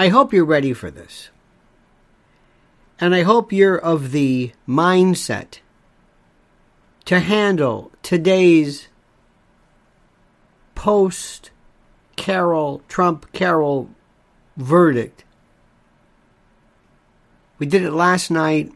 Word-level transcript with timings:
I 0.00 0.08
hope 0.08 0.32
you're 0.32 0.46
ready 0.46 0.72
for 0.72 0.90
this. 0.90 1.28
And 2.98 3.14
I 3.14 3.20
hope 3.20 3.52
you're 3.52 3.76
of 3.76 4.12
the 4.12 4.52
mindset 4.66 5.58
to 7.04 7.20
handle 7.20 7.92
today's 8.02 8.88
post 10.74 11.50
Carroll, 12.16 12.80
Trump 12.88 13.30
Carroll 13.32 13.90
verdict. 14.56 15.24
We 17.58 17.66
did 17.66 17.82
it 17.82 17.92
last 17.92 18.30
night 18.30 18.72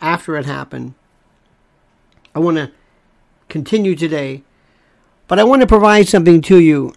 after 0.00 0.36
it 0.36 0.46
happened. 0.46 0.94
I 2.34 2.40
want 2.40 2.56
to 2.56 2.72
continue 3.48 3.94
today, 3.94 4.42
but 5.28 5.38
I 5.38 5.44
want 5.44 5.60
to 5.60 5.68
provide 5.68 6.08
something 6.08 6.40
to 6.42 6.58
you 6.58 6.92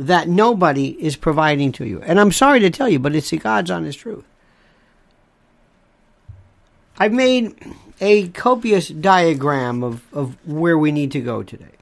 that 0.00 0.28
nobody 0.28 0.96
is 0.98 1.14
providing 1.14 1.72
to 1.72 1.86
you. 1.86 2.00
And 2.00 2.18
I'm 2.18 2.32
sorry 2.32 2.60
to 2.60 2.70
tell 2.70 2.88
you, 2.88 2.98
but 2.98 3.14
it's 3.14 3.28
the 3.28 3.36
God's 3.36 3.70
honest 3.70 3.98
truth. 3.98 4.24
I've 6.96 7.12
made 7.12 7.54
a 8.00 8.28
copious 8.28 8.88
diagram 8.88 9.82
of, 9.82 10.02
of 10.14 10.36
where 10.46 10.78
we 10.78 10.90
need 10.90 11.12
to 11.12 11.20
go 11.20 11.42
today. 11.42 11.76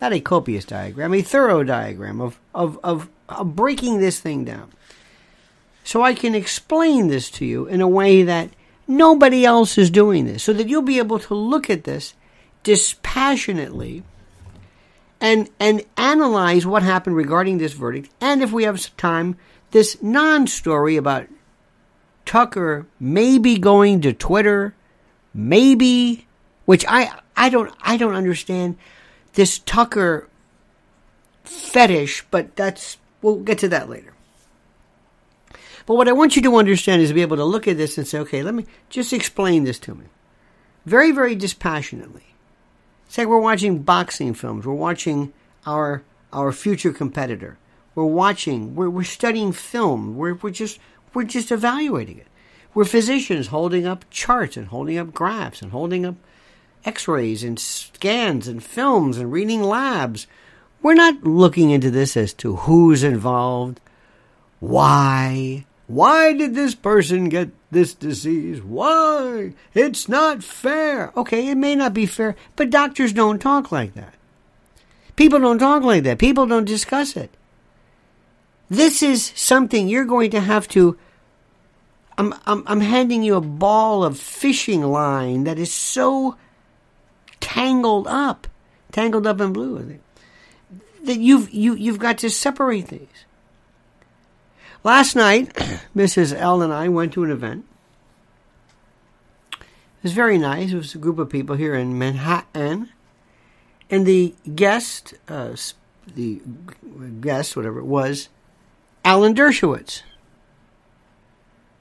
Not 0.00 0.12
a 0.12 0.20
copious 0.20 0.64
diagram, 0.64 1.12
a 1.12 1.22
thorough 1.22 1.64
diagram 1.64 2.20
of, 2.20 2.38
of, 2.54 2.78
of, 2.84 3.08
of 3.28 3.56
breaking 3.56 3.98
this 3.98 4.20
thing 4.20 4.44
down. 4.44 4.70
So 5.82 6.02
I 6.02 6.14
can 6.14 6.36
explain 6.36 7.08
this 7.08 7.30
to 7.32 7.44
you 7.44 7.66
in 7.66 7.80
a 7.80 7.88
way 7.88 8.22
that 8.22 8.50
nobody 8.86 9.44
else 9.44 9.76
is 9.76 9.90
doing 9.90 10.24
this, 10.24 10.44
so 10.44 10.52
that 10.52 10.68
you'll 10.68 10.82
be 10.82 10.98
able 10.98 11.18
to 11.18 11.34
look 11.34 11.68
at 11.68 11.82
this 11.82 12.14
dispassionately 12.62 14.04
and 15.24 15.48
and 15.58 15.82
analyze 15.96 16.66
what 16.66 16.82
happened 16.82 17.16
regarding 17.16 17.56
this 17.56 17.72
verdict, 17.72 18.10
and 18.20 18.42
if 18.42 18.52
we 18.52 18.64
have 18.64 18.94
time, 18.98 19.38
this 19.70 19.96
non-story 20.02 20.98
about 20.98 21.26
Tucker 22.26 22.86
maybe 23.00 23.56
going 23.56 24.02
to 24.02 24.12
Twitter, 24.12 24.74
maybe, 25.32 26.26
which 26.66 26.84
I 26.86 27.10
I 27.34 27.48
don't 27.48 27.74
I 27.80 27.96
don't 27.96 28.14
understand 28.14 28.76
this 29.32 29.60
Tucker 29.60 30.28
fetish, 31.42 32.26
but 32.30 32.54
that's 32.54 32.98
we'll 33.22 33.36
get 33.36 33.56
to 33.60 33.68
that 33.68 33.88
later. 33.88 34.12
But 35.86 35.94
what 35.94 36.08
I 36.08 36.12
want 36.12 36.36
you 36.36 36.42
to 36.42 36.56
understand 36.56 37.00
is 37.00 37.08
to 37.08 37.14
be 37.14 37.22
able 37.22 37.38
to 37.38 37.44
look 37.44 37.66
at 37.66 37.78
this 37.78 37.96
and 37.96 38.06
say, 38.06 38.18
okay, 38.18 38.42
let 38.42 38.54
me 38.54 38.66
just 38.90 39.12
explain 39.14 39.64
this 39.64 39.78
to 39.80 39.94
me. 39.94 40.04
Very, 40.84 41.12
very 41.12 41.34
dispassionately. 41.34 42.33
It's 43.06 43.18
like 43.18 43.28
we're 43.28 43.38
watching 43.38 43.82
boxing 43.82 44.34
films. 44.34 44.66
We're 44.66 44.74
watching 44.74 45.32
our 45.66 46.02
our 46.32 46.52
future 46.52 46.92
competitor. 46.92 47.58
We're 47.94 48.04
watching. 48.04 48.74
We're, 48.74 48.90
we're 48.90 49.04
studying 49.04 49.52
film. 49.52 50.16
We're, 50.16 50.34
we're 50.34 50.50
just 50.50 50.78
we're 51.12 51.24
just 51.24 51.52
evaluating 51.52 52.18
it. 52.18 52.26
We're 52.74 52.84
physicians 52.84 53.48
holding 53.48 53.86
up 53.86 54.04
charts 54.10 54.56
and 54.56 54.66
holding 54.66 54.98
up 54.98 55.14
graphs 55.14 55.62
and 55.62 55.70
holding 55.70 56.04
up 56.04 56.16
X-rays 56.84 57.44
and 57.44 57.58
scans 57.58 58.48
and 58.48 58.62
films 58.62 59.16
and 59.16 59.30
reading 59.30 59.62
labs. 59.62 60.26
We're 60.82 60.94
not 60.94 61.24
looking 61.24 61.70
into 61.70 61.90
this 61.90 62.16
as 62.16 62.34
to 62.34 62.56
who's 62.56 63.04
involved, 63.04 63.80
why, 64.58 65.64
why 65.86 66.32
did 66.32 66.54
this 66.54 66.74
person 66.74 67.28
get 67.28 67.50
this 67.70 67.92
disease? 67.92 68.62
Why? 68.62 69.52
It's 69.74 70.08
not 70.08 70.42
fair. 70.42 71.12
Okay, 71.16 71.48
it 71.48 71.56
may 71.56 71.74
not 71.74 71.92
be 71.92 72.06
fair, 72.06 72.36
but 72.56 72.70
doctors 72.70 73.12
don't 73.12 73.38
talk 73.38 73.70
like 73.70 73.94
that. 73.94 74.14
People 75.16 75.40
don't 75.40 75.58
talk 75.58 75.82
like 75.82 76.02
that. 76.04 76.18
People 76.18 76.46
don't 76.46 76.64
discuss 76.64 77.16
it. 77.16 77.30
This 78.70 79.02
is 79.02 79.32
something 79.36 79.88
you're 79.88 80.06
going 80.06 80.30
to 80.30 80.40
have 80.40 80.66
to. 80.68 80.98
I'm, 82.16 82.34
I'm, 82.46 82.64
I'm 82.66 82.80
handing 82.80 83.22
you 83.22 83.36
a 83.36 83.40
ball 83.40 84.04
of 84.04 84.18
fishing 84.18 84.82
line 84.82 85.44
that 85.44 85.58
is 85.58 85.72
so 85.72 86.36
tangled 87.40 88.06
up, 88.06 88.46
tangled 88.90 89.26
up 89.26 89.40
in 89.40 89.52
blue, 89.52 89.78
I 89.78 89.82
think, 89.82 90.00
that 91.04 91.18
you've, 91.18 91.50
you, 91.52 91.74
you've 91.74 91.98
got 91.98 92.18
to 92.18 92.30
separate 92.30 92.86
these. 92.86 93.23
Last 94.84 95.16
night, 95.16 95.54
Mrs. 95.96 96.34
L 96.34 96.60
and 96.60 96.70
I 96.70 96.90
went 96.90 97.14
to 97.14 97.24
an 97.24 97.30
event. 97.30 97.64
It 99.52 100.02
was 100.02 100.12
very 100.12 100.36
nice. 100.36 100.72
It 100.72 100.76
was 100.76 100.94
a 100.94 100.98
group 100.98 101.18
of 101.18 101.30
people 101.30 101.56
here 101.56 101.74
in 101.74 101.98
Manhattan. 101.98 102.90
And 103.88 104.04
the 104.04 104.34
guest, 104.54 105.14
uh, 105.26 105.56
the 106.06 106.42
guest, 107.22 107.56
whatever 107.56 107.78
it 107.78 107.86
was, 107.86 108.28
Alan 109.06 109.34
Dershowitz, 109.34 110.02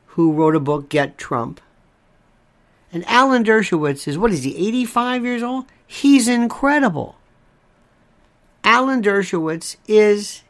who 0.06 0.31
wrote 0.31 0.56
a 0.56 0.62
book, 0.62 0.88
Get 0.88 1.18
Trump. 1.18 1.59
And 2.94 3.03
Alan 3.06 3.44
Dershowitz 3.44 4.08
is, 4.08 4.18
what 4.18 4.31
is 4.31 4.44
he, 4.44 4.56
85 4.68 5.25
years 5.25 5.44
old? 5.44 5.66
He's 5.86 6.30
incredible. 6.30 7.18
Alan 8.63 9.02
Dershowitz 9.02 9.75
is 9.90 10.44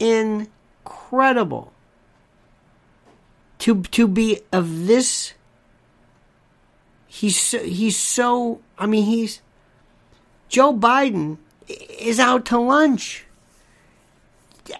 incredible 0.00 1.71
to 3.62 3.80
to 3.82 4.08
be 4.08 4.40
of 4.50 4.88
this 4.88 5.34
he's 7.06 7.38
so, 7.38 7.62
he's 7.62 7.96
so 7.96 8.60
I 8.76 8.86
mean 8.86 9.04
he's 9.04 9.40
Joe 10.48 10.76
Biden 10.76 11.38
is 11.68 12.18
out 12.18 12.44
to 12.46 12.58
lunch. 12.58 13.24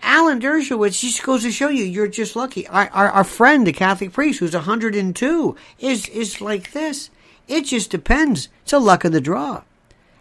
Alan 0.03 0.41
Dershowitz 0.41 1.01
just 1.01 1.23
goes 1.23 1.43
to 1.43 1.53
show 1.53 1.69
you 1.69 1.85
you're 1.85 2.09
just 2.09 2.35
lucky. 2.35 2.67
Our, 2.67 2.89
our, 2.93 3.11
our 3.11 3.25
friend, 3.25 3.67
the 3.67 3.73
Catholic 3.73 4.13
priest, 4.13 4.41
who's 4.41 4.55
102, 4.55 5.57
is 5.79 6.09
is 6.09 6.41
like 6.41 6.73
this. 6.73 7.11
It 7.47 7.67
just 7.67 7.89
depends. 7.89 8.49
It's 8.65 8.73
a 8.73 8.79
luck 8.79 9.05
of 9.05 9.13
the 9.13 9.21
draw. 9.21 9.63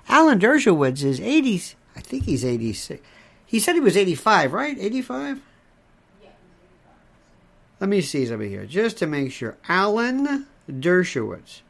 Alan 0.08 0.40
Dershowitz 0.40 1.04
is 1.04 1.20
80. 1.20 1.64
I 1.96 2.02
think 2.02 2.26
he's 2.26 2.46
86. 2.46 3.02
He 3.46 3.60
said 3.60 3.74
he 3.74 3.82
was 3.82 3.98
85, 3.98 4.54
right? 4.54 4.78
85. 4.80 5.42
Let 7.82 7.90
me 7.90 8.02
see 8.02 8.28
something 8.28 8.48
here, 8.48 8.68
just 8.68 9.00
to 9.00 9.08
make 9.08 9.32
sure. 9.32 9.58
Alan 9.68 10.46
Dershowitz. 10.70 11.62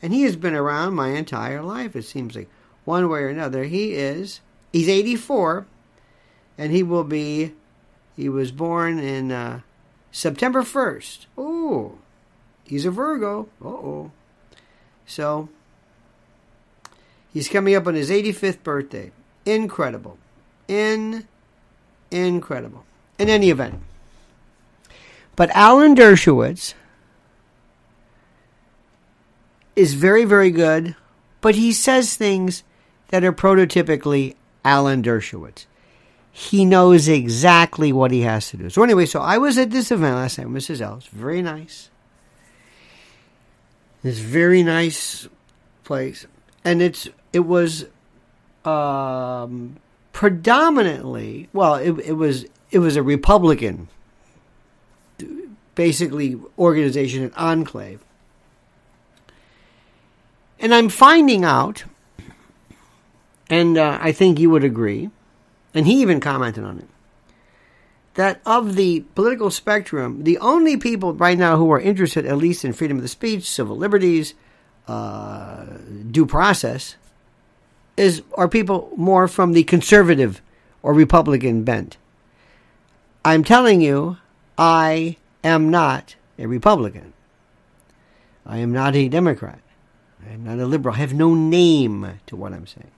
And 0.00 0.14
he 0.14 0.22
has 0.22 0.34
been 0.34 0.54
around 0.54 0.94
my 0.94 1.08
entire 1.08 1.62
life, 1.62 1.94
it 1.94 2.04
seems 2.04 2.34
like. 2.34 2.48
One 2.86 3.10
way 3.10 3.20
or 3.20 3.28
another. 3.28 3.64
He 3.64 3.92
is, 3.92 4.40
he's 4.72 4.88
84, 4.88 5.66
and 6.56 6.72
he 6.72 6.82
will 6.82 7.04
be, 7.04 7.52
he 8.16 8.30
was 8.30 8.52
born 8.52 8.98
in 8.98 9.30
uh, 9.30 9.60
September 10.10 10.62
1st. 10.62 11.26
Oh, 11.36 11.98
he's 12.64 12.86
a 12.86 12.90
Virgo. 12.90 13.50
Uh 13.62 13.68
oh. 13.68 14.12
So, 15.04 15.50
he's 17.34 17.50
coming 17.50 17.74
up 17.74 17.86
on 17.86 17.94
his 17.94 18.08
85th 18.08 18.62
birthday. 18.62 19.12
Incredible. 19.44 20.16
In, 20.68 21.28
incredible. 22.10 22.86
In 23.18 23.28
any 23.28 23.50
event, 23.50 23.82
but 25.36 25.50
Alan 25.50 25.94
Dershowitz 25.94 26.74
is 29.76 29.94
very, 29.94 30.24
very 30.24 30.50
good, 30.50 30.94
but 31.40 31.54
he 31.54 31.72
says 31.72 32.14
things 32.14 32.62
that 33.08 33.24
are 33.24 33.32
prototypically 33.32 34.36
Alan 34.64 35.02
Dershowitz. 35.02 35.66
He 36.32 36.64
knows 36.64 37.08
exactly 37.08 37.92
what 37.92 38.10
he 38.10 38.22
has 38.22 38.50
to 38.50 38.56
do. 38.56 38.70
So 38.70 38.82
anyway, 38.82 39.06
so 39.06 39.20
I 39.20 39.38
was 39.38 39.58
at 39.58 39.70
this 39.70 39.90
event 39.90 40.16
last 40.16 40.38
night, 40.38 40.48
with 40.48 40.62
Mrs. 40.62 40.80
Ellis. 40.80 41.06
Very 41.06 41.42
nice. 41.42 41.90
This 44.02 44.18
very 44.18 44.62
nice 44.62 45.28
place, 45.84 46.26
and 46.64 46.80
it's 46.80 47.08
it 47.32 47.40
was 47.40 47.84
um, 48.64 49.76
predominantly 50.12 51.48
well, 51.52 51.74
it, 51.74 51.98
it 51.98 52.12
was 52.12 52.46
it 52.70 52.78
was 52.78 52.96
a 52.96 53.02
Republican 53.02 53.88
basically 55.74 56.40
organization, 56.58 57.24
and 57.24 57.34
enclave. 57.34 58.00
And 60.58 60.74
I'm 60.74 60.88
finding 60.88 61.44
out, 61.44 61.84
and 63.48 63.78
uh, 63.78 63.98
I 64.00 64.12
think 64.12 64.38
you 64.38 64.50
would 64.50 64.64
agree, 64.64 65.10
and 65.74 65.86
he 65.86 66.02
even 66.02 66.20
commented 66.20 66.64
on 66.64 66.78
it, 66.78 66.88
that 68.14 68.40
of 68.44 68.74
the 68.74 69.00
political 69.14 69.50
spectrum, 69.50 70.24
the 70.24 70.38
only 70.38 70.76
people 70.76 71.14
right 71.14 71.38
now 71.38 71.56
who 71.56 71.70
are 71.70 71.80
interested, 71.80 72.26
at 72.26 72.36
least 72.36 72.64
in 72.64 72.72
freedom 72.72 72.98
of 72.98 73.02
the 73.02 73.08
speech, 73.08 73.48
civil 73.48 73.76
liberties, 73.76 74.34
uh, 74.88 75.64
due 76.10 76.26
process, 76.26 76.96
is 77.96 78.22
are 78.34 78.48
people 78.48 78.92
more 78.96 79.28
from 79.28 79.52
the 79.52 79.62
conservative 79.64 80.42
or 80.82 80.92
Republican 80.92 81.62
bent. 81.62 81.96
I'm 83.24 83.44
telling 83.44 83.80
you, 83.80 84.16
I 84.58 85.16
am 85.42 85.70
not 85.70 86.16
a 86.38 86.46
Republican. 86.46 87.12
I 88.46 88.58
am 88.58 88.72
not 88.72 88.96
a 88.96 89.08
Democrat. 89.08 89.60
I 90.26 90.32
am 90.32 90.44
not 90.44 90.58
a 90.58 90.66
liberal. 90.66 90.94
I 90.94 90.98
have 90.98 91.14
no 91.14 91.34
name 91.34 92.20
to 92.26 92.36
what 92.36 92.52
I'm 92.52 92.66
saying. 92.66 92.90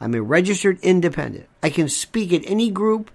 I'm 0.00 0.14
a 0.14 0.22
registered 0.22 0.78
independent. 0.82 1.46
I 1.62 1.70
can 1.70 1.88
speak 1.88 2.32
at 2.32 2.42
any 2.44 2.70
group, 2.70 3.10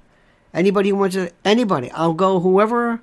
Anybody 0.54 0.90
who 0.90 0.96
wants 0.96 1.16
to, 1.16 1.32
anybody. 1.46 1.92
I'll 1.92 2.14
go 2.14 2.40
whoever. 2.40 3.02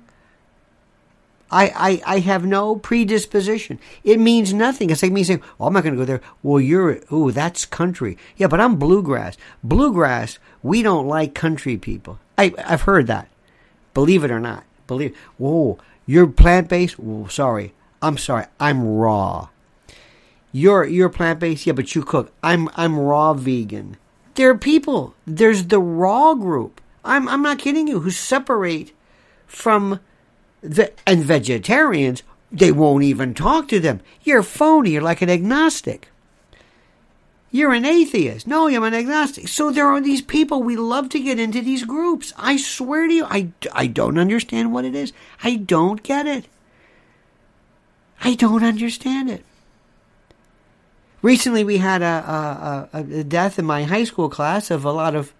I, 1.49 2.01
I, 2.05 2.15
I 2.15 2.19
have 2.19 2.45
no 2.45 2.75
predisposition. 2.75 3.79
It 4.03 4.19
means 4.19 4.53
nothing. 4.53 4.89
It's 4.89 5.01
like 5.01 5.13
me 5.13 5.23
saying, 5.23 5.41
oh, 5.59 5.67
I'm 5.67 5.73
not 5.73 5.83
going 5.83 5.95
to 5.95 5.99
go 5.99 6.05
there. 6.05 6.21
Well, 6.43 6.59
you're, 6.59 6.99
ooh, 7.11 7.31
that's 7.31 7.65
country. 7.65 8.17
Yeah, 8.35 8.47
but 8.47 8.59
I'm 8.59 8.75
bluegrass. 8.75 9.37
Bluegrass, 9.63 10.39
we 10.61 10.81
don't 10.81 11.07
like 11.07 11.33
country 11.33 11.77
people. 11.77 12.19
I, 12.37 12.53
I've 12.65 12.81
heard 12.81 13.07
that. 13.07 13.29
Believe 13.93 14.25
it 14.25 14.31
or 14.31 14.41
not. 14.41 14.65
Believe, 14.87 15.15
whoa, 15.37 15.77
you're 16.05 16.27
plant 16.27 16.69
based? 16.69 16.95
Sorry. 17.29 17.73
I'm 18.01 18.17
sorry. 18.17 18.45
I'm 18.59 18.87
raw. 18.87 19.49
You're, 20.51 20.85
you're 20.85 21.09
plant 21.09 21.39
based? 21.39 21.67
Yeah, 21.67 21.73
but 21.73 21.93
you 21.93 22.03
cook. 22.03 22.31
I'm, 22.41 22.69
I'm 22.75 22.97
raw 22.97 23.33
vegan. 23.33 23.97
There 24.35 24.49
are 24.49 24.57
people. 24.57 25.13
There's 25.25 25.67
the 25.67 25.79
raw 25.79 26.33
group. 26.33 26.81
I'm, 27.03 27.27
I'm 27.27 27.41
not 27.41 27.59
kidding 27.59 27.87
you, 27.87 28.01
who 28.01 28.11
separate 28.11 28.93
from 29.45 29.99
the, 30.61 30.91
and 31.05 31.23
vegetarians, 31.23 32.23
they 32.51 32.71
won't 32.71 33.03
even 33.03 33.33
talk 33.33 33.67
to 33.69 33.79
them. 33.79 34.01
You're 34.23 34.43
phony. 34.43 34.91
You're 34.91 35.01
like 35.01 35.21
an 35.21 35.29
agnostic. 35.29 36.09
You're 37.49 37.73
an 37.73 37.85
atheist. 37.85 38.45
No, 38.45 38.67
I'm 38.67 38.83
an 38.83 38.93
agnostic. 38.93 39.47
So 39.47 39.71
there 39.71 39.87
are 39.87 40.01
these 40.01 40.21
people. 40.21 40.61
We 40.61 40.75
love 40.75 41.09
to 41.09 41.19
get 41.19 41.39
into 41.39 41.61
these 41.61 41.85
groups. 41.85 42.33
I 42.37 42.57
swear 42.57 43.07
to 43.07 43.13
you, 43.13 43.25
I, 43.25 43.49
I 43.71 43.87
don't 43.87 44.17
understand 44.17 44.73
what 44.73 44.85
it 44.85 44.95
is. 44.95 45.13
I 45.43 45.55
don't 45.55 46.03
get 46.03 46.27
it. 46.27 46.47
I 48.21 48.35
don't 48.35 48.63
understand 48.63 49.29
it. 49.29 49.45
Recently, 51.21 51.63
we 51.63 51.77
had 51.77 52.01
a, 52.01 52.87
a, 52.93 52.99
a 52.99 53.23
death 53.23 53.57
in 53.57 53.65
my 53.65 53.83
high 53.83 54.03
school 54.03 54.29
class 54.29 54.69
of 54.69 54.85
a 54.85 54.91
lot 54.91 55.15
of 55.15 55.33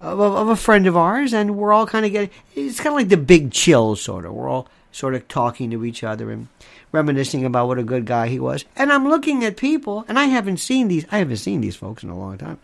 of, 0.00 0.18
of 0.18 0.48
a 0.48 0.56
friend 0.56 0.86
of 0.86 0.96
ours, 0.96 1.32
and 1.32 1.56
we're 1.56 1.72
all 1.72 1.86
kind 1.86 2.04
of 2.04 2.12
getting. 2.12 2.30
It's 2.54 2.78
kind 2.78 2.88
of 2.88 2.94
like 2.94 3.08
the 3.08 3.16
big 3.16 3.52
chill, 3.52 3.94
sort 3.94 4.26
of. 4.26 4.34
We're 4.34 4.48
all 4.48 4.68
sort 4.90 5.14
of 5.14 5.26
talking 5.28 5.70
to 5.70 5.84
each 5.84 6.02
other 6.04 6.30
and 6.30 6.48
reminiscing 6.92 7.44
about 7.44 7.66
what 7.66 7.78
a 7.78 7.82
good 7.82 8.06
guy 8.06 8.28
he 8.28 8.38
was. 8.38 8.64
And 8.76 8.92
I'm 8.92 9.08
looking 9.08 9.44
at 9.44 9.56
people, 9.56 10.04
and 10.08 10.18
I 10.18 10.26
haven't 10.26 10.58
seen 10.58 10.88
these. 10.88 11.04
I 11.10 11.18
haven't 11.18 11.36
seen 11.38 11.60
these 11.60 11.76
folks 11.76 12.02
in 12.02 12.10
a 12.10 12.18
long 12.18 12.38
time, 12.38 12.60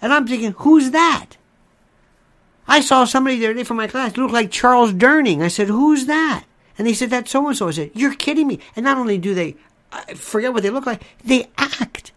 and 0.00 0.12
I'm 0.12 0.26
thinking, 0.26 0.52
who's 0.58 0.90
that? 0.92 1.36
I 2.68 2.80
saw 2.80 3.04
somebody 3.04 3.38
the 3.38 3.46
other 3.46 3.54
day 3.54 3.64
from 3.64 3.78
my 3.78 3.88
class 3.88 4.16
look 4.16 4.30
like 4.30 4.52
Charles 4.52 4.92
Durning. 4.92 5.42
I 5.42 5.48
said, 5.48 5.68
who's 5.68 6.06
that? 6.06 6.44
And 6.78 6.86
they 6.86 6.92
said, 6.92 7.10
that's 7.10 7.32
so 7.32 7.46
and 7.48 7.56
so. 7.56 7.66
I 7.66 7.72
said, 7.72 7.90
you're 7.94 8.14
kidding 8.14 8.46
me. 8.46 8.60
And 8.76 8.84
not 8.84 8.96
only 8.96 9.18
do 9.18 9.34
they 9.34 9.56
I 9.92 10.14
forget 10.14 10.52
what 10.52 10.62
they 10.62 10.70
look 10.70 10.86
like, 10.86 11.02
they 11.24 11.48
act. 11.58 12.12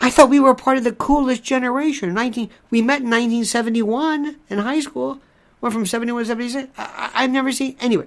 I 0.00 0.10
thought 0.10 0.30
we 0.30 0.40
were 0.40 0.54
part 0.54 0.78
of 0.78 0.84
the 0.84 0.92
coolest 0.92 1.42
generation. 1.42 2.12
19, 2.12 2.50
we 2.70 2.82
met 2.82 3.00
in 3.00 3.10
1971 3.10 4.36
in 4.48 4.58
high 4.58 4.80
school. 4.80 5.20
We're 5.60 5.70
from 5.70 5.86
71 5.86 6.22
to 6.22 6.28
76. 6.28 6.68
I, 6.76 7.10
I've 7.14 7.30
never 7.30 7.50
seen, 7.50 7.76
anyway. 7.80 8.06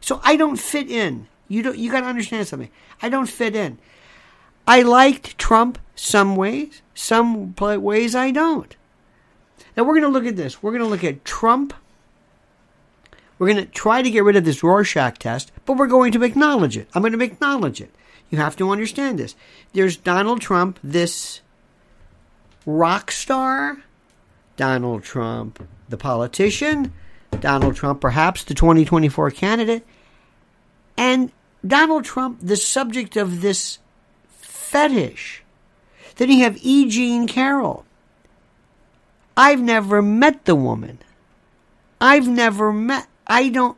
So 0.00 0.20
I 0.22 0.36
don't 0.36 0.58
fit 0.58 0.90
in. 0.90 1.28
You 1.48 1.62
don't, 1.62 1.78
you 1.78 1.90
gotta 1.90 2.06
understand 2.06 2.46
something. 2.46 2.70
I 3.00 3.08
don't 3.08 3.28
fit 3.28 3.56
in. 3.56 3.78
I 4.66 4.82
liked 4.82 5.38
Trump 5.38 5.78
some 5.94 6.36
ways, 6.36 6.82
some 6.94 7.54
ways 7.54 8.14
I 8.14 8.30
don't. 8.30 8.76
Now 9.76 9.84
we're 9.84 9.94
gonna 9.94 10.08
look 10.08 10.26
at 10.26 10.36
this. 10.36 10.62
We're 10.62 10.72
gonna 10.72 10.84
look 10.84 11.04
at 11.04 11.24
Trump. 11.24 11.74
We're 13.38 13.46
going 13.52 13.64
to 13.64 13.70
try 13.70 14.02
to 14.02 14.10
get 14.10 14.24
rid 14.24 14.36
of 14.36 14.44
this 14.44 14.62
Rorschach 14.62 15.18
test, 15.18 15.52
but 15.64 15.76
we're 15.76 15.86
going 15.86 16.12
to 16.12 16.24
acknowledge 16.24 16.76
it. 16.76 16.88
I'm 16.92 17.02
going 17.02 17.16
to 17.16 17.24
acknowledge 17.24 17.80
it. 17.80 17.94
You 18.30 18.38
have 18.38 18.56
to 18.56 18.70
understand 18.70 19.18
this. 19.18 19.34
There's 19.72 19.96
Donald 19.96 20.40
Trump, 20.40 20.78
this 20.82 21.40
rock 22.66 23.10
star, 23.10 23.78
Donald 24.56 25.04
Trump, 25.04 25.66
the 25.88 25.96
politician, 25.96 26.92
Donald 27.40 27.76
Trump, 27.76 28.00
perhaps 28.00 28.44
the 28.44 28.54
2024 28.54 29.30
candidate, 29.30 29.86
and 30.96 31.32
Donald 31.66 32.04
Trump, 32.04 32.38
the 32.42 32.56
subject 32.56 33.16
of 33.16 33.40
this 33.40 33.78
fetish. 34.28 35.42
Then 36.16 36.30
you 36.30 36.42
have 36.42 36.58
E. 36.60 36.88
Jean 36.88 37.26
Carroll. 37.26 37.84
I've 39.36 39.60
never 39.60 40.02
met 40.02 40.44
the 40.44 40.56
woman. 40.56 40.98
I've 42.00 42.26
never 42.26 42.72
met. 42.72 43.06
I 43.26 43.48
don't. 43.48 43.76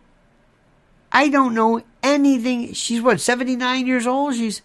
I 1.12 1.28
don't 1.28 1.54
know 1.54 1.82
anything. 2.02 2.72
She's 2.72 3.02
what, 3.02 3.20
79 3.20 3.86
years 3.86 4.06
old? 4.06 4.34
She's 4.34 4.62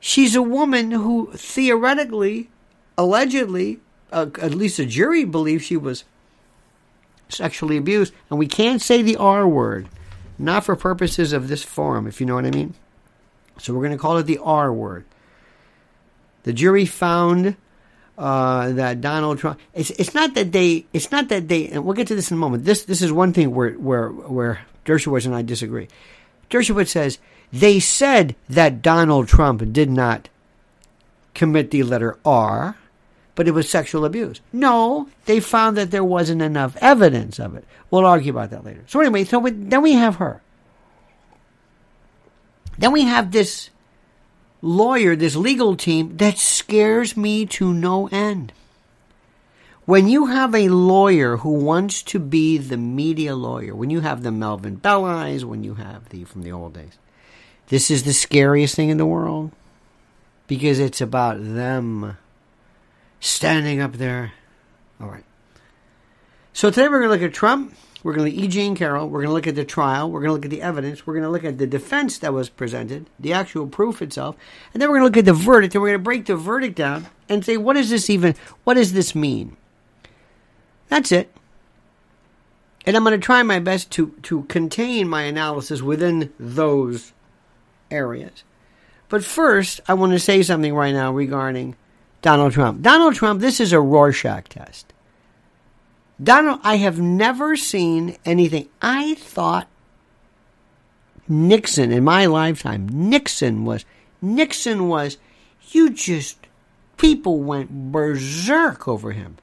she's 0.00 0.34
a 0.34 0.42
woman 0.42 0.90
who 0.90 1.30
theoretically, 1.34 2.50
allegedly, 2.96 3.80
uh, 4.10 4.26
at 4.40 4.54
least 4.54 4.78
a 4.78 4.86
jury 4.86 5.24
believes 5.24 5.64
she 5.64 5.76
was 5.76 6.04
sexually 7.30 7.76
abused. 7.76 8.12
And 8.28 8.38
we 8.38 8.46
can't 8.46 8.82
say 8.82 9.02
the 9.02 9.16
R 9.16 9.48
word, 9.48 9.88
not 10.38 10.64
for 10.64 10.76
purposes 10.76 11.32
of 11.32 11.48
this 11.48 11.62
forum, 11.62 12.06
if 12.06 12.20
you 12.20 12.26
know 12.26 12.34
what 12.34 12.46
I 12.46 12.50
mean. 12.50 12.74
So 13.58 13.74
we're 13.74 13.80
going 13.80 13.92
to 13.92 13.98
call 13.98 14.16
it 14.16 14.24
the 14.24 14.38
R 14.38 14.72
word. 14.72 15.04
The 16.44 16.52
jury 16.52 16.86
found 16.86 17.56
uh, 18.16 18.72
that 18.72 19.00
Donald 19.00 19.38
Trump. 19.38 19.58
It's 19.74 19.90
it's 19.90 20.14
not 20.14 20.34
that 20.34 20.52
they. 20.52 20.86
It's 20.92 21.10
not 21.10 21.28
that 21.28 21.48
they. 21.48 21.68
And 21.68 21.84
we'll 21.84 21.94
get 21.94 22.08
to 22.08 22.14
this 22.14 22.30
in 22.30 22.36
a 22.36 22.40
moment. 22.40 22.64
This 22.64 22.84
this 22.84 23.02
is 23.02 23.12
one 23.12 23.32
thing 23.32 23.54
where 23.54 23.72
where 23.72 24.08
where 24.08 24.60
Dershowitz 24.84 25.26
and 25.26 25.34
I 25.34 25.42
disagree. 25.42 25.88
Dershowitz 26.50 26.88
says 26.88 27.18
they 27.52 27.80
said 27.80 28.36
that 28.48 28.82
Donald 28.82 29.28
Trump 29.28 29.72
did 29.72 29.90
not 29.90 30.28
commit 31.34 31.70
the 31.70 31.82
letter 31.82 32.18
R, 32.24 32.76
but 33.40 33.48
it 33.48 33.52
was 33.52 33.70
sexual 33.70 34.04
abuse. 34.04 34.38
No, 34.52 35.08
they 35.24 35.40
found 35.40 35.78
that 35.78 35.90
there 35.90 36.04
wasn't 36.04 36.42
enough 36.42 36.76
evidence 36.82 37.38
of 37.38 37.54
it. 37.54 37.64
We'll 37.90 38.04
argue 38.04 38.32
about 38.32 38.50
that 38.50 38.66
later. 38.66 38.84
So 38.86 39.00
anyway, 39.00 39.24
so 39.24 39.38
we, 39.38 39.50
then 39.50 39.80
we 39.80 39.94
have 39.94 40.16
her. 40.16 40.42
Then 42.76 42.92
we 42.92 43.04
have 43.04 43.32
this 43.32 43.70
lawyer, 44.60 45.16
this 45.16 45.36
legal 45.36 45.74
team 45.74 46.18
that 46.18 46.36
scares 46.36 47.16
me 47.16 47.46
to 47.46 47.72
no 47.72 48.08
end. 48.08 48.52
When 49.86 50.06
you 50.06 50.26
have 50.26 50.54
a 50.54 50.68
lawyer 50.68 51.38
who 51.38 51.54
wants 51.54 52.02
to 52.02 52.18
be 52.18 52.58
the 52.58 52.76
media 52.76 53.34
lawyer, 53.34 53.74
when 53.74 53.88
you 53.88 54.00
have 54.00 54.22
the 54.22 54.30
Melvin 54.30 54.74
Bellis, 54.74 55.46
when 55.46 55.64
you 55.64 55.76
have 55.76 56.10
the 56.10 56.24
from 56.24 56.42
the 56.42 56.52
old 56.52 56.74
days, 56.74 56.98
this 57.68 57.90
is 57.90 58.02
the 58.02 58.12
scariest 58.12 58.74
thing 58.74 58.90
in 58.90 58.98
the 58.98 59.06
world 59.06 59.50
because 60.46 60.78
it's 60.78 61.00
about 61.00 61.38
them 61.40 62.18
standing 63.20 63.80
up 63.80 63.92
there. 63.92 64.32
All 65.00 65.08
right. 65.08 65.24
So 66.52 66.70
today 66.70 66.88
we're 66.88 67.00
going 67.00 67.10
to 67.10 67.24
look 67.24 67.30
at 67.30 67.34
Trump. 67.34 67.76
We're 68.02 68.14
going 68.14 68.30
to 68.30 68.36
look 68.36 68.42
at 68.42 68.44
E. 68.46 68.48
Jean 68.48 68.74
Carroll. 68.74 69.08
We're 69.08 69.20
going 69.20 69.28
to 69.28 69.34
look 69.34 69.46
at 69.46 69.54
the 69.54 69.64
trial. 69.64 70.10
We're 70.10 70.20
going 70.20 70.30
to 70.30 70.32
look 70.32 70.44
at 70.46 70.50
the 70.50 70.62
evidence. 70.62 71.06
We're 71.06 71.14
going 71.14 71.24
to 71.24 71.30
look 71.30 71.44
at 71.44 71.58
the 71.58 71.66
defense 71.66 72.18
that 72.18 72.32
was 72.32 72.48
presented, 72.48 73.08
the 73.18 73.32
actual 73.32 73.66
proof 73.66 74.00
itself. 74.00 74.36
And 74.72 74.80
then 74.80 74.88
we're 74.88 74.98
going 74.98 75.12
to 75.12 75.18
look 75.18 75.28
at 75.28 75.32
the 75.32 75.34
verdict 75.34 75.74
and 75.74 75.82
we're 75.82 75.90
going 75.90 76.00
to 76.00 76.04
break 76.04 76.26
the 76.26 76.36
verdict 76.36 76.76
down 76.76 77.08
and 77.28 77.44
say, 77.44 77.56
what 77.58 77.74
does 77.74 77.90
this 77.90 78.08
even, 78.08 78.34
what 78.64 78.74
does 78.74 78.94
this 78.94 79.14
mean? 79.14 79.56
That's 80.88 81.12
it. 81.12 81.30
And 82.86 82.96
I'm 82.96 83.04
going 83.04 83.18
to 83.18 83.24
try 83.24 83.42
my 83.42 83.58
best 83.58 83.90
to, 83.92 84.14
to 84.22 84.44
contain 84.44 85.06
my 85.06 85.22
analysis 85.22 85.82
within 85.82 86.32
those 86.38 87.12
areas. 87.90 88.44
But 89.10 89.24
first, 89.24 89.80
I 89.86 89.94
want 89.94 90.12
to 90.12 90.18
say 90.18 90.42
something 90.42 90.74
right 90.74 90.94
now 90.94 91.12
regarding 91.12 91.76
Donald 92.22 92.52
Trump. 92.52 92.82
Donald 92.82 93.14
Trump, 93.14 93.40
this 93.40 93.60
is 93.60 93.72
a 93.72 93.80
Rorschach 93.80 94.48
test. 94.48 94.92
Donald, 96.22 96.60
I 96.62 96.76
have 96.76 97.00
never 97.00 97.56
seen 97.56 98.16
anything. 98.24 98.68
I 98.82 99.14
thought 99.14 99.68
Nixon 101.28 101.92
in 101.92 102.04
my 102.04 102.26
lifetime, 102.26 102.88
Nixon 102.92 103.64
was, 103.64 103.84
Nixon 104.20 104.88
was, 104.88 105.16
you 105.70 105.90
just, 105.90 106.38
people 106.98 107.40
went 107.40 107.92
berserk 107.92 108.86
over 108.86 109.12
him. 109.12 109.38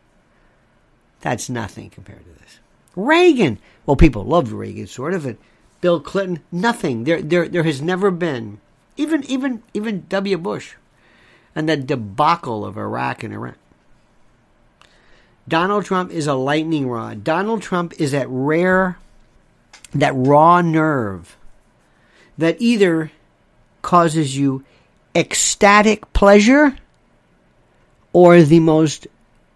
That's 1.22 1.50
nothing 1.50 1.90
compared 1.90 2.24
to 2.26 2.42
this. 2.42 2.60
Reagan. 2.96 3.60
Well, 3.86 3.96
people 3.96 4.24
loved 4.24 4.52
Reagan, 4.52 4.88
sort 4.88 5.14
of. 5.14 5.26
And 5.26 5.38
Bill 5.82 6.00
Clinton, 6.00 6.44
nothing. 6.52 7.06
There, 7.06 7.22
there, 7.22 7.48
there 7.48 7.64
has 7.64 7.82
never 7.82 8.12
been. 8.12 8.60
Even, 8.98 9.24
even, 9.26 9.64
even 9.74 10.06
W. 10.10 10.38
Bush, 10.38 10.76
and 11.58 11.68
the 11.68 11.76
debacle 11.76 12.64
of 12.64 12.78
Iraq 12.78 13.24
and 13.24 13.34
Iran. 13.34 13.56
Donald 15.48 15.86
Trump 15.86 16.12
is 16.12 16.28
a 16.28 16.36
lightning 16.36 16.88
rod. 16.88 17.24
Donald 17.24 17.64
Trump 17.64 18.00
is 18.00 18.12
that 18.12 18.28
rare, 18.30 19.00
that 19.92 20.14
raw 20.16 20.62
nerve 20.62 21.36
that 22.38 22.58
either 22.60 23.12
causes 23.82 24.38
you 24.38 24.64
ecstatic 25.16 26.14
pleasure 26.14 26.78
or 28.14 28.44
the 28.44 28.60
most 28.60 29.08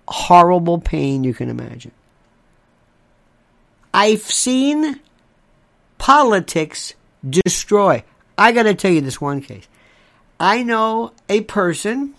horrible 0.07 0.79
pain 0.79 1.23
you 1.23 1.35
can 1.35 1.49
imagine. 1.49 1.91
I've 3.93 4.23
seen 4.23 4.99
politics 5.99 6.95
destroy. 7.29 8.03
I 8.39 8.53
got 8.53 8.63
to 8.63 8.73
tell 8.73 8.91
you 8.91 9.01
this 9.01 9.21
one 9.21 9.41
case. 9.41 9.67
I 10.41 10.63
know 10.63 11.11
a 11.29 11.41
person, 11.41 12.15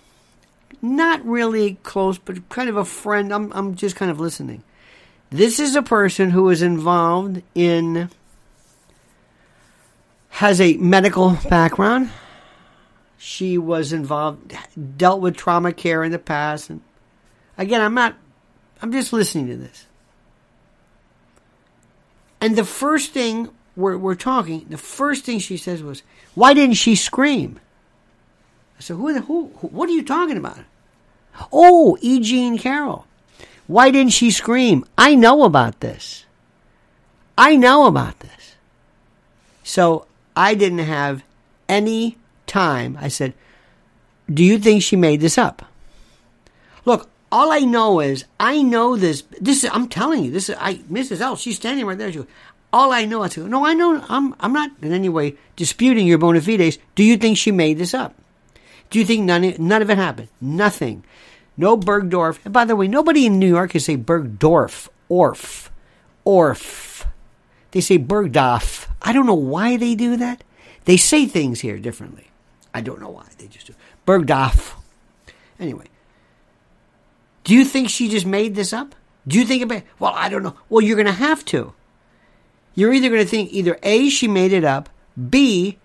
not 0.80 1.26
really 1.26 1.74
close, 1.82 2.18
but 2.18 2.48
kind 2.50 2.68
of 2.68 2.76
a 2.76 2.84
friend. 2.84 3.34
I'm, 3.34 3.52
I'm 3.52 3.74
just 3.74 3.96
kind 3.96 4.12
of 4.12 4.20
listening. 4.20 4.62
This 5.30 5.58
is 5.58 5.74
a 5.74 5.82
person 5.82 6.30
who 6.30 6.48
is 6.48 6.62
involved 6.62 7.42
in, 7.56 8.10
has 10.28 10.60
a 10.60 10.74
medical 10.74 11.36
background. 11.50 12.10
She 13.18 13.58
was 13.58 13.92
involved, 13.92 14.56
dealt 14.96 15.20
with 15.20 15.36
trauma 15.36 15.72
care 15.72 16.04
in 16.04 16.12
the 16.12 16.20
past. 16.20 16.70
And 16.70 16.80
again, 17.58 17.80
I'm 17.80 17.94
not, 17.94 18.14
I'm 18.80 18.92
just 18.92 19.12
listening 19.12 19.48
to 19.48 19.56
this. 19.56 19.86
And 22.40 22.54
the 22.54 22.64
first 22.64 23.10
thing 23.10 23.48
we're, 23.74 23.98
we're 23.98 24.14
talking, 24.14 24.66
the 24.68 24.78
first 24.78 25.24
thing 25.24 25.40
she 25.40 25.56
says 25.56 25.82
was, 25.82 26.04
Why 26.36 26.54
didn't 26.54 26.76
she 26.76 26.94
scream? 26.94 27.58
Said, 28.82 28.96
who, 28.96 29.14
who, 29.20 29.52
who, 29.58 29.68
what 29.68 29.88
are 29.88 29.92
you 29.92 30.04
talking 30.04 30.36
about? 30.36 30.58
Oh, 31.52 31.96
E. 32.00 32.20
Jean 32.20 32.58
Carroll. 32.58 33.06
Why 33.66 33.90
didn't 33.90 34.12
she 34.12 34.30
scream? 34.30 34.84
I 34.98 35.14
know 35.14 35.44
about 35.44 35.80
this. 35.80 36.26
I 37.38 37.56
know 37.56 37.86
about 37.86 38.18
this. 38.20 38.56
So 39.62 40.06
I 40.36 40.54
didn't 40.54 40.80
have 40.80 41.22
any 41.68 42.18
time. 42.46 42.98
I 43.00 43.08
said, 43.08 43.34
Do 44.32 44.44
you 44.44 44.58
think 44.58 44.82
she 44.82 44.96
made 44.96 45.20
this 45.20 45.38
up? 45.38 45.64
Look, 46.84 47.08
all 47.30 47.52
I 47.52 47.60
know 47.60 48.00
is 48.00 48.24
I 48.40 48.62
know 48.62 48.96
this. 48.96 49.22
This 49.40 49.62
is, 49.64 49.70
I'm 49.72 49.88
telling 49.88 50.24
you, 50.24 50.30
this 50.30 50.48
is 50.48 50.56
I, 50.58 50.74
Mrs. 50.90 51.20
L. 51.20 51.36
She's 51.36 51.56
standing 51.56 51.86
right 51.86 51.96
there. 51.96 52.10
She 52.10 52.18
goes, 52.18 52.26
all 52.72 52.92
I 52.92 53.04
know, 53.04 53.22
I 53.22 53.28
said, 53.28 53.48
no, 53.48 53.64
I 53.64 53.74
know. 53.74 54.04
I'm 54.08 54.34
I'm 54.40 54.52
not 54.52 54.70
in 54.82 54.92
any 54.92 55.08
way 55.08 55.36
disputing 55.56 56.06
your 56.06 56.18
bona 56.18 56.40
fides. 56.40 56.78
Do 56.94 57.04
you 57.04 57.16
think 57.16 57.38
she 57.38 57.52
made 57.52 57.78
this 57.78 57.94
up? 57.94 58.14
Do 58.92 58.98
you 58.98 59.06
think 59.06 59.24
none 59.24 59.54
none 59.58 59.80
of 59.80 59.88
it 59.88 59.96
happened? 59.96 60.28
Nothing. 60.38 61.02
No 61.56 61.78
Bergdorf. 61.78 62.38
And 62.44 62.52
by 62.52 62.66
the 62.66 62.76
way, 62.76 62.86
nobody 62.86 63.24
in 63.24 63.38
New 63.38 63.48
York 63.48 63.70
can 63.70 63.80
say 63.80 63.96
Bergdorf, 63.96 64.88
Orf, 65.08 65.72
Orf. 66.26 67.06
They 67.70 67.80
say 67.80 67.98
Bergdorf. 67.98 68.88
I 69.00 69.14
don't 69.14 69.26
know 69.26 69.32
why 69.32 69.78
they 69.78 69.94
do 69.94 70.18
that. 70.18 70.44
They 70.84 70.98
say 70.98 71.24
things 71.24 71.60
here 71.60 71.78
differently. 71.78 72.28
I 72.74 72.82
don't 72.82 73.00
know 73.00 73.08
why. 73.08 73.26
They 73.38 73.46
just 73.46 73.66
do. 73.66 73.74
Bergdorf. 74.06 74.74
Anyway, 75.58 75.86
do 77.44 77.54
you 77.54 77.64
think 77.64 77.88
she 77.88 78.10
just 78.10 78.26
made 78.26 78.54
this 78.54 78.74
up? 78.74 78.94
Do 79.26 79.38
you 79.38 79.46
think 79.46 79.62
about? 79.62 79.84
Well, 80.00 80.12
I 80.14 80.28
don't 80.28 80.42
know. 80.42 80.56
Well, 80.68 80.82
you're 80.82 80.96
going 80.96 81.06
to 81.06 81.12
have 81.12 81.46
to. 81.46 81.72
You're 82.74 82.92
either 82.92 83.08
going 83.08 83.22
to 83.22 83.28
think 83.28 83.54
either 83.54 83.78
A, 83.82 84.10
she 84.10 84.28
made 84.28 84.52
it 84.52 84.64
up, 84.64 84.90
B, 85.30 85.78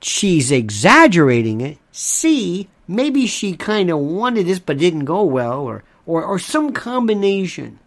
she's 0.00 0.50
exaggerating 0.50 1.60
it, 1.60 1.78
C, 1.92 2.68
maybe 2.86 3.26
she 3.26 3.56
kind 3.56 3.90
of 3.90 3.98
wanted 3.98 4.46
this 4.46 4.58
but 4.58 4.78
didn't 4.78 5.04
go 5.04 5.22
well, 5.24 5.60
or, 5.60 5.84
or, 6.06 6.24
or 6.24 6.38
some 6.38 6.72
combination. 6.72 7.78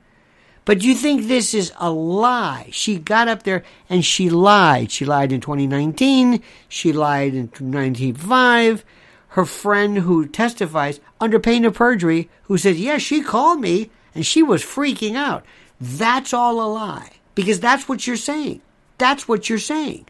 But 0.64 0.84
you 0.84 0.94
think 0.94 1.24
this 1.24 1.54
is 1.54 1.74
a 1.80 1.90
lie? 1.90 2.70
She 2.72 3.00
got 3.00 3.28
up 3.28 3.44
there 3.44 3.64
and 3.90 4.06
she 4.06 4.30
lied. 4.30 4.92
She 4.92 5.06
lied 5.06 5.32
in 5.32 5.42
2019. 5.42 6.42
She 6.70 6.94
lied 6.94 7.34
in 7.34 7.48
1995. 7.48 8.86
Her 9.30 9.46
friend 9.46 9.98
who 10.00 10.28
testifies 10.28 11.00
under 11.20 11.40
pain 11.40 11.66
of 11.66 11.74
perjury, 11.74 12.30
who 12.44 12.58
says, 12.58 12.80
yes, 12.80 12.94
yeah, 12.94 12.98
she 13.00 13.22
called 13.22 13.60
me 13.60 13.90
and 14.14 14.26
she 14.26 14.44
was 14.44 14.64
freaking 14.64 15.16
out. 15.16 15.44
That's 15.80 16.34
all 16.34 16.62
a 16.62 16.68
lie 16.72 17.14
because 17.34 17.60
that's 17.60 17.90
what 17.90 18.06
you're 18.06 18.16
saying. 18.18 18.62
That's 18.98 19.28
what 19.28 19.50
you're 19.50 19.58
saying. 19.58 20.06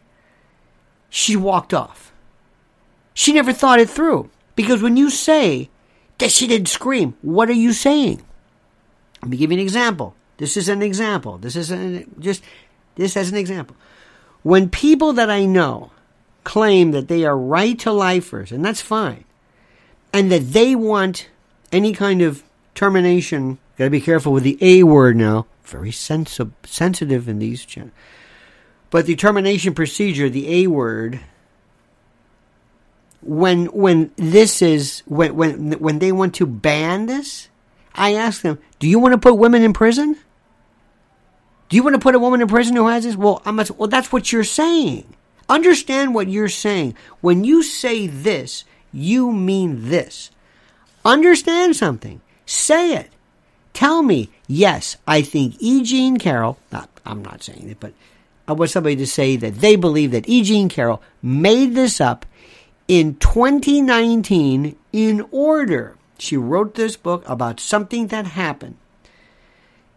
She 1.11 1.35
walked 1.35 1.73
off. 1.73 2.11
She 3.13 3.33
never 3.33 3.51
thought 3.51 3.81
it 3.81 3.89
through 3.89 4.29
because 4.55 4.81
when 4.81 4.95
you 4.95 5.09
say 5.09 5.69
that 6.17 6.31
she 6.31 6.47
didn't 6.47 6.69
scream, 6.69 7.15
what 7.21 7.49
are 7.49 7.53
you 7.53 7.73
saying? 7.73 8.23
Let 9.21 9.29
me 9.29 9.37
give 9.37 9.51
you 9.51 9.57
an 9.57 9.61
example. 9.61 10.15
This 10.37 10.55
is 10.55 10.69
an 10.69 10.81
example. 10.81 11.37
This 11.37 11.57
is 11.57 11.69
an, 11.69 12.15
just 12.17 12.41
this 12.95 13.17
as 13.17 13.29
an 13.29 13.37
example. 13.37 13.75
When 14.41 14.69
people 14.69 15.11
that 15.13 15.29
I 15.29 15.45
know 15.45 15.91
claim 16.45 16.91
that 16.91 17.09
they 17.09 17.25
are 17.25 17.37
right 17.37 17.77
to 17.79 17.91
lifers, 17.91 18.51
and 18.51 18.63
that's 18.63 18.81
fine, 18.81 19.25
and 20.13 20.31
that 20.31 20.53
they 20.53 20.75
want 20.75 21.29
any 21.73 21.91
kind 21.91 22.21
of 22.21 22.43
termination, 22.73 23.59
got 23.77 23.83
to 23.83 23.89
be 23.89 24.01
careful 24.01 24.31
with 24.31 24.43
the 24.43 24.57
A 24.61 24.83
word 24.83 25.17
now, 25.17 25.45
very 25.65 25.91
sensi- 25.91 26.51
sensitive 26.63 27.27
in 27.27 27.39
these 27.39 27.65
channels. 27.65 27.93
But 28.91 29.05
the 29.07 29.15
termination 29.15 29.73
procedure, 29.73 30.29
the 30.29 30.63
A 30.63 30.67
word, 30.67 31.21
when 33.21 33.65
when 33.67 34.11
this 34.17 34.61
is 34.61 35.01
when 35.05 35.35
when 35.35 35.71
when 35.73 35.99
they 35.99 36.11
want 36.11 36.35
to 36.35 36.45
ban 36.45 37.05
this, 37.05 37.49
I 37.95 38.13
ask 38.13 38.41
them, 38.41 38.59
"Do 38.79 38.87
you 38.87 38.99
want 38.99 39.13
to 39.13 39.17
put 39.17 39.35
women 39.35 39.63
in 39.63 39.73
prison? 39.73 40.17
Do 41.69 41.77
you 41.77 41.83
want 41.83 41.95
to 41.95 41.99
put 41.99 42.15
a 42.15 42.19
woman 42.19 42.41
in 42.41 42.47
prison 42.47 42.75
who 42.75 42.87
has 42.87 43.05
this?" 43.05 43.15
Well, 43.15 43.41
I'm 43.45 43.57
well. 43.57 43.87
That's 43.87 44.11
what 44.11 44.31
you're 44.31 44.43
saying. 44.43 45.15
Understand 45.47 46.13
what 46.13 46.27
you're 46.27 46.49
saying. 46.49 46.95
When 47.21 47.43
you 47.43 47.63
say 47.63 48.07
this, 48.07 48.65
you 48.91 49.31
mean 49.31 49.89
this. 49.89 50.31
Understand 51.03 51.75
something. 51.75 52.21
Say 52.45 52.95
it. 52.95 53.09
Tell 53.73 54.03
me, 54.03 54.29
yes, 54.47 54.97
I 55.07 55.21
think 55.21 55.55
E. 55.59 55.83
Jean 55.83 56.17
Carroll, 56.17 56.57
not, 56.71 56.89
I'm 57.05 57.21
not 57.21 57.41
saying 57.41 57.69
it, 57.69 57.79
but 57.79 57.93
I 58.51 58.53
want 58.53 58.69
somebody 58.69 58.97
to 58.97 59.07
say 59.07 59.37
that 59.37 59.55
they 59.55 59.77
believe 59.77 60.11
that 60.11 60.27
E. 60.27 60.43
Jean 60.43 60.67
Carroll 60.67 61.01
made 61.21 61.73
this 61.73 62.01
up 62.01 62.25
in 62.89 63.15
2019 63.15 64.75
in 64.91 65.25
order. 65.31 65.95
She 66.19 66.35
wrote 66.35 66.75
this 66.75 66.97
book 66.97 67.23
about 67.29 67.61
something 67.61 68.07
that 68.07 68.25
happened 68.25 68.75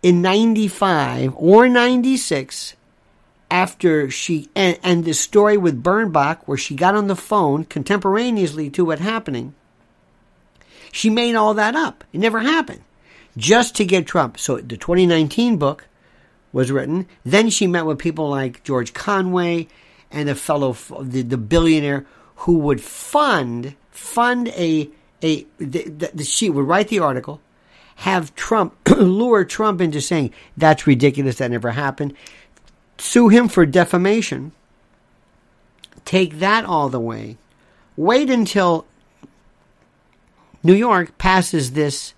in 0.05 0.23
95 0.23 1.35
or 1.37 1.69
96 1.69 2.77
after 3.51 4.09
she, 4.09 4.49
and, 4.55 4.79
and 4.85 5.05
the 5.05 5.15
story 5.15 5.57
with 5.57 5.83
Birnbach 5.83 6.43
where 6.45 6.57
she 6.57 6.77
got 6.77 6.95
on 6.95 7.09
the 7.09 7.17
phone 7.17 7.65
contemporaneously 7.65 8.71
to 8.71 8.85
what 8.85 9.01
happening. 9.01 9.57
She 10.93 11.11
made 11.11 11.35
all 11.35 11.55
that 11.55 11.75
up. 11.75 12.05
It 12.13 12.21
never 12.21 12.39
happened 12.39 12.85
just 13.37 13.75
to 13.77 13.85
get 13.85 14.07
Trump. 14.07 14.39
So 14.39 14.59
the 14.59 14.77
2019 14.77 15.57
book 15.57 15.89
was 16.55 16.71
written. 16.71 17.07
Then 17.25 17.51
she 17.51 17.67
met 17.67 17.85
with 17.85 17.99
people 17.99 18.31
like 18.31 18.63
George 18.63 18.95
Conway 18.95 19.67
and 20.11 20.29
the 20.29 20.37
fellow, 20.37 20.75
the, 21.01 21.23
the 21.23 21.37
billionaire 21.37 22.07
who 22.37 22.59
would 22.59 22.81
fund 22.81 23.75
fund 23.91 24.49
a 24.49 24.89
a 25.23 25.47
the, 25.59 25.89
the, 25.89 26.11
the, 26.15 26.25
she 26.25 26.49
would 26.49 26.67
write 26.67 26.89
the 26.89 27.01
article, 27.01 27.41
have 27.97 28.35
Trump 28.37 28.75
lure 28.97 29.45
Trump 29.45 29.81
into 29.81 30.01
saying 30.01 30.33
that's 30.57 30.87
ridiculous, 30.87 31.37
that 31.37 31.51
never 31.51 31.73
happened, 31.73 32.15
sue 32.99 33.29
him 33.29 33.49
for 33.49 33.67
defamation, 33.67 34.53
take 36.05 36.39
that 36.39 36.65
all 36.65 36.89
the 36.89 37.01
way, 37.01 37.37
wait 37.97 38.31
until 38.31 38.87
New 40.63 40.75
York 40.75 41.19
passes 41.19 41.73
this 41.73 42.15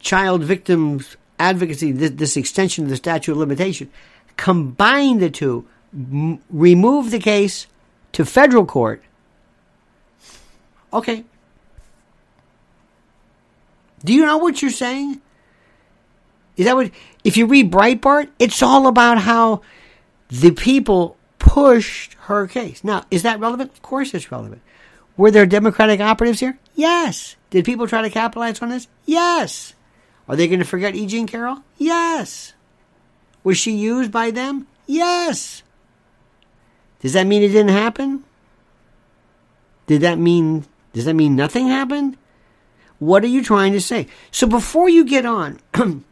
child 0.00 0.42
victims 0.42 1.16
advocacy, 1.42 1.92
this, 1.92 2.10
this, 2.12 2.36
extension 2.36 2.84
of 2.84 2.90
the 2.90 2.96
statute 2.96 3.32
of 3.32 3.38
limitation, 3.38 3.90
combine 4.36 5.18
the 5.18 5.28
two, 5.30 5.66
m- 5.92 6.40
remove 6.50 7.10
the 7.10 7.18
case 7.18 7.66
to 8.12 8.24
federal 8.24 8.64
court. 8.64 9.02
Okay. 10.92 11.24
Do 14.04 14.12
you 14.12 14.24
know 14.24 14.38
what 14.38 14.62
you're 14.62 14.70
saying? 14.70 15.20
Is 16.56 16.66
that 16.66 16.76
what? 16.76 16.90
If 17.24 17.36
you 17.36 17.46
read 17.46 17.70
Breitbart, 17.70 18.28
it's 18.38 18.62
all 18.62 18.86
about 18.86 19.18
how 19.18 19.62
the 20.28 20.50
people 20.50 21.16
pushed 21.38 22.14
her 22.26 22.46
case. 22.46 22.84
Now, 22.84 23.04
is 23.10 23.22
that 23.22 23.40
relevant? 23.40 23.72
Of 23.72 23.82
course 23.82 24.14
it's 24.14 24.30
relevant. 24.30 24.60
Were 25.16 25.30
there 25.30 25.46
Democratic 25.46 26.00
operatives 26.00 26.40
here? 26.40 26.58
Yes. 26.74 27.36
Did 27.50 27.64
people 27.64 27.86
try 27.86 28.02
to 28.02 28.10
capitalize 28.10 28.60
on 28.62 28.70
this? 28.70 28.88
Yes. 29.06 29.74
Are 30.28 30.36
they 30.36 30.48
going 30.48 30.60
to 30.60 30.64
forget 30.64 30.94
E. 30.94 31.06
Jean 31.06 31.26
Carroll? 31.26 31.58
Yes. 31.76 32.54
Was 33.44 33.58
she 33.58 33.72
used 33.72 34.12
by 34.12 34.30
them? 34.30 34.66
Yes. 34.86 35.62
Does 37.00 37.14
that 37.14 37.26
mean 37.26 37.42
it 37.42 37.48
didn't 37.48 37.72
happen? 37.72 38.24
Did 39.86 40.02
that 40.02 40.18
mean 40.18 40.64
does 40.92 41.06
that 41.06 41.14
mean 41.14 41.34
nothing 41.34 41.68
happened? 41.68 42.16
What 42.98 43.24
are 43.24 43.28
you 43.28 43.42
trying 43.42 43.72
to 43.72 43.80
say? 43.80 44.06
So 44.30 44.46
before 44.46 44.88
you 44.88 45.04
get 45.04 45.26
on, 45.26 45.58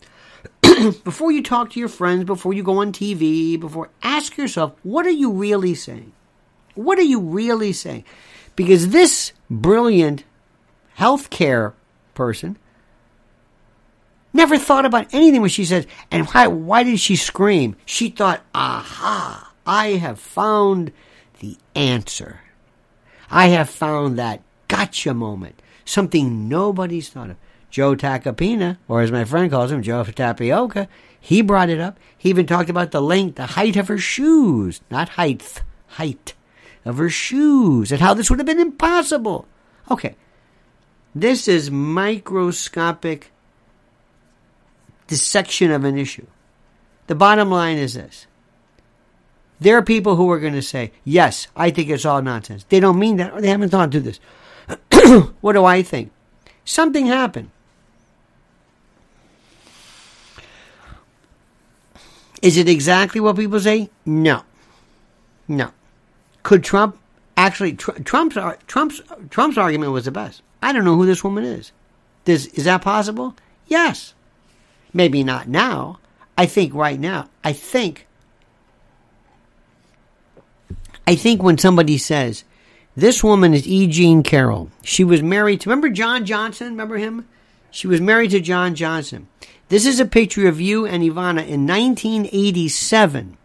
before 1.04 1.30
you 1.30 1.42
talk 1.42 1.70
to 1.70 1.80
your 1.80 1.88
friends, 1.88 2.24
before 2.24 2.52
you 2.52 2.62
go 2.62 2.78
on 2.78 2.92
TV, 2.92 3.60
before 3.60 3.90
ask 4.02 4.36
yourself, 4.36 4.72
what 4.82 5.06
are 5.06 5.10
you 5.10 5.30
really 5.30 5.74
saying? 5.74 6.12
What 6.74 6.98
are 6.98 7.02
you 7.02 7.20
really 7.20 7.72
saying? 7.72 8.04
Because 8.56 8.88
this 8.88 9.32
brilliant 9.48 10.24
healthcare 10.98 11.74
person 12.14 12.58
Never 14.32 14.58
thought 14.58 14.86
about 14.86 15.12
anything 15.12 15.40
when 15.40 15.50
she 15.50 15.64
said, 15.64 15.86
and 16.10 16.26
why, 16.28 16.46
why 16.46 16.82
did 16.82 17.00
she 17.00 17.16
scream? 17.16 17.76
She 17.84 18.10
thought, 18.10 18.42
aha, 18.54 19.52
I 19.66 19.88
have 19.94 20.20
found 20.20 20.92
the 21.40 21.56
answer. 21.74 22.40
I 23.30 23.48
have 23.48 23.68
found 23.70 24.18
that 24.18 24.42
gotcha 24.68 25.14
moment. 25.14 25.60
something 25.84 26.48
nobody's 26.48 27.08
thought 27.08 27.30
of. 27.30 27.36
Joe 27.70 27.94
Tacopina, 27.94 28.78
or 28.88 29.00
as 29.00 29.12
my 29.12 29.24
friend 29.24 29.50
calls 29.50 29.70
him, 29.70 29.82
Joe 29.82 30.02
Tapioca, 30.02 30.88
he 31.20 31.40
brought 31.40 31.68
it 31.68 31.80
up. 31.80 31.98
He 32.16 32.28
even 32.30 32.46
talked 32.46 32.70
about 32.70 32.90
the 32.90 33.02
length, 33.02 33.36
the 33.36 33.46
height 33.46 33.76
of 33.76 33.88
her 33.88 33.98
shoes, 33.98 34.80
not 34.90 35.10
height, 35.10 35.62
height 35.86 36.34
of 36.84 36.98
her 36.98 37.10
shoes, 37.10 37.92
and 37.92 38.00
how 38.00 38.14
this 38.14 38.28
would 38.28 38.38
have 38.40 38.46
been 38.46 38.58
impossible. 38.58 39.46
Okay, 39.90 40.16
this 41.14 41.46
is 41.46 41.70
microscopic 41.70 43.30
dissection 45.10 45.72
of 45.72 45.84
an 45.84 45.98
issue. 45.98 46.26
The 47.08 47.16
bottom 47.16 47.50
line 47.50 47.76
is 47.76 47.94
this. 47.94 48.26
There 49.58 49.76
are 49.76 49.82
people 49.82 50.14
who 50.14 50.30
are 50.30 50.38
going 50.38 50.54
to 50.54 50.62
say, 50.62 50.92
yes, 51.04 51.48
I 51.54 51.70
think 51.70 51.90
it's 51.90 52.06
all 52.06 52.22
nonsense. 52.22 52.64
They 52.68 52.80
don't 52.80 52.98
mean 52.98 53.16
that, 53.16 53.32
or 53.34 53.40
they 53.40 53.48
haven't 53.48 53.70
thought 53.70 53.90
through 53.90 54.00
this. 54.00 54.20
what 55.40 55.52
do 55.54 55.64
I 55.64 55.82
think? 55.82 56.12
Something 56.64 57.06
happened. 57.06 57.50
Is 62.40 62.56
it 62.56 62.68
exactly 62.68 63.20
what 63.20 63.36
people 63.36 63.60
say? 63.60 63.90
No. 64.06 64.44
No. 65.48 65.72
Could 66.44 66.62
Trump 66.62 66.96
actually 67.36 67.74
tr- 67.74 68.00
Trump's 68.02 68.36
uh, 68.36 68.54
Trump's 68.68 69.02
Trump's 69.28 69.58
argument 69.58 69.92
was 69.92 70.04
the 70.04 70.12
best. 70.12 70.40
I 70.62 70.72
don't 70.72 70.84
know 70.84 70.96
who 70.96 71.04
this 71.04 71.24
woman 71.24 71.44
is. 71.44 71.72
Does, 72.24 72.46
is 72.46 72.64
that 72.64 72.82
possible? 72.82 73.34
Yes. 73.66 74.14
Maybe 74.92 75.22
not 75.24 75.48
now. 75.48 75.98
I 76.36 76.46
think 76.46 76.74
right 76.74 76.98
now. 76.98 77.28
I 77.44 77.52
think 77.52 78.06
I 81.06 81.16
think 81.16 81.42
when 81.42 81.58
somebody 81.58 81.98
says, 81.98 82.44
this 82.94 83.24
woman 83.24 83.52
is 83.52 83.66
E. 83.66 83.88
Jean 83.88 84.22
Carroll. 84.22 84.70
She 84.82 85.02
was 85.02 85.24
married 85.24 85.60
to, 85.62 85.68
remember 85.68 85.88
John 85.88 86.24
Johnson? 86.24 86.68
Remember 86.68 86.98
him? 86.98 87.26
She 87.72 87.88
was 87.88 88.00
married 88.00 88.30
to 88.30 88.40
John 88.40 88.76
Johnson. 88.76 89.26
This 89.68 89.86
is 89.86 89.98
a 89.98 90.04
picture 90.04 90.46
of 90.46 90.60
you 90.60 90.86
and 90.86 91.02
Ivana 91.02 91.46
in 91.46 91.66
1987. 91.66 93.36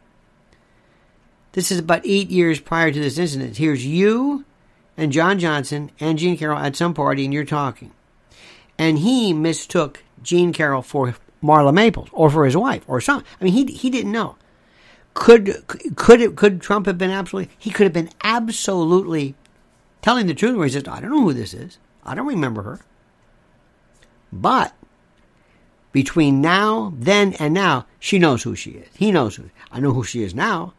This 1.54 1.72
is 1.72 1.80
about 1.80 2.06
eight 2.06 2.30
years 2.30 2.60
prior 2.60 2.92
to 2.92 3.00
this 3.00 3.18
incident. 3.18 3.58
Here's 3.58 3.84
you 3.84 4.46
and 4.96 5.12
John 5.12 5.40
Johnson 5.40 5.90
and 6.00 6.20
Jean 6.20 6.38
Carroll 6.38 6.60
at 6.60 6.76
some 6.76 6.94
party, 6.94 7.26
and 7.26 7.34
you're 7.34 7.46
talking. 7.46 7.92
And 8.78 9.00
he 9.00 9.34
mistook 9.34 10.04
Jean 10.22 10.54
Carroll 10.54 10.82
for 10.84 11.16
Marla 11.46 11.74
Maples 11.74 12.10
or 12.12 12.30
for 12.30 12.46
his 12.46 12.58
wife 12.58 12.84
or 12.88 13.00
something. 13.00 13.28
I 13.40 13.44
mean, 13.44 13.54
he, 13.54 13.66
he 13.74 13.90
didn't 13.90 14.12
know. 14.12 14.36
Could 15.14 15.66
could 15.96 16.20
it, 16.20 16.36
could 16.36 16.60
Trump 16.60 16.88
have 16.88 16.98
been 16.98 17.12
absolutely? 17.12 17.54
He 17.58 17.70
could 17.70 17.86
have 17.86 17.94
been 17.94 18.10
absolutely 18.22 19.36
telling 20.02 20.28
the 20.28 20.34
truth 20.34 20.58
where 20.58 20.66
he 20.68 20.74
says, 20.74 20.88
"I 20.90 21.00
don't 21.00 21.12
know 21.12 21.22
who 21.22 21.34
this 21.34 21.54
is. 21.54 21.78
I 22.06 22.16
don't 22.16 22.28
remember 22.28 22.64
her." 22.64 22.82
But 24.34 24.74
between 25.94 26.42
now, 26.42 26.92
then, 26.98 27.34
and 27.36 27.54
now, 27.54 27.86
she 28.00 28.20
knows 28.20 28.44
who 28.44 28.54
she 28.54 28.72
is. 28.72 28.90
He 28.98 29.14
knows 29.14 29.38
who. 29.38 29.50
I 29.72 29.80
know 29.80 29.94
who 29.94 30.04
she 30.04 30.24
is 30.24 30.36
now. 30.36 30.74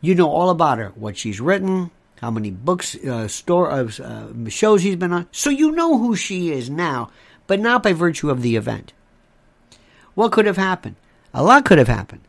You 0.00 0.14
know 0.14 0.30
all 0.30 0.50
about 0.50 0.78
her, 0.78 0.92
what 0.94 1.16
she's 1.16 1.40
written, 1.40 1.90
how 2.20 2.30
many 2.30 2.52
books, 2.52 2.94
uh, 2.94 3.26
store 3.26 3.68
of 3.68 3.98
uh, 3.98 4.48
shows 4.48 4.82
he's 4.82 4.94
been 4.94 5.12
on. 5.12 5.28
So 5.32 5.50
you 5.50 5.72
know 5.72 5.98
who 5.98 6.14
she 6.14 6.52
is 6.52 6.70
now, 6.70 7.10
but 7.48 7.58
not 7.58 7.82
by 7.82 7.92
virtue 7.92 8.30
of 8.30 8.42
the 8.42 8.54
event. 8.54 8.92
What 10.14 10.32
could 10.32 10.46
have 10.46 10.56
happened? 10.56 10.96
A 11.34 11.42
lot 11.42 11.64
could 11.64 11.78
have 11.78 11.88
happened 11.88 12.22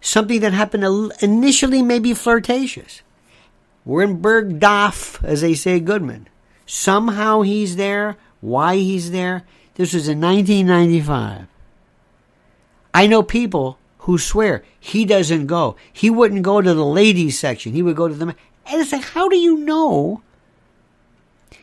something 0.00 0.40
that 0.40 0.52
happened 0.52 1.12
initially 1.20 1.82
may 1.82 1.98
be 1.98 2.14
flirtatious. 2.14 3.02
We're 3.84 4.02
in 4.02 4.20
Bergdorf, 4.20 5.22
as 5.24 5.40
they 5.40 5.54
say, 5.54 5.80
Goodman. 5.80 6.28
Somehow 6.66 7.42
he's 7.42 7.76
there. 7.76 8.16
Why 8.40 8.76
he's 8.76 9.10
there? 9.10 9.44
This 9.74 9.94
was 9.94 10.08
in 10.08 10.20
1995. 10.20 11.46
I 12.92 13.06
know 13.06 13.22
people 13.22 13.78
who 13.98 14.18
swear 14.18 14.64
he 14.78 15.04
doesn't 15.04 15.46
go. 15.46 15.76
He 15.92 16.10
wouldn't 16.10 16.42
go 16.42 16.60
to 16.60 16.74
the 16.74 16.84
ladies 16.84 17.38
section. 17.38 17.72
He 17.72 17.82
would 17.82 17.96
go 17.96 18.08
to 18.08 18.14
the 18.14 18.26
men. 18.26 18.36
And 18.66 18.80
it's 18.80 18.92
like, 18.92 19.02
how 19.02 19.28
do 19.28 19.36
you 19.36 19.58
know? 19.58 20.22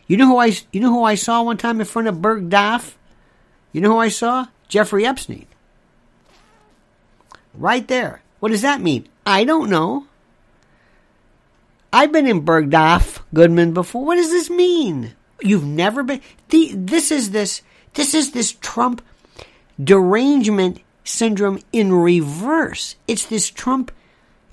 You 0.07 0.17
know 0.17 0.27
who 0.27 0.37
I 0.37 0.53
you 0.71 0.79
know 0.79 0.89
who 0.89 1.03
I 1.03 1.15
saw 1.15 1.43
one 1.43 1.57
time 1.57 1.79
in 1.79 1.85
front 1.85 2.07
of 2.07 2.15
Bergdorf? 2.15 2.93
You 3.71 3.81
know 3.81 3.91
who 3.91 3.97
I 3.97 4.09
saw? 4.09 4.47
Jeffrey 4.67 5.05
Epstein. 5.05 5.47
Right 7.57 7.87
there. 7.87 8.21
What 8.39 8.49
does 8.51 8.61
that 8.61 8.81
mean? 8.81 9.07
I 9.25 9.43
don't 9.43 9.69
know. 9.69 10.05
I've 11.91 12.11
been 12.11 12.27
in 12.27 12.45
Bergdorf, 12.45 13.21
Goodman, 13.33 13.73
before. 13.73 14.05
What 14.05 14.15
does 14.15 14.29
this 14.29 14.49
mean? 14.49 15.15
You've 15.41 15.65
never 15.65 16.03
been. 16.03 16.21
The, 16.49 16.71
this 16.73 17.11
is 17.11 17.31
this. 17.31 17.61
This 17.93 18.13
is 18.13 18.31
this 18.31 18.51
Trump 18.51 19.01
derangement 19.83 20.81
syndrome 21.03 21.59
in 21.71 21.93
reverse. 21.93 22.95
It's 23.07 23.25
this 23.25 23.49
Trump, 23.49 23.91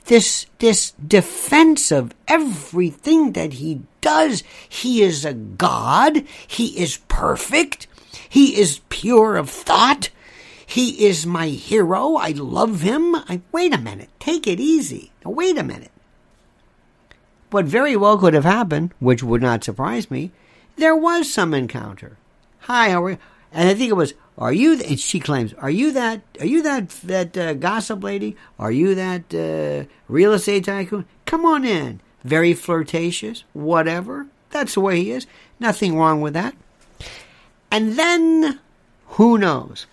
this 0.07 0.47
this 0.59 0.93
defense 0.93 1.90
of 1.90 2.14
everything 2.29 3.33
that 3.33 3.55
he 3.55 3.83
does. 4.01 4.43
He 4.69 5.03
is 5.03 5.25
a 5.25 5.35
god. 5.35 6.25
He 6.47 6.79
is 6.79 6.99
perfect. 7.09 7.87
He 8.29 8.59
is 8.59 8.81
pure 8.88 9.37
of 9.37 9.51
thought. 9.51 10.11
He 10.66 11.07
is 11.07 11.27
my 11.27 11.48
hero. 11.48 12.16
I 12.16 12.31
love 12.31 12.81
him. 12.81 13.14
I, 13.14 13.40
wait 13.53 13.74
a 13.74 13.79
minute. 13.79 14.11
Take 14.18 14.46
it 14.46 14.61
easy. 14.61 15.12
Wait 15.24 15.59
a 15.59 15.62
minute. 15.62 15.90
What 17.50 17.66
very 17.66 17.96
well 17.96 18.18
could 18.18 18.35
have 18.35 18.44
happened, 18.44 18.92
which 18.98 19.22
would 19.22 19.42
not 19.42 19.62
surprise 19.62 20.11
me, 20.11 20.33
there 20.77 20.96
was 20.96 21.33
some 21.33 21.55
encounter. 21.55 22.16
Hi, 22.61 22.90
how 22.90 23.05
are 23.05 23.11
you? 23.11 23.18
And 23.53 23.68
I 23.68 23.74
think 23.74 23.90
it 23.90 23.94
was, 23.94 24.14
are 24.37 24.53
you, 24.53 24.81
and 24.83 24.98
she 24.98 25.20
claims, 25.20 25.55
are 25.55 25.70
you 25.70 25.92
that, 25.92 26.22
are 26.40 26.46
you 26.46 26.62
that, 26.62 26.88
that 27.05 27.37
uh, 27.37 27.55
gossip 27.55 28.03
lady? 28.03 28.37
Are 28.59 28.72
you 28.72 28.96
that 28.96 29.33
uh, 29.33 29.88
real 30.09 30.33
estate 30.33 30.64
tycoon? 30.64 31.07
Come 31.27 31.44
on 31.44 31.64
in. 31.64 32.00
Very 32.24 32.55
flirtatious, 32.55 33.44
whatever. 33.53 34.27
That's 34.50 34.74
the 34.74 34.81
way 34.81 35.03
he 35.03 35.12
is. 35.12 35.27
Nothing 35.61 35.96
wrong 35.96 36.20
with 36.20 36.35
that. 36.35 36.57
And 37.70 37.92
then, 37.96 38.59
who 39.11 39.38
knows? 39.38 39.87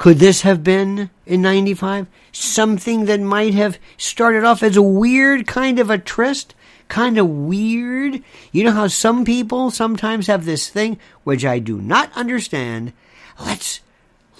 Could 0.00 0.18
this 0.18 0.40
have 0.40 0.64
been 0.64 1.10
in 1.26 1.42
95? 1.42 2.06
Something 2.32 3.04
that 3.04 3.20
might 3.20 3.52
have 3.52 3.78
started 3.98 4.44
off 4.44 4.62
as 4.62 4.74
a 4.74 4.80
weird 4.80 5.46
kind 5.46 5.78
of 5.78 5.90
a 5.90 5.98
tryst? 5.98 6.54
Kind 6.88 7.18
of 7.18 7.28
weird? 7.28 8.22
You 8.50 8.64
know 8.64 8.72
how 8.72 8.86
some 8.86 9.26
people 9.26 9.70
sometimes 9.70 10.26
have 10.26 10.46
this 10.46 10.70
thing, 10.70 10.98
which 11.24 11.44
I 11.44 11.58
do 11.58 11.82
not 11.82 12.10
understand. 12.14 12.94
Let's, 13.38 13.80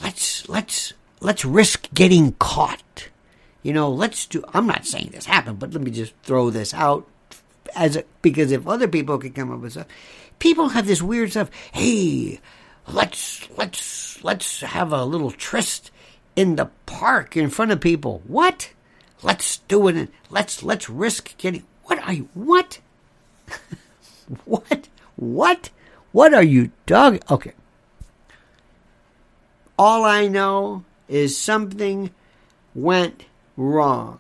let's, 0.03 0.49
let's, 0.49 0.95
let's 1.21 1.45
risk 1.45 1.93
getting 1.93 2.33
caught. 2.39 3.11
You 3.63 3.75
know, 3.75 3.91
let's 3.91 4.25
do, 4.25 4.43
I'm 4.55 4.67
not 4.67 4.87
saying 4.87 5.11
this 5.13 5.27
happened, 5.27 5.59
but 5.59 5.75
let 5.75 5.83
me 5.83 5.91
just 5.91 6.15
throw 6.23 6.49
this 6.49 6.73
out 6.73 7.07
as 7.77 7.97
a, 7.97 8.05
because 8.23 8.51
if 8.51 8.67
other 8.67 8.89
people 8.89 9.19
could 9.19 9.35
come 9.35 9.53
up 9.53 9.61
with 9.61 9.73
stuff, 9.73 9.89
people 10.39 10.71
have 10.71 10.87
this 10.87 11.03
weird 11.03 11.33
stuff. 11.33 11.51
Hey, 11.71 12.41
let's 12.93 13.49
let's 13.57 14.23
let's 14.23 14.61
have 14.61 14.93
a 14.93 15.05
little 15.05 15.31
tryst 15.31 15.91
in 16.37 16.57
the 16.57 16.71
park 16.87 17.37
in 17.37 17.51
front 17.51 17.73
of 17.73 17.81
people. 17.81 18.23
What? 18.27 18.73
Let's 19.23 19.59
do 19.69 19.89
it. 19.89 20.11
Let's 20.31 20.63
let's 20.63 20.89
risk 20.89 21.37
getting. 21.39 21.65
What 21.85 21.99
are 22.07 22.13
you? 22.13 22.29
What? 22.35 22.81
what? 24.45 24.89
What? 25.17 25.71
What 26.13 26.35
are 26.35 26.43
you 26.43 26.73
dog? 26.87 27.21
Okay. 27.31 27.53
All 29.79 30.05
I 30.05 30.29
know 30.29 30.85
is 31.09 31.39
something 31.39 32.11
went 32.75 33.25
wrong. 33.57 34.19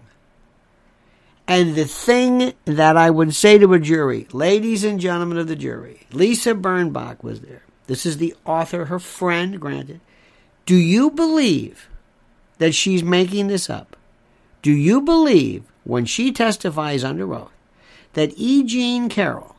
And 1.46 1.74
the 1.74 1.84
thing 1.84 2.52
that 2.64 2.96
I 2.96 3.10
would 3.10 3.34
say 3.34 3.58
to 3.58 3.74
a 3.74 3.78
jury, 3.80 4.28
ladies 4.32 4.84
and 4.84 5.00
gentlemen 5.00 5.36
of 5.36 5.48
the 5.48 5.56
jury, 5.56 6.06
Lisa 6.12 6.54
Birnbach 6.54 7.24
was 7.24 7.40
there. 7.40 7.62
This 7.90 8.06
is 8.06 8.18
the 8.18 8.36
author, 8.46 8.84
her 8.84 9.00
friend, 9.00 9.58
granted. 9.58 10.00
Do 10.64 10.76
you 10.76 11.10
believe 11.10 11.88
that 12.58 12.72
she's 12.72 13.02
making 13.02 13.48
this 13.48 13.68
up? 13.68 13.96
Do 14.62 14.70
you 14.70 15.00
believe, 15.00 15.64
when 15.82 16.04
she 16.04 16.30
testifies 16.30 17.02
under 17.02 17.34
oath, 17.34 17.50
that 18.12 18.32
E. 18.36 18.62
Jean 18.62 19.08
Carroll 19.08 19.56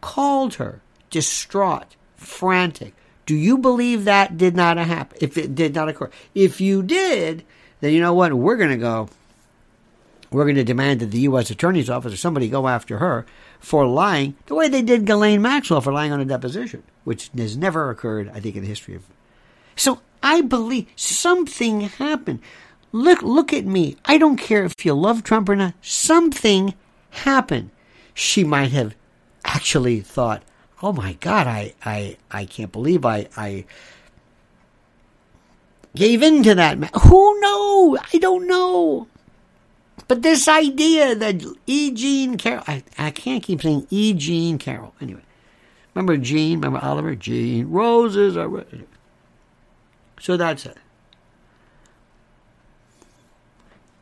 called 0.00 0.54
her 0.54 0.82
distraught, 1.10 1.96
frantic? 2.14 2.94
Do 3.26 3.34
you 3.34 3.58
believe 3.58 4.04
that 4.04 4.38
did 4.38 4.54
not 4.54 4.76
happen? 4.76 5.18
If 5.20 5.36
it 5.36 5.56
did 5.56 5.74
not 5.74 5.88
occur, 5.88 6.10
if 6.36 6.60
you 6.60 6.84
did, 6.84 7.42
then 7.80 7.92
you 7.92 8.00
know 8.00 8.14
what? 8.14 8.32
We're 8.34 8.56
going 8.56 8.70
to 8.70 8.76
go. 8.76 9.08
We're 10.30 10.44
going 10.44 10.54
to 10.54 10.62
demand 10.62 11.00
that 11.00 11.10
the 11.10 11.22
U.S. 11.22 11.50
Attorney's 11.50 11.90
Office 11.90 12.12
or 12.12 12.18
somebody 12.18 12.48
go 12.48 12.68
after 12.68 12.98
her 12.98 13.26
for 13.60 13.86
lying 13.86 14.36
the 14.46 14.54
way 14.54 14.68
they 14.68 14.82
did 14.82 15.04
Ghislaine 15.06 15.42
Maxwell 15.42 15.80
for 15.80 15.92
lying 15.92 16.12
on 16.12 16.20
a 16.20 16.24
deposition, 16.24 16.82
which 17.04 17.30
has 17.36 17.56
never 17.56 17.90
occurred, 17.90 18.30
I 18.34 18.40
think, 18.40 18.56
in 18.56 18.62
the 18.62 18.68
history 18.68 18.94
of. 18.94 19.04
So 19.76 20.00
I 20.22 20.40
believe 20.40 20.88
something 20.96 21.82
happened. 21.82 22.40
Look, 22.92 23.22
look 23.22 23.52
at 23.52 23.66
me. 23.66 23.96
I 24.04 24.18
don't 24.18 24.36
care 24.36 24.64
if 24.64 24.84
you 24.84 24.94
love 24.94 25.22
Trump 25.22 25.48
or 25.48 25.56
not. 25.56 25.74
Something 25.82 26.74
happened. 27.10 27.70
She 28.14 28.44
might 28.44 28.72
have 28.72 28.94
actually 29.44 30.00
thought, 30.00 30.42
oh 30.82 30.92
my 30.92 31.14
God, 31.14 31.46
I, 31.46 31.74
I, 31.84 32.16
I 32.30 32.46
can't 32.46 32.72
believe 32.72 33.04
I, 33.04 33.28
I 33.36 33.64
gave 35.94 36.22
in 36.22 36.42
to 36.44 36.54
that 36.54 36.78
man. 36.78 36.90
Who 37.02 37.40
knows? 37.40 37.98
I 38.12 38.18
don't 38.18 38.46
know. 38.46 39.06
But 40.06 40.22
this 40.22 40.48
idea 40.48 41.14
that 41.14 41.42
E. 41.66 41.90
Jean 41.90 42.36
Carroll, 42.36 42.64
I, 42.66 42.82
I 42.96 43.10
can't 43.10 43.42
keep 43.42 43.62
saying 43.62 43.86
E. 43.90 44.14
Jean 44.14 44.58
Carroll. 44.58 44.94
Anyway, 45.00 45.22
remember 45.94 46.16
Jean? 46.16 46.60
Remember 46.60 46.78
Oliver? 46.82 47.14
Jean. 47.14 47.70
Roses 47.70 48.36
are 48.36 48.48
red. 48.48 48.86
So 50.20 50.36
that's 50.36 50.66
it. 50.66 50.76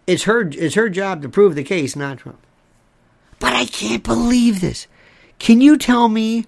It's 0.06 0.24
her, 0.24 0.48
it's 0.48 0.76
her 0.76 0.88
job 0.88 1.22
to 1.22 1.28
prove 1.28 1.54
the 1.54 1.64
case, 1.64 1.96
not 1.96 2.18
Trump. 2.18 2.38
But 3.38 3.52
I 3.54 3.66
can't 3.66 4.04
believe 4.04 4.60
this. 4.60 4.86
Can 5.38 5.60
you 5.60 5.76
tell 5.76 6.08
me 6.08 6.46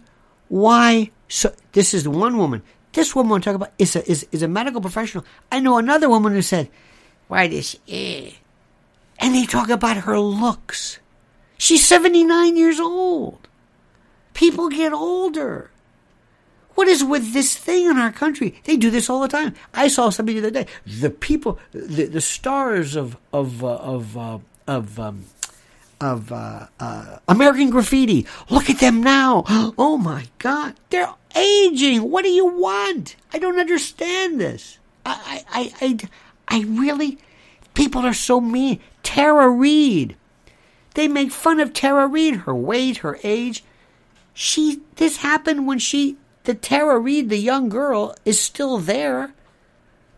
why? 0.49 1.11
So 1.29 1.53
this 1.73 1.93
is 1.93 2.09
one 2.09 2.39
woman. 2.39 2.63
This 2.93 3.15
woman 3.15 3.33
I'm 3.33 3.41
talking 3.41 3.57
about 3.57 3.73
is 3.79 3.97
a, 3.97 4.11
is, 4.11 4.27
is 4.33 4.43
a 4.43 4.49
medical 4.49 4.81
professional. 4.81 5.25
I 5.53 5.61
know 5.61 5.77
another 5.77 6.09
woman 6.09 6.33
who 6.33 6.41
said, 6.41 6.71
"Why 7.27 7.49
this?" 7.49 7.77
Eh? 7.87 8.31
And 9.19 9.35
they 9.35 9.47
talk 9.47 9.69
about 9.69 9.99
her 9.99 10.19
looks. 10.19 11.01
She's 11.57 11.87
79 11.87 12.57
years 12.57 12.79
old. 12.79 13.49
People 14.33 14.69
get 14.69 14.93
older. 14.93 15.71
What 16.77 16.87
is 16.87 17.03
with 17.03 17.33
this 17.33 17.57
thing 17.57 17.87
in 17.87 17.99
our 17.99 18.13
country? 18.13 18.55
They 18.63 18.77
do 18.77 18.89
this 18.89 19.11
all 19.11 19.21
the 19.21 19.27
time. 19.27 19.55
I 19.75 19.89
saw 19.89 20.11
somebody 20.11 20.39
the 20.39 20.47
other 20.47 20.63
day. 20.63 20.71
The 20.87 21.11
people, 21.11 21.59
the, 21.73 22.05
the 22.05 22.21
stars 22.21 22.95
of 22.95 23.17
of 23.33 23.65
uh, 23.65 23.75
of 23.79 24.17
uh, 24.17 24.39
of 24.69 25.01
um, 25.01 25.25
of 26.01 26.31
uh, 26.31 26.69
uh, 26.79 27.19
American 27.27 27.71
Graffiti. 27.71 28.27
Look 28.49 28.71
at 28.71 28.79
them 28.79 29.03
now. 29.03 29.45
Oh 29.77 29.97
my 29.97 30.27
God, 30.39 30.75
they're 30.91 31.13
aging. 31.35 32.09
What 32.09 32.23
do 32.23 32.31
you 32.31 32.47
want? 32.47 33.17
I 33.33 33.41
don't 33.41 33.59
understand 33.59 34.41
this. 34.41 34.79
I 35.05 35.43
I 35.51 35.73
I, 35.81 35.99
I 36.47 36.61
really. 36.61 37.19
People 37.75 38.03
are 38.03 38.15
so 38.15 38.41
mean. 38.41 38.79
Tara 39.09 39.49
Reid. 39.49 40.17
They 40.93 41.09
make 41.09 41.33
fun 41.33 41.61
of 41.61 41.73
Tara 41.73 42.07
Reid, 42.07 42.41
her 42.41 42.55
weight, 42.55 42.99
her 42.99 43.19
age. 43.23 43.65
She 44.35 44.83
this 44.97 45.17
happened 45.17 45.67
when 45.67 45.79
she 45.79 46.19
the 46.45 46.53
Tara 46.53 46.99
Reid, 46.99 47.31
the 47.31 47.39
young 47.39 47.71
girl, 47.71 48.15
is 48.27 48.39
still 48.39 48.77
there. 48.77 49.33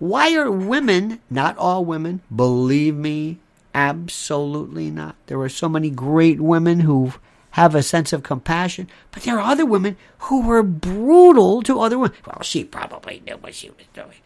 Why 0.01 0.35
are 0.35 0.51
women, 0.51 1.21
not 1.31 1.57
all 1.57 1.85
women, 1.85 2.23
believe 2.35 2.97
me, 2.97 3.39
absolutely 3.77 4.91
not. 4.91 5.15
There 5.27 5.41
are 5.41 5.49
so 5.49 5.69
many 5.69 5.91
great 5.91 6.41
women 6.41 6.81
who 6.81 7.13
have 7.53 7.77
a 7.77 7.85
sense 7.85 8.13
of 8.13 8.25
compassion, 8.25 8.89
but 9.13 9.23
there 9.23 9.39
are 9.39 9.53
other 9.53 9.65
women 9.67 9.97
who 10.19 10.43
were 10.43 10.65
brutal 10.65 11.63
to 11.63 11.79
other 11.79 11.97
women. 11.97 12.17
Well, 12.27 12.43
she 12.43 12.65
probably 12.65 13.23
knew 13.25 13.37
what 13.37 13.55
she 13.55 13.69
was 13.71 13.87
doing. 13.95 14.19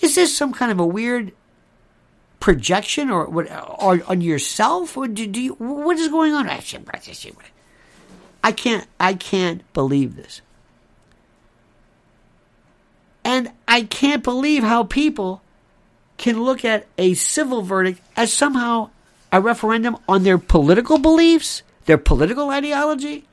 Is 0.00 0.14
this 0.14 0.36
some 0.36 0.52
kind 0.52 0.70
of 0.70 0.78
a 0.78 0.86
weird 0.86 1.32
projection 2.46 3.10
or, 3.10 3.24
or 3.24 4.00
on 4.06 4.20
yourself? 4.20 4.96
Or 4.96 5.08
do, 5.08 5.26
do 5.26 5.40
you, 5.40 5.54
what 5.54 5.98
is 5.98 6.06
going 6.06 6.32
on? 6.32 6.48
I 8.44 8.52
can't, 8.52 8.86
I 9.00 9.14
can't 9.14 9.72
believe 9.72 10.14
this. 10.14 10.42
And 13.24 13.50
I 13.66 13.82
can't 13.82 14.22
believe 14.22 14.62
how 14.62 14.84
people 14.84 15.42
can 16.18 16.44
look 16.44 16.64
at 16.64 16.86
a 16.96 17.14
civil 17.14 17.62
verdict 17.62 18.00
as 18.16 18.32
somehow 18.32 18.90
a 19.32 19.40
referendum 19.40 19.96
on 20.08 20.22
their 20.22 20.38
political 20.38 20.98
beliefs, 20.98 21.64
their 21.86 21.98
political 21.98 22.50
ideology. 22.50 23.24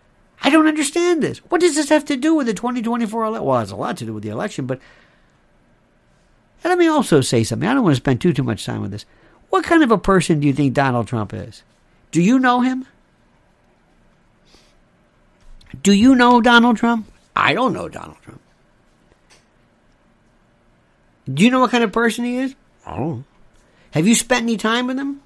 I 0.42 0.50
don't 0.50 0.66
understand 0.66 1.22
this. 1.22 1.38
What 1.50 1.62
does 1.62 1.76
this 1.76 1.90
have 1.90 2.06
to 2.06 2.18
do 2.18 2.34
with 2.34 2.48
the 2.48 2.56
2024 2.56 3.26
election? 3.26 3.46
Well, 3.46 3.58
it 3.58 3.60
has 3.60 3.72
a 3.72 3.76
lot 3.76 3.98
to 3.98 4.06
do 4.06 4.14
with 4.16 4.24
the 4.24 4.30
election, 4.30 4.66
but 4.66 4.80
and 6.64 6.70
let 6.70 6.78
me 6.78 6.88
also 6.88 7.22
say 7.22 7.44
something. 7.44 7.68
I 7.68 7.74
don't 7.74 7.84
want 7.84 7.96
to 7.96 8.02
spend 8.02 8.22
too 8.22 8.34
too 8.34 8.44
much 8.44 8.66
time 8.66 8.82
with 8.82 8.92
this. 8.92 9.06
What 9.50 9.66
kind 9.66 9.84
of 9.84 9.92
a 9.92 9.98
person 9.98 10.40
do 10.40 10.48
you 10.48 10.54
think 10.54 10.74
Donald 10.74 11.08
Trump 11.08 11.34
is? 11.34 11.64
Do 12.12 12.22
you 12.22 12.40
know 12.40 12.62
him? 12.62 12.88
Do 15.82 15.92
you 15.92 16.16
know 16.16 16.42
Donald 16.42 16.78
Trump? 16.78 17.12
I 17.36 17.54
don't 17.54 17.74
know 17.74 17.90
Donald 17.90 18.18
Trump. 18.22 18.40
Do 21.32 21.44
you 21.44 21.52
know 21.52 21.60
what 21.60 21.72
kind 21.72 21.84
of 21.84 21.92
person 21.92 22.26
he 22.26 22.38
is? 22.38 22.56
Oh. 22.86 23.24
Have 23.92 24.08
you 24.08 24.16
spent 24.16 24.44
any 24.44 24.58
time 24.58 24.88
with 24.88 24.98
him? 24.98 25.22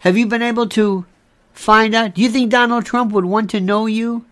Have 0.00 0.16
you 0.16 0.26
been 0.26 0.42
able 0.42 0.68
to 0.70 1.04
find 1.52 1.94
out? 1.94 2.14
Do 2.14 2.22
you 2.22 2.30
think 2.30 2.50
Donald 2.50 2.84
Trump 2.84 3.12
would 3.12 3.24
want 3.24 3.50
to 3.50 3.60
know 3.60 3.86
you? 3.86 4.24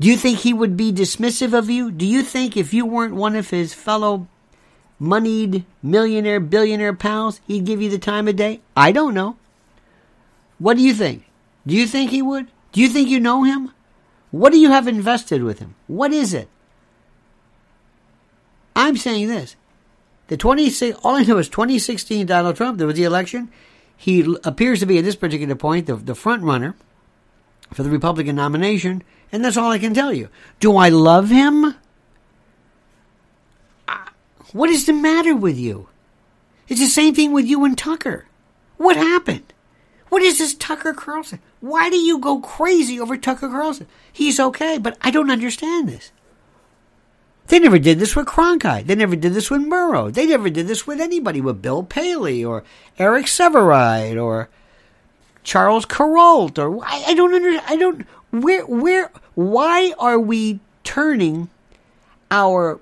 Do 0.00 0.08
you 0.08 0.16
think 0.16 0.40
he 0.40 0.52
would 0.52 0.76
be 0.76 0.92
dismissive 0.92 1.56
of 1.56 1.70
you? 1.70 1.90
Do 1.90 2.06
you 2.06 2.22
think 2.22 2.56
if 2.56 2.72
you 2.72 2.86
weren't 2.86 3.14
one 3.14 3.34
of 3.34 3.50
his 3.50 3.74
fellow 3.74 4.28
moneyed 4.98 5.64
millionaire, 5.82 6.40
billionaire 6.40 6.94
pals, 6.94 7.40
he'd 7.46 7.64
give 7.64 7.80
you 7.80 7.90
the 7.90 7.98
time 7.98 8.28
of 8.28 8.36
day? 8.36 8.60
I 8.76 8.92
don't 8.92 9.14
know. 9.14 9.36
What 10.58 10.76
do 10.76 10.82
you 10.82 10.94
think? 10.94 11.24
Do 11.66 11.74
you 11.74 11.86
think 11.86 12.10
he 12.10 12.22
would? 12.22 12.48
Do 12.72 12.80
you 12.80 12.88
think 12.88 13.08
you 13.08 13.20
know 13.20 13.44
him? 13.44 13.72
What 14.30 14.52
do 14.52 14.58
you 14.58 14.70
have 14.70 14.88
invested 14.88 15.42
with 15.42 15.58
him? 15.58 15.74
What 15.86 16.12
is 16.12 16.34
it? 16.34 16.48
I'm 18.76 18.96
saying 18.96 19.28
this. 19.28 19.56
The 20.28 20.36
20, 20.36 20.92
all 21.02 21.16
I 21.16 21.22
know 21.24 21.38
is 21.38 21.48
2016 21.48 22.26
Donald 22.26 22.56
Trump, 22.56 22.78
there 22.78 22.86
was 22.86 22.96
the 22.96 23.04
election. 23.04 23.50
He 23.96 24.36
appears 24.44 24.80
to 24.80 24.86
be, 24.86 24.98
at 24.98 25.04
this 25.04 25.16
particular 25.16 25.54
point, 25.54 25.86
the, 25.86 25.96
the 25.96 26.14
front 26.14 26.42
runner 26.42 26.76
for 27.72 27.82
the 27.82 27.90
Republican 27.90 28.36
nomination, 28.36 29.02
and 29.32 29.44
that's 29.44 29.56
all 29.56 29.70
I 29.70 29.78
can 29.78 29.94
tell 29.94 30.12
you. 30.12 30.28
Do 30.60 30.76
I 30.76 30.90
love 30.90 31.30
him? 31.30 31.74
What 34.52 34.70
is 34.70 34.86
the 34.86 34.92
matter 34.92 35.36
with 35.36 35.58
you? 35.58 35.88
It's 36.68 36.80
the 36.80 36.86
same 36.86 37.14
thing 37.14 37.32
with 37.32 37.46
you 37.46 37.64
and 37.64 37.76
Tucker. 37.76 38.26
What 38.76 38.96
happened? 38.96 39.52
What 40.08 40.22
is 40.22 40.38
this 40.38 40.54
Tucker 40.54 40.94
Carlson? 40.94 41.40
Why 41.60 41.90
do 41.90 41.96
you 41.96 42.18
go 42.18 42.40
crazy 42.40 42.98
over 42.98 43.16
Tucker 43.16 43.48
Carlson? 43.48 43.86
He's 44.12 44.40
okay, 44.40 44.78
but 44.78 44.96
I 45.02 45.10
don't 45.10 45.30
understand 45.30 45.88
this. 45.88 46.12
They 47.48 47.58
never 47.58 47.78
did 47.78 47.98
this 47.98 48.14
with 48.14 48.26
Cronkite. 48.26 48.86
They 48.86 48.94
never 48.94 49.16
did 49.16 49.32
this 49.32 49.50
with 49.50 49.62
Murrow. 49.62 50.12
They 50.12 50.26
never 50.26 50.50
did 50.50 50.68
this 50.68 50.86
with 50.86 51.00
anybody, 51.00 51.40
with 51.40 51.62
Bill 51.62 51.82
Paley 51.82 52.44
or 52.44 52.62
Eric 52.98 53.26
Sevareid 53.26 54.22
or 54.22 54.50
Charles 55.44 55.86
Kuralt 55.86 56.58
or 56.58 56.84
I, 56.84 57.04
I 57.08 57.14
don't 57.14 57.32
under 57.32 57.58
I 57.66 57.76
don't 57.76 58.06
where 58.30 58.66
where 58.66 59.10
why 59.34 59.94
are 59.98 60.18
we 60.18 60.60
turning 60.84 61.48
our 62.30 62.80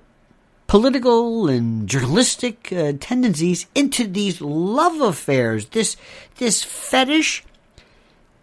political 0.67 1.47
and 1.47 1.87
journalistic 1.87 2.71
uh, 2.71 2.93
tendencies 2.99 3.65
into 3.73 4.05
these 4.05 4.41
love 4.41 4.99
affairs 5.01 5.67
this 5.67 5.95
this 6.37 6.63
fetish 6.63 7.43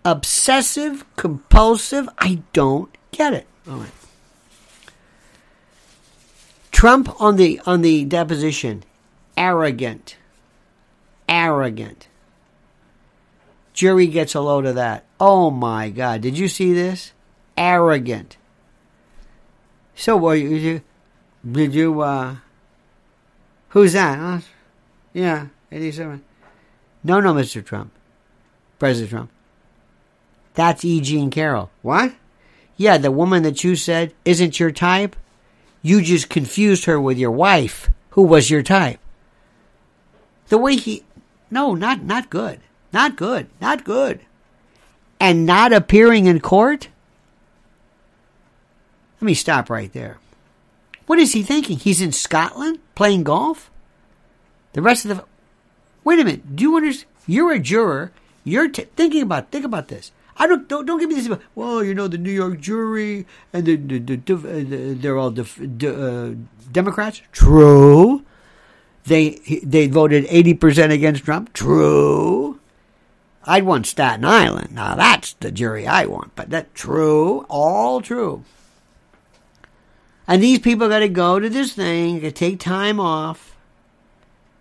obsessive 0.04 1.04
compulsive 1.16 2.08
I 2.18 2.42
don't 2.52 2.94
get 3.12 3.32
it. 3.32 3.46
All 3.68 3.76
right. 3.76 3.90
Trump 6.70 7.20
on 7.20 7.36
the 7.36 7.60
on 7.64 7.82
the 7.82 8.04
deposition, 8.04 8.84
arrogant, 9.36 10.16
arrogant. 11.28 12.08
Jury 13.72 14.06
gets 14.06 14.34
a 14.34 14.40
load 14.40 14.66
of 14.66 14.74
that. 14.74 15.04
Oh 15.18 15.50
my 15.50 15.88
God! 15.88 16.20
Did 16.20 16.36
you 16.36 16.48
see 16.48 16.72
this? 16.72 17.12
Arrogant. 17.56 18.36
So, 19.94 20.16
what 20.16 20.34
you? 20.34 20.82
Did 21.50 21.74
you? 21.74 22.00
Uh, 22.00 22.36
who's 23.70 23.92
that? 23.92 24.42
Yeah, 25.12 25.46
eighty-seven. 25.70 26.24
No, 27.02 27.20
no, 27.20 27.34
Mr. 27.34 27.64
Trump, 27.64 27.92
President 28.78 29.10
Trump. 29.10 29.30
That's 30.54 30.84
E. 30.84 31.00
Jean 31.00 31.30
Carroll. 31.30 31.70
What? 31.82 32.14
Yeah, 32.76 32.96
the 32.96 33.10
woman 33.10 33.42
that 33.42 33.62
you 33.62 33.76
said 33.76 34.14
isn't 34.24 34.58
your 34.58 34.70
type. 34.70 35.16
You 35.82 36.00
just 36.00 36.30
confused 36.30 36.86
her 36.86 36.98
with 36.98 37.18
your 37.18 37.30
wife, 37.30 37.90
who 38.10 38.22
was 38.22 38.48
your 38.48 38.62
type. 38.62 39.00
The 40.48 40.58
way 40.58 40.76
he. 40.76 41.04
No, 41.50 41.74
not, 41.74 42.02
not 42.02 42.30
good. 42.30 42.60
Not 42.92 43.16
good. 43.16 43.48
Not 43.60 43.84
good. 43.84 44.20
And 45.20 45.44
not 45.44 45.72
appearing 45.72 46.26
in 46.26 46.40
court? 46.40 46.88
Let 49.20 49.26
me 49.26 49.34
stop 49.34 49.68
right 49.68 49.92
there. 49.92 50.18
What 51.06 51.18
is 51.18 51.32
he 51.32 51.42
thinking? 51.42 51.78
He's 51.78 52.00
in 52.00 52.12
Scotland 52.12 52.78
playing 52.94 53.24
golf? 53.24 53.70
The 54.72 54.82
rest 54.82 55.04
of 55.04 55.16
the. 55.16 55.24
Wait 56.02 56.18
a 56.18 56.24
minute. 56.24 56.56
Do 56.56 56.62
you 56.64 56.76
understand? 56.76 57.10
You're 57.26 57.52
a 57.52 57.58
juror. 57.58 58.12
You're 58.42 58.68
t- 58.68 58.86
thinking 58.96 59.22
about. 59.22 59.50
Think 59.50 59.64
about 59.64 59.88
this. 59.88 60.12
I 60.36 60.46
don't 60.46 60.68
don't, 60.68 60.84
don't 60.84 60.98
give 60.98 61.08
me 61.08 61.14
this. 61.14 61.38
Well, 61.54 61.84
you 61.84 61.94
know 61.94 62.08
the 62.08 62.18
New 62.18 62.32
York 62.32 62.60
jury 62.60 63.26
and 63.52 63.64
the, 63.66 63.76
the, 63.76 63.98
the, 63.98 64.16
the 64.16 64.94
they're 64.94 65.16
all 65.16 65.32
uh, 65.38 66.34
Democrats. 66.72 67.22
True. 67.32 68.24
They 69.04 69.40
they 69.62 69.86
voted 69.86 70.26
eighty 70.28 70.54
percent 70.54 70.92
against 70.92 71.24
Trump. 71.24 71.52
True. 71.52 72.58
I'd 73.44 73.64
want 73.64 73.86
Staten 73.86 74.24
Island. 74.24 74.72
Now 74.72 74.94
that's 74.94 75.34
the 75.34 75.52
jury 75.52 75.86
I 75.86 76.06
want. 76.06 76.34
But 76.34 76.50
that 76.50 76.74
true, 76.74 77.46
all 77.48 78.00
true. 78.00 78.44
And 80.26 80.42
these 80.42 80.58
people 80.58 80.88
got 80.88 81.00
to 81.00 81.08
go 81.08 81.38
to 81.38 81.48
this 81.48 81.74
thing, 81.74 82.20
got 82.20 82.28
to 82.28 82.32
take 82.32 82.58
time 82.58 82.98
off. 82.98 83.56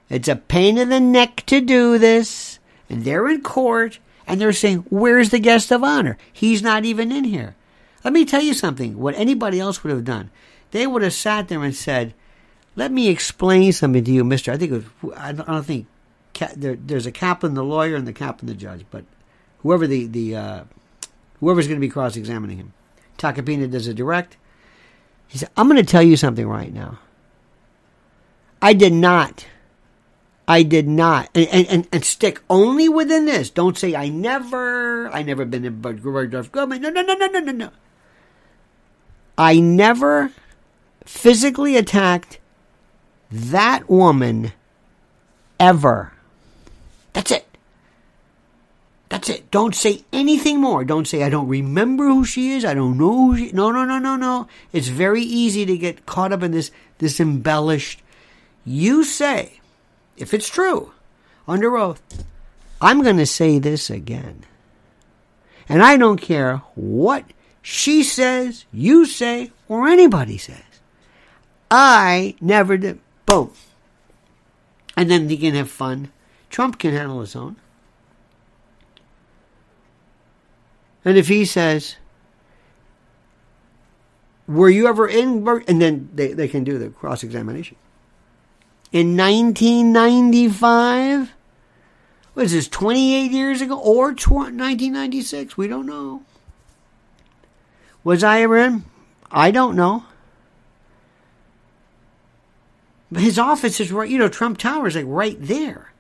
It's 0.10 0.28
a 0.28 0.36
pain 0.36 0.78
in 0.78 0.90
the 0.90 1.00
neck 1.00 1.44
to 1.48 1.62
do 1.62 1.98
this. 1.98 2.60
And 2.90 3.04
they're 3.06 3.30
in 3.30 3.42
court 3.42 4.00
and 4.28 4.40
they're 4.40 4.54
saying, 4.54 4.86
Where's 4.90 5.30
the 5.30 5.40
guest 5.40 5.72
of 5.72 5.84
honor? 5.84 6.18
He's 6.32 6.62
not 6.62 6.86
even 6.86 7.12
in 7.12 7.24
here. 7.24 7.56
Let 8.04 8.14
me 8.14 8.26
tell 8.26 8.42
you 8.42 8.54
something. 8.54 9.00
What 9.00 9.16
anybody 9.16 9.60
else 9.60 9.84
would 9.84 9.92
have 9.92 10.04
done, 10.04 10.30
they 10.72 10.86
would 10.86 11.02
have 11.02 11.14
sat 11.14 11.48
there 11.48 11.64
and 11.64 11.76
said, 11.76 12.14
Let 12.76 12.92
me 12.92 13.08
explain 13.08 13.72
something 13.72 14.04
to 14.04 14.12
you, 14.12 14.24
mister. 14.24 14.52
I 14.52 14.58
think 14.58 14.72
it 14.72 14.84
was, 15.02 15.18
I 15.18 15.32
don't 15.32 15.64
think 15.64 15.88
there, 16.56 16.76
there's 16.76 17.06
a 17.06 17.12
Kaplan, 17.12 17.54
the 17.54 17.64
lawyer, 17.64 17.96
and 17.96 18.08
the 18.08 18.14
Kaplan, 18.14 18.48
the 18.48 18.54
judge. 18.54 18.86
But 18.92 19.06
whoever 19.60 19.88
the, 19.88 20.08
the 20.08 20.36
uh, 20.36 20.64
whoever's 21.40 21.68
going 21.68 21.80
to 21.80 21.86
be 21.86 21.90
cross 21.90 22.16
examining 22.16 22.58
him, 22.58 22.74
Tacopina 23.18 23.70
does 23.72 23.88
a 23.88 23.94
direct. 23.94 24.38
He 25.34 25.40
said, 25.40 25.50
I'm 25.58 25.68
going 25.68 25.84
to 25.84 25.92
tell 25.92 26.04
you 26.04 26.16
something 26.16 26.48
right 26.48 26.72
now. 26.72 27.00
I 28.62 28.74
did 28.74 28.94
not. 28.94 29.48
I 30.48 30.62
did 30.62 30.88
not. 30.88 31.28
And, 31.34 31.68
and, 31.68 31.88
and, 31.92 32.06
stick 32.06 32.40
only 32.52 32.88
within 32.88 33.26
this. 33.26 33.50
Don't 33.50 33.76
say, 33.76 33.96
I 33.96 34.10
never, 34.10 35.10
I 35.10 35.24
never 35.24 35.44
been 35.44 35.66
in 35.66 35.82
Bergdorf 35.82 36.52
Goodman. 36.52 36.84
No, 36.84 36.92
no, 36.92 37.02
no, 37.02 37.16
no, 37.16 37.26
no, 37.26 37.40
no, 37.40 37.52
no. 37.52 37.70
I 39.36 39.60
never 39.60 40.34
physically 41.04 41.78
attacked 41.78 42.38
that 43.32 43.90
woman 43.90 44.52
ever. 45.60 46.14
That's 47.14 47.32
it. 47.32 47.53
That's 49.14 49.30
it. 49.30 49.52
Don't 49.52 49.76
say 49.76 50.04
anything 50.12 50.60
more. 50.60 50.84
Don't 50.84 51.08
say, 51.08 51.22
I 51.22 51.30
don't 51.30 51.48
remember 51.48 52.06
who 52.06 52.26
she 52.26 52.54
is. 52.54 52.66
I 52.66 52.74
don't 52.74 52.98
know 52.98 53.28
who 53.28 53.38
she 53.38 53.52
No, 53.52 53.70
no, 53.70 53.86
no, 53.86 54.00
no, 54.00 54.16
no. 54.16 54.48
It's 54.72 54.88
very 54.88 55.22
easy 55.22 55.68
to 55.68 55.78
get 55.78 56.08
caught 56.08 56.34
up 56.34 56.42
in 56.42 56.50
this, 56.50 56.72
this 56.98 57.20
embellished. 57.20 58.02
You 58.66 59.04
say, 59.04 59.60
if 60.18 60.34
it's 60.34 60.50
true, 60.50 60.94
under 61.48 61.78
oath, 61.78 62.02
I'm 62.82 63.04
going 63.04 63.18
to 63.18 63.28
say 63.28 63.60
this 63.60 63.88
again. 63.88 64.46
And 65.70 65.84
I 65.84 65.96
don't 65.96 66.20
care 66.20 66.64
what 66.74 67.24
she 67.62 68.02
says, 68.02 68.66
you 68.74 69.06
say, 69.06 69.52
or 69.68 69.88
anybody 69.88 70.40
says. 70.40 70.82
I 71.70 72.34
never 72.42 72.78
did. 72.78 73.00
Boom. 73.28 73.54
And 74.98 75.12
then 75.12 75.30
you 75.30 75.38
can 75.38 75.54
have 75.54 75.70
fun. 75.70 76.12
Trump 76.50 76.80
can 76.80 76.94
handle 76.94 77.22
his 77.22 77.36
own. 77.36 77.58
And 81.06 81.18
if 81.18 81.28
he 81.28 81.46
says, 81.46 81.96
Were 84.48 84.70
you 84.70 84.88
ever 84.88 85.08
in? 85.08 85.48
And 85.68 85.82
then 85.82 86.10
they, 86.14 86.34
they 86.34 86.48
can 86.48 86.64
do 86.64 86.78
the 86.78 86.90
cross 86.90 87.24
examination. 87.24 87.78
In 88.92 89.18
1995, 89.18 91.34
was 92.36 92.52
this 92.52 92.68
28 92.68 93.32
years 93.32 93.62
ago 93.62 93.78
or 93.78 94.08
1996? 94.08 95.58
We 95.58 95.68
don't 95.68 95.86
know. 95.86 96.24
Was 98.04 98.24
I 98.24 98.42
ever 98.42 98.58
in? 98.58 98.86
I 99.32 99.52
don't 99.52 99.76
know. 99.76 100.06
His 103.16 103.38
office 103.38 103.80
is 103.80 103.92
right, 103.92 104.10
you 104.10 104.18
know, 104.18 104.28
Trump 104.28 104.58
Tower 104.58 104.88
is 104.88 104.96
like 104.96 105.06
right 105.08 105.38
there. 105.40 105.92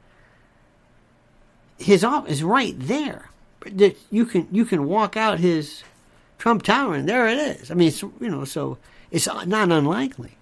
His 1.77 2.03
office 2.03 2.31
is 2.31 2.43
right 2.43 2.75
there 2.77 3.29
that 3.71 3.97
you 4.11 4.25
can 4.25 4.47
you 4.51 4.65
can 4.65 4.85
walk 4.85 5.17
out 5.17 5.39
his 5.39 5.83
Trump 6.37 6.63
Tower 6.63 6.95
and 6.95 7.07
there 7.07 7.27
it 7.27 7.37
is. 7.37 7.71
I 7.71 7.73
mean, 7.73 7.87
it's 7.89 8.01
you 8.01 8.29
know, 8.29 8.45
so 8.45 8.77
it's 9.11 9.27
not 9.27 9.71
unlikely. 9.71 10.37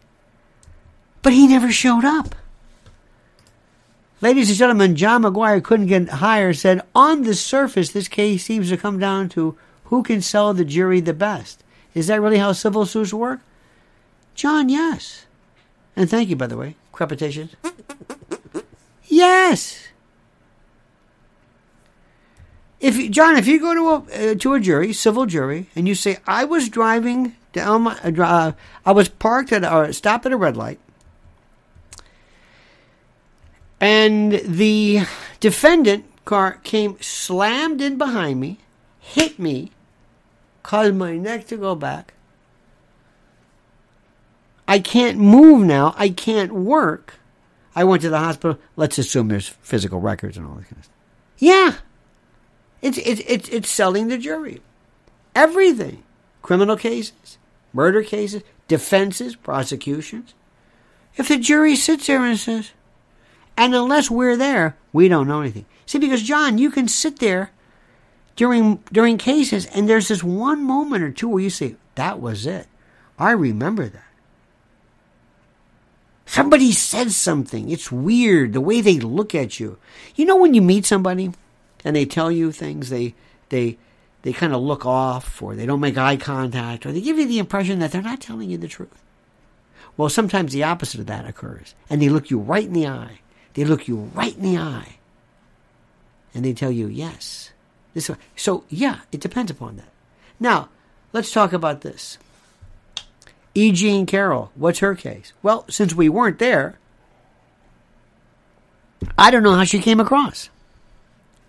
But 1.22 1.34
he 1.34 1.48
never 1.48 1.72
showed 1.72 2.06
up. 2.06 2.36
Ladies 4.22 4.50
and 4.50 4.58
gentlemen, 4.58 4.96
John 4.96 5.24
McGuire 5.24 5.64
couldn't 5.64 5.88
get 5.88 6.10
higher. 6.10 6.54
Said 6.54 6.82
on 6.94 7.24
the 7.24 7.34
surface, 7.34 7.92
this 7.92 8.08
case 8.08 8.46
seems 8.46 8.70
to 8.70 8.78
come 8.78 9.00
down 9.00 9.30
to 9.30 9.58
who 9.86 10.04
can 10.04 10.22
sell 10.22 10.54
the 10.54 10.64
jury 10.64 11.00
the 11.00 11.14
best. 11.14 11.64
Is 11.94 12.08
that 12.08 12.22
really 12.22 12.38
how 12.38 12.54
civil 12.54 12.86
suits 12.86 13.14
work? 13.14 13.42
John, 14.36 14.70
yes. 14.70 15.26
And 15.96 16.10
thank 16.10 16.30
you, 16.30 16.36
by 16.36 16.48
the 16.48 16.58
way. 16.58 16.76
Crepitations. 16.92 17.56
yes. 19.06 19.88
If 22.82 23.12
John, 23.12 23.38
if 23.38 23.48
you 23.48 23.60
go 23.60 23.74
to 23.76 23.90
a 23.90 24.32
uh, 24.32 24.36
to 24.36 24.54
a 24.56 24.60
jury, 24.60 24.92
civil 24.92 25.28
jury, 25.28 25.68
and 25.76 25.88
you 25.88 25.94
say 25.94 26.18
I 26.26 26.44
was 26.46 26.68
driving 26.68 27.36
down 27.54 27.84
my, 27.84 27.98
uh, 28.04 28.12
uh 28.24 28.52
I 28.84 28.92
was 28.92 29.08
parked 29.08 29.52
at 29.52 29.64
or 29.64 29.94
stopped 29.94 30.26
at 30.26 30.32
a 30.32 30.38
red 30.38 30.58
light, 30.58 30.80
and 33.80 34.34
the 34.44 35.02
defendant 35.40 36.06
car 36.26 36.60
came 36.64 36.98
slammed 37.00 37.82
in 37.82 38.00
behind 38.00 38.40
me, 38.40 38.58
hit 39.00 39.38
me, 39.38 39.72
caused 40.64 40.96
my 40.96 41.18
neck 41.18 41.46
to 41.48 41.58
go 41.58 41.76
back. 41.76 42.16
I 44.68 44.80
can't 44.80 45.18
move 45.18 45.66
now. 45.66 45.94
I 45.98 46.10
can't 46.10 46.54
work. 46.54 47.16
I 47.76 47.84
went 47.84 48.02
to 48.04 48.10
the 48.10 48.20
hospital. 48.20 48.58
Let's 48.76 48.98
assume 48.98 49.28
there's 49.28 49.50
physical 49.50 50.00
records 50.00 50.38
and 50.38 50.48
all 50.48 50.56
that 50.56 50.64
kind 50.64 50.78
of 50.78 50.86
stuff. 50.86 50.96
Yeah, 51.38 51.76
it's, 52.82 52.98
it's, 52.98 53.22
it's, 53.28 53.50
it's 53.50 53.70
selling 53.70 54.08
the 54.08 54.18
jury. 54.18 54.62
Everything. 55.36 56.04
Criminal 56.42 56.76
cases, 56.76 57.38
murder 57.72 58.02
cases, 58.04 58.42
defenses, 58.68 59.36
prosecutions. 59.36 60.34
If 61.16 61.28
the 61.28 61.38
jury 61.38 61.76
sits 61.76 62.08
there 62.08 62.26
and 62.26 62.38
says, 62.38 62.72
and 63.58 63.76
unless 63.76 64.10
we're 64.10 64.38
there, 64.38 64.76
we 64.92 65.08
don't 65.08 65.28
know 65.28 65.42
anything. 65.42 65.66
See, 65.86 66.00
because 66.00 66.24
John, 66.24 66.58
you 66.58 66.72
can 66.72 66.88
sit 66.88 67.20
there 67.20 67.52
during 68.36 68.78
during 68.92 69.18
cases, 69.18 69.66
and 69.68 69.88
there's 69.88 70.08
this 70.08 70.24
one 70.24 70.64
moment 70.64 71.04
or 71.04 71.12
two 71.12 71.28
where 71.28 71.44
you 71.44 71.50
say, 71.50 71.76
"That 71.96 72.20
was 72.20 72.46
it. 72.46 72.68
I 73.20 73.32
remember 73.32 73.90
that." 73.90 74.06
Somebody 76.26 76.72
said 76.72 77.12
something. 77.12 77.70
It's 77.70 77.92
weird 77.92 78.54
the 78.54 78.62
way 78.62 78.80
they 78.80 79.00
look 79.00 79.36
at 79.36 79.60
you. 79.60 79.78
You 80.16 80.26
know 80.26 80.38
when 80.38 80.54
you 80.54 80.62
meet 80.62 80.86
somebody 80.86 81.34
and 81.84 81.96
they 81.96 82.06
tell 82.06 82.32
you 82.32 82.52
things, 82.52 82.90
they 82.90 83.14
they 83.50 83.78
they 84.22 84.34
kind 84.34 84.54
of 84.54 84.62
look 84.62 84.86
off 84.86 85.42
or 85.42 85.56
they 85.56 85.66
don't 85.66 85.80
make 85.80 85.98
eye 85.98 86.18
contact 86.18 86.86
or 86.86 86.92
they 86.92 87.02
give 87.02 87.18
you 87.18 87.28
the 87.28 87.40
impression 87.40 87.80
that 87.80 87.92
they're 87.92 88.02
not 88.02 88.22
telling 88.22 88.50
you 88.50 88.58
the 88.58 88.68
truth. 88.68 89.02
Well, 89.98 90.10
sometimes 90.10 90.54
the 90.54 90.64
opposite 90.64 91.00
of 91.00 91.08
that 91.08 91.28
occurs. 91.28 91.76
And 91.90 92.02
they 92.02 92.10
look 92.10 92.30
you 92.30 92.40
right 92.40 92.66
in 92.66 92.74
the 92.74 92.88
eye. 92.88 93.20
They 93.54 93.66
look 93.66 93.88
you 93.88 94.10
right 94.14 94.36
in 94.36 94.44
the 94.44 94.58
eye. 94.58 94.98
And 96.34 96.46
they 96.46 96.54
tell 96.54 96.72
you, 96.72 96.88
yes. 96.88 97.52
This 97.94 98.10
so 98.36 98.64
yeah, 98.70 99.02
it 99.12 99.20
depends 99.20 99.52
upon 99.52 99.76
that. 99.78 99.90
Now, 100.40 100.70
let's 101.14 101.32
talk 101.32 101.52
about 101.52 101.82
this. 101.82 102.18
E. 103.54 103.74
Jean 103.74 104.06
Carroll, 104.06 104.52
what's 104.56 104.80
her 104.80 104.96
case? 104.96 105.34
Well, 105.44 105.66
since 105.70 105.94
we 105.94 106.08
weren't 106.08 106.40
there, 106.40 106.80
I 109.18 109.30
don't 109.30 109.44
know 109.44 109.56
how 109.56 109.66
she 109.66 109.80
came 109.80 110.00
across. 110.00 110.50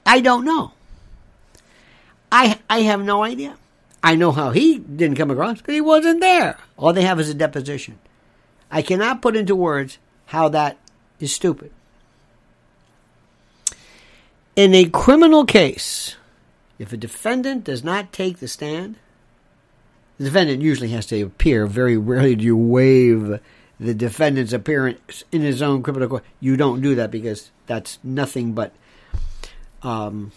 I 0.04 0.20
don't 0.20 0.44
know. 0.44 0.72
I 2.30 2.58
I 2.68 2.82
have 2.82 3.02
no 3.02 3.22
idea. 3.22 3.56
I 4.02 4.16
know 4.16 4.32
how 4.32 4.50
he 4.50 4.78
didn't 4.78 5.16
come 5.16 5.30
across 5.30 5.58
because 5.58 5.74
he 5.74 5.80
wasn't 5.80 6.20
there. 6.20 6.58
All 6.76 6.92
they 6.92 7.02
have 7.02 7.20
is 7.20 7.28
a 7.28 7.34
deposition. 7.34 7.98
I 8.70 8.82
cannot 8.82 9.22
put 9.22 9.36
into 9.36 9.54
words 9.54 9.98
how 10.26 10.48
that 10.48 10.78
is 11.20 11.32
stupid. 11.32 11.70
In 14.56 14.74
a 14.74 14.86
criminal 14.86 15.44
case, 15.46 16.16
if 16.78 16.92
a 16.92 16.96
defendant 16.96 17.64
does 17.64 17.84
not 17.84 18.12
take 18.12 18.38
the 18.38 18.48
stand, 18.48 18.96
the 20.18 20.24
defendant 20.24 20.62
usually 20.62 20.88
has 20.90 21.06
to 21.06 21.20
appear. 21.22 21.66
Very 21.66 21.96
rarely 21.96 22.34
do 22.34 22.44
you 22.44 22.56
waive 22.56 23.40
the 23.78 23.94
defendant's 23.94 24.52
appearance 24.52 25.24
in 25.32 25.42
his 25.42 25.60
own 25.60 25.82
criminal 25.82 26.08
court. 26.08 26.24
You 26.40 26.56
don't 26.56 26.80
do 26.80 26.94
that 26.94 27.10
because 27.10 27.50
that's 27.66 27.98
nothing 28.02 28.52
but 28.52 28.72
um, 29.82 30.32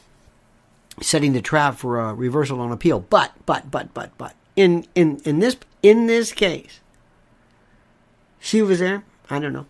setting 1.02 1.34
the 1.34 1.42
trap 1.42 1.76
for 1.76 2.00
a 2.00 2.14
reversal 2.14 2.60
on 2.60 2.72
appeal. 2.72 3.00
But, 3.00 3.34
but, 3.46 3.70
but, 3.72 3.94
but, 3.94 4.18
but, 4.18 4.36
in, 4.56 4.86
in, 4.96 5.22
in 5.26 5.40
this, 5.40 5.58
in 5.84 6.08
this 6.08 6.32
case, 6.32 6.80
she 8.40 8.62
was 8.62 8.80
there. 8.80 9.04
I 9.30 9.40
don't 9.40 9.54
know. 9.54 9.66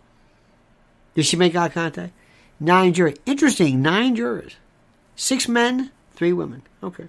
Did 1.16 1.26
she 1.26 1.38
make 1.38 1.56
eye 1.56 1.70
contact? 1.70 2.14
Nine 2.60 2.94
jurors. 2.94 3.18
Interesting. 3.26 3.82
Nine 3.82 4.16
jurors. 4.16 4.56
Six 5.16 5.48
men, 5.48 5.92
three 6.14 6.34
women. 6.34 6.62
Okay. 6.84 7.08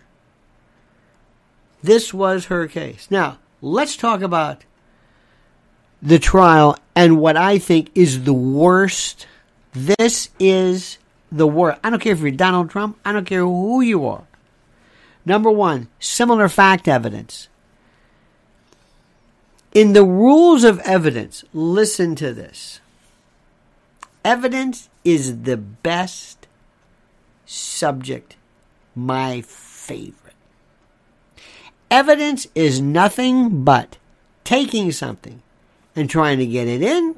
This 1.82 2.14
was 2.14 2.46
her 2.46 2.66
case. 2.66 3.08
Now, 3.10 3.38
let's 3.60 3.96
talk 3.96 4.22
about 4.22 4.64
the 6.00 6.18
trial 6.18 6.76
and 6.94 7.20
what 7.20 7.36
I 7.36 7.58
think 7.58 7.90
is 7.94 8.24
the 8.24 8.32
worst. 8.32 9.26
This 9.72 10.30
is 10.38 10.98
the 11.36 11.46
word. 11.46 11.76
I 11.82 11.90
don't 11.90 12.00
care 12.00 12.12
if 12.12 12.20
you're 12.20 12.30
Donald 12.30 12.70
Trump. 12.70 12.98
I 13.04 13.12
don't 13.12 13.26
care 13.26 13.42
who 13.42 13.80
you 13.80 14.06
are. 14.06 14.26
Number 15.24 15.50
one, 15.50 15.88
similar 15.98 16.48
fact 16.48 16.86
evidence. 16.88 17.48
In 19.74 19.92
the 19.92 20.04
rules 20.04 20.64
of 20.64 20.78
evidence, 20.80 21.44
listen 21.52 22.14
to 22.16 22.32
this. 22.32 22.80
Evidence 24.24 24.88
is 25.04 25.42
the 25.42 25.56
best 25.56 26.46
subject, 27.44 28.36
my 28.94 29.42
favorite. 29.42 30.34
Evidence 31.90 32.46
is 32.54 32.80
nothing 32.80 33.64
but 33.64 33.98
taking 34.44 34.90
something 34.92 35.42
and 35.94 36.08
trying 36.08 36.38
to 36.38 36.46
get 36.46 36.66
it 36.66 36.82
in 36.82 37.16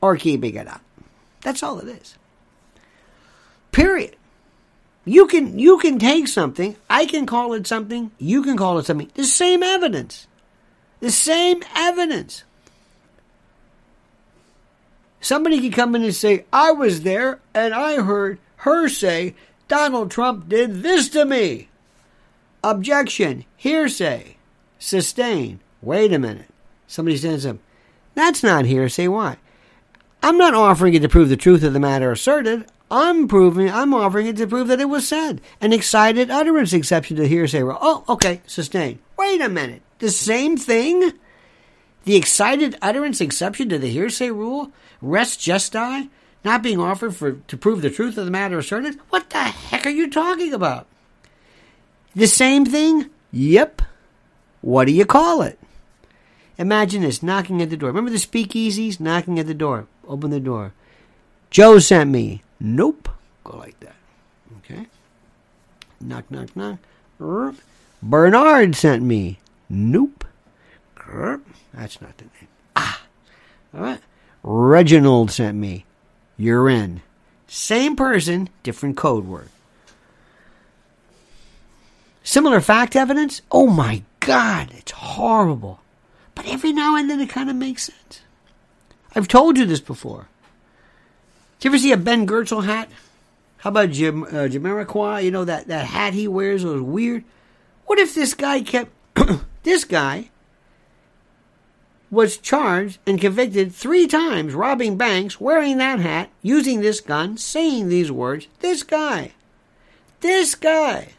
or 0.00 0.16
keeping 0.16 0.54
it 0.54 0.68
out. 0.68 0.80
That's 1.42 1.62
all 1.62 1.78
it 1.80 1.88
is. 1.88 2.16
Period. 3.78 4.16
You 5.04 5.28
can 5.28 5.56
you 5.56 5.78
can 5.78 6.00
take 6.00 6.26
something, 6.26 6.74
I 6.90 7.06
can 7.06 7.26
call 7.26 7.52
it 7.52 7.64
something, 7.64 8.10
you 8.18 8.42
can 8.42 8.56
call 8.56 8.78
it 8.78 8.86
something. 8.86 9.08
The 9.14 9.22
same 9.22 9.62
evidence. 9.62 10.26
The 10.98 11.12
same 11.12 11.62
evidence. 11.76 12.42
Somebody 15.20 15.60
can 15.60 15.70
come 15.70 15.94
in 15.94 16.02
and 16.02 16.14
say, 16.14 16.44
I 16.52 16.72
was 16.72 17.02
there 17.02 17.38
and 17.54 17.72
I 17.72 18.02
heard 18.02 18.40
her 18.56 18.88
say, 18.88 19.36
Donald 19.68 20.10
Trump 20.10 20.48
did 20.48 20.82
this 20.82 21.08
to 21.10 21.24
me. 21.24 21.68
Objection, 22.64 23.44
hearsay, 23.56 24.38
sustain. 24.80 25.60
Wait 25.82 26.12
a 26.12 26.18
minute. 26.18 26.50
Somebody 26.88 27.16
says 27.16 27.44
something. 27.44 27.64
That's 28.16 28.42
not 28.42 28.64
hearsay. 28.64 29.06
Why? 29.06 29.36
I'm 30.20 30.36
not 30.36 30.54
offering 30.54 30.94
it 30.94 31.02
to 31.02 31.08
prove 31.08 31.28
the 31.28 31.36
truth 31.36 31.62
of 31.62 31.74
the 31.74 31.78
matter 31.78 32.10
asserted. 32.10 32.66
I'm 32.90 33.28
proving, 33.28 33.70
I'm 33.70 33.92
offering 33.92 34.26
it 34.26 34.36
to 34.38 34.46
prove 34.46 34.68
that 34.68 34.80
it 34.80 34.88
was 34.88 35.06
said. 35.06 35.40
An 35.60 35.72
excited 35.72 36.30
utterance 36.30 36.72
exception 36.72 37.16
to 37.16 37.28
hearsay 37.28 37.62
rule. 37.62 37.78
Oh, 37.80 38.04
okay, 38.08 38.40
sustained. 38.46 38.98
Wait 39.18 39.40
a 39.40 39.48
minute. 39.48 39.82
The 39.98 40.10
same 40.10 40.56
thing? 40.56 41.12
The 42.04 42.16
excited 42.16 42.76
utterance 42.80 43.20
exception 43.20 43.68
to 43.68 43.78
the 43.78 43.88
hearsay 43.88 44.30
rule? 44.30 44.72
Res 45.02 45.36
gestae? 45.36 46.08
Not 46.44 46.62
being 46.62 46.80
offered 46.80 47.14
for 47.14 47.32
to 47.32 47.56
prove 47.56 47.82
the 47.82 47.90
truth 47.90 48.16
of 48.16 48.24
the 48.24 48.30
matter 48.30 48.58
asserted? 48.58 48.98
What 49.10 49.28
the 49.30 49.38
heck 49.38 49.84
are 49.84 49.90
you 49.90 50.08
talking 50.08 50.54
about? 50.54 50.86
The 52.14 52.26
same 52.26 52.64
thing? 52.64 53.10
Yep. 53.32 53.82
What 54.62 54.86
do 54.86 54.92
you 54.92 55.04
call 55.04 55.42
it? 55.42 55.58
Imagine 56.56 57.02
this 57.02 57.22
knocking 57.22 57.60
at 57.60 57.70
the 57.70 57.76
door. 57.76 57.88
Remember 57.90 58.10
the 58.10 58.16
speakeasies? 58.16 58.98
Knocking 58.98 59.38
at 59.38 59.46
the 59.46 59.54
door. 59.54 59.86
Open 60.06 60.30
the 60.30 60.40
door. 60.40 60.72
Joe 61.50 61.78
sent 61.78 62.10
me. 62.10 62.42
Nope. 62.60 63.08
Go 63.44 63.56
like 63.56 63.78
that. 63.80 63.96
Okay. 64.58 64.86
Knock, 66.00 66.30
knock, 66.30 66.54
knock. 66.56 66.78
Bernard 68.02 68.76
sent 68.76 69.02
me. 69.02 69.38
Nope. 69.68 70.24
That's 71.72 72.00
not 72.00 72.16
the 72.18 72.24
name. 72.24 72.48
Ah. 72.76 73.02
All 73.74 73.80
right. 73.80 74.00
Reginald 74.42 75.30
sent 75.30 75.56
me. 75.56 75.84
You're 76.36 76.68
in. 76.68 77.02
Same 77.46 77.96
person, 77.96 78.50
different 78.62 78.96
code 78.96 79.26
word. 79.26 79.48
Similar 82.22 82.60
fact 82.60 82.94
evidence? 82.94 83.40
Oh 83.50 83.66
my 83.66 84.02
God, 84.20 84.70
it's 84.76 84.92
horrible. 84.92 85.80
But 86.34 86.46
every 86.46 86.72
now 86.72 86.94
and 86.94 87.08
then 87.08 87.20
it 87.20 87.30
kind 87.30 87.48
of 87.48 87.56
makes 87.56 87.84
sense. 87.84 88.20
I've 89.14 89.28
told 89.28 89.56
you 89.56 89.64
this 89.64 89.80
before. 89.80 90.28
You 91.60 91.70
ever 91.70 91.78
see 91.78 91.92
a 91.92 91.96
Ben 91.96 92.26
Goertzel 92.26 92.64
hat? 92.64 92.88
How 93.58 93.70
about 93.70 93.90
Jim 93.90 94.22
uh, 94.22 94.48
Jamiroquai? 94.48 95.24
You 95.24 95.30
know 95.30 95.44
that, 95.44 95.66
that 95.66 95.86
hat 95.86 96.14
he 96.14 96.28
wears 96.28 96.64
was 96.64 96.80
weird. 96.80 97.24
What 97.86 97.98
if 97.98 98.14
this 98.14 98.34
guy 98.34 98.60
kept 98.60 98.92
this 99.64 99.84
guy 99.84 100.30
was 102.10 102.38
charged 102.38 102.98
and 103.06 103.20
convicted 103.20 103.74
three 103.74 104.06
times 104.06 104.54
robbing 104.54 104.96
banks, 104.96 105.40
wearing 105.40 105.78
that 105.78 105.98
hat, 105.98 106.30
using 106.42 106.80
this 106.80 107.00
gun, 107.00 107.36
saying 107.36 107.88
these 107.88 108.10
words. 108.10 108.46
This 108.60 108.82
guy, 108.82 109.32
this 110.20 110.54
guy, 110.54 111.14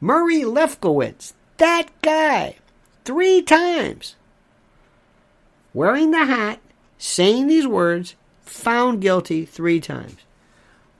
Murray 0.00 0.42
Lefkowitz, 0.42 1.32
that 1.56 1.86
guy, 2.02 2.56
three 3.04 3.40
times, 3.40 4.16
wearing 5.72 6.10
the 6.10 6.26
hat, 6.26 6.60
saying 6.98 7.46
these 7.46 7.66
words, 7.66 8.14
found 8.48 9.00
guilty 9.00 9.44
three 9.44 9.80
times. 9.80 10.16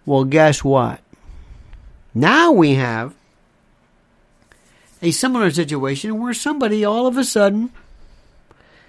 Well, 0.07 0.25
guess 0.25 0.65
what? 0.65 1.01
Now 2.15 2.53
we 2.53 2.75
have 2.75 3.15
a 5.01 5.11
similar 5.11 5.51
situation 5.51 6.21
where 6.21 6.35
somebody 6.35 6.85
all 6.85 7.07
of 7.07 7.17
a 7.17 7.25
sudden 7.25 7.71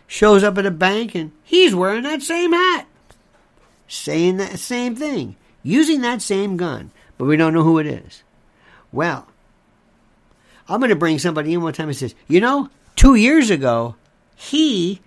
shows 0.07 0.43
up 0.43 0.57
at 0.57 0.65
a 0.65 0.71
bank 0.71 1.13
and 1.15 1.31
he's 1.43 1.75
wearing 1.75 2.03
that 2.03 2.21
same 2.21 2.51
hat, 2.51 2.87
saying 3.87 4.37
that 4.37 4.59
same 4.59 4.95
thing, 4.95 5.35
using 5.61 6.01
that 6.01 6.21
same 6.21 6.57
gun, 6.57 6.91
but 7.17 7.25
we 7.25 7.37
don't 7.37 7.53
know 7.53 7.63
who 7.63 7.79
it 7.79 7.85
is. 7.85 8.23
Well, 8.91 9.27
I'm 10.67 10.79
going 10.79 10.89
to 10.89 10.95
bring 10.95 11.19
somebody 11.19 11.53
in 11.53 11.61
one 11.61 11.73
time 11.73 11.89
and 11.89 11.97
says, 11.97 12.15
you 12.27 12.39
know, 12.39 12.69
two 12.95 13.15
years 13.15 13.49
ago, 13.49 13.95
he 14.35 15.01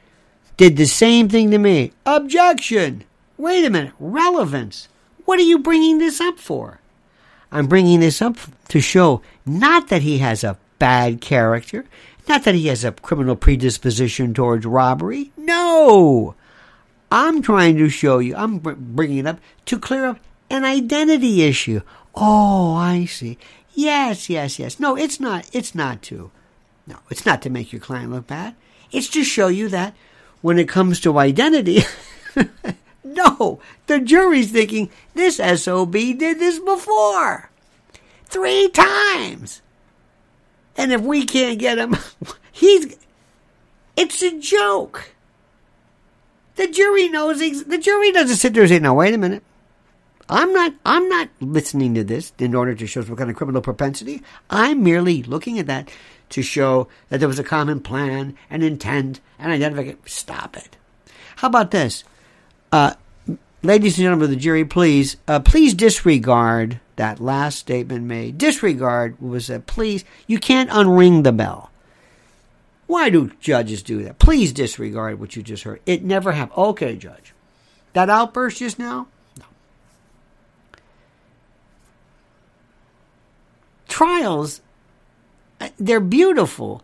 did 0.56 0.76
the 0.76 0.86
same 0.86 1.28
thing 1.28 1.50
to 1.50 1.58
me. 1.58 1.92
Objection. 2.06 3.04
Wait 3.42 3.64
a 3.64 3.70
minute. 3.70 3.92
Relevance. 3.98 4.87
What 5.24 5.40
are 5.40 5.42
you 5.42 5.59
bringing 5.59 5.98
this 5.98 6.20
up 6.20 6.38
for? 6.38 6.78
I'm 7.50 7.66
bringing 7.66 7.98
this 7.98 8.22
up 8.22 8.37
to 8.68 8.81
show 8.81 9.20
not 9.44 9.88
that 9.88 10.02
he 10.02 10.18
has 10.18 10.44
a 10.44 10.59
bad 10.78 11.20
character, 11.20 11.85
not 12.28 12.44
that 12.44 12.55
he 12.55 12.68
has 12.68 12.85
a 12.85 12.92
criminal 12.92 13.35
predisposition 13.35 14.33
towards 14.33 14.64
robbery. 14.64 15.33
No! 15.37 16.37
I'm 17.11 17.42
trying 17.42 17.78
to 17.78 17.88
show 17.88 18.20
you, 18.20 18.37
I'm 18.37 18.59
bringing 18.59 19.18
it 19.18 19.26
up 19.26 19.40
to 19.66 19.76
clear 19.76 20.07
up 20.07 20.20
an 20.48 20.64
identity 20.64 21.42
issue. 21.42 21.81
Oh, 22.14 22.76
I 22.76 23.07
see. 23.07 23.38
Yes, 23.74 24.31
yes, 24.31 24.61
yes. 24.61 24.78
No, 24.78 24.96
it's 24.96 25.18
not. 25.18 25.50
It's 25.52 25.74
not 25.74 26.00
to. 26.02 26.31
No, 26.87 26.98
it's 27.11 27.26
not 27.26 27.42
to 27.42 27.50
make 27.50 27.72
your 27.72 27.81
client 27.81 28.12
look 28.12 28.28
bad. 28.28 28.55
It's 28.92 29.09
to 29.09 29.24
show 29.24 29.48
you 29.48 29.68
that 29.70 29.96
when 30.42 30.61
it 30.61 30.68
comes 30.68 31.00
to 31.00 31.18
identity, 31.18 31.83
no, 33.04 33.60
the 33.86 34.00
jury's 34.00 34.52
thinking 34.52 34.90
this 35.14 35.36
SOB 35.36 35.92
did 35.92 36.38
this 36.38 36.58
before. 36.58 37.50
Three 38.26 38.68
times. 38.68 39.60
And 40.76 40.92
if 40.92 41.00
we 41.00 41.24
can't 41.24 41.58
get 41.58 41.78
him, 41.78 41.96
he's. 42.52 42.96
It's 43.96 44.22
a 44.22 44.38
joke. 44.38 45.10
The 46.56 46.68
jury 46.68 47.08
knows. 47.08 47.38
The 47.38 47.78
jury 47.78 48.12
doesn't 48.12 48.36
sit 48.36 48.54
there 48.54 48.62
and 48.62 48.70
say, 48.70 48.78
"No, 48.78 48.94
wait 48.94 49.14
a 49.14 49.18
minute. 49.18 49.42
I'm 50.28 50.52
not. 50.52 50.74
I'm 50.86 51.08
not 51.08 51.28
listening 51.40 51.94
to 51.94 52.04
this 52.04 52.32
in 52.38 52.54
order 52.54 52.74
to 52.74 52.86
show 52.86 53.02
some 53.02 53.16
kind 53.16 53.30
of 53.30 53.36
criminal 53.36 53.60
propensity. 53.60 54.22
I'm 54.48 54.82
merely 54.82 55.22
looking 55.22 55.58
at 55.58 55.66
that 55.66 55.90
to 56.30 56.42
show 56.42 56.88
that 57.10 57.18
there 57.18 57.28
was 57.28 57.38
a 57.38 57.44
common 57.44 57.80
plan, 57.80 58.34
and 58.48 58.62
intent, 58.62 59.20
and 59.38 59.52
identification. 59.52 59.98
Stop 60.06 60.56
it. 60.56 60.76
How 61.36 61.48
about 61.48 61.70
this, 61.70 62.04
uh, 62.72 62.94
ladies 63.62 63.98
and 63.98 64.04
gentlemen 64.04 64.24
of 64.24 64.30
the 64.30 64.37
jury? 64.37 64.64
Please, 64.64 65.16
uh, 65.28 65.40
please 65.40 65.74
disregard 65.74 66.80
that 66.96 67.20
last 67.20 67.58
statement 67.58 68.04
made. 68.04 68.38
Disregard 68.38 69.20
was 69.20 69.46
that 69.48 69.66
please, 69.66 70.04
you 70.26 70.38
can't 70.38 70.70
unring 70.70 71.22
the 71.22 71.32
bell. 71.32 71.70
Why 72.87 73.11
do 73.11 73.30
judges 73.40 73.82
do 73.82 74.02
that? 74.02 74.18
Please 74.18 74.52
disregard 74.52 75.20
what 75.20 75.37
you 75.37 75.42
just 75.42 75.64
heard. 75.64 75.80
It 75.87 76.02
never 76.02 76.32
happened. 76.32 76.58
Okay, 76.58 76.96
judge. 76.96 77.32
That 77.92 78.11
outburst 78.11 78.58
just 78.58 78.78
now? 78.78 79.06
No. 79.38 79.44
Trials, 83.88 84.61
uh, 85.61 85.68
they're 85.78 86.01
beautiful, 86.01 86.82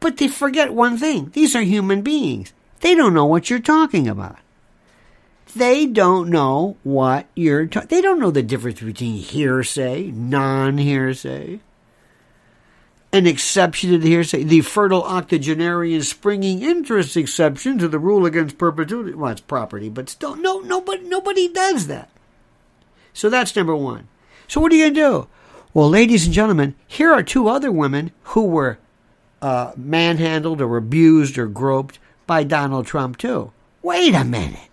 but 0.00 0.16
they 0.16 0.28
forget 0.28 0.74
one 0.74 0.98
thing. 0.98 1.30
These 1.30 1.56
are 1.56 1.62
human 1.62 2.02
beings. 2.02 2.52
They 2.80 2.94
don't 2.94 3.14
know 3.14 3.24
what 3.26 3.48
you're 3.48 3.58
talking 3.58 4.06
about 4.06 4.38
they 5.56 5.86
don't 5.86 6.28
know 6.28 6.76
what 6.82 7.26
you're 7.34 7.66
talking. 7.66 7.88
They 7.88 8.00
don't 8.00 8.20
know 8.20 8.30
the 8.30 8.42
difference 8.42 8.80
between 8.80 9.16
hearsay, 9.16 10.10
non-hearsay, 10.10 11.60
an 13.12 13.26
exception 13.26 13.90
to 13.90 13.98
the 13.98 14.08
hearsay, 14.08 14.44
the 14.44 14.60
fertile 14.60 15.02
octogenarian 15.02 16.02
springing 16.02 16.62
interest 16.62 17.16
exception 17.16 17.78
to 17.78 17.88
the 17.88 17.98
rule 17.98 18.26
against 18.26 18.58
perpetuity. 18.58 19.14
Well, 19.14 19.32
it's 19.32 19.40
property, 19.40 19.88
but 19.88 20.08
still, 20.08 20.36
no, 20.36 20.60
nobody, 20.60 21.02
nobody 21.04 21.48
does 21.48 21.86
that. 21.86 22.10
So 23.12 23.30
that's 23.30 23.56
number 23.56 23.74
one. 23.74 24.08
So 24.48 24.60
what 24.60 24.72
are 24.72 24.76
you 24.76 24.84
going 24.84 24.94
to 24.94 25.00
do? 25.00 25.28
Well, 25.72 25.90
ladies 25.90 26.26
and 26.26 26.34
gentlemen, 26.34 26.74
here 26.86 27.12
are 27.12 27.22
two 27.22 27.48
other 27.48 27.72
women 27.72 28.12
who 28.24 28.44
were 28.44 28.78
uh, 29.42 29.72
manhandled 29.76 30.60
or 30.60 30.76
abused 30.76 31.38
or 31.38 31.46
groped 31.46 31.98
by 32.26 32.44
Donald 32.44 32.86
Trump 32.86 33.18
too. 33.18 33.52
Wait 33.82 34.14
a 34.14 34.24
minute. 34.24 34.68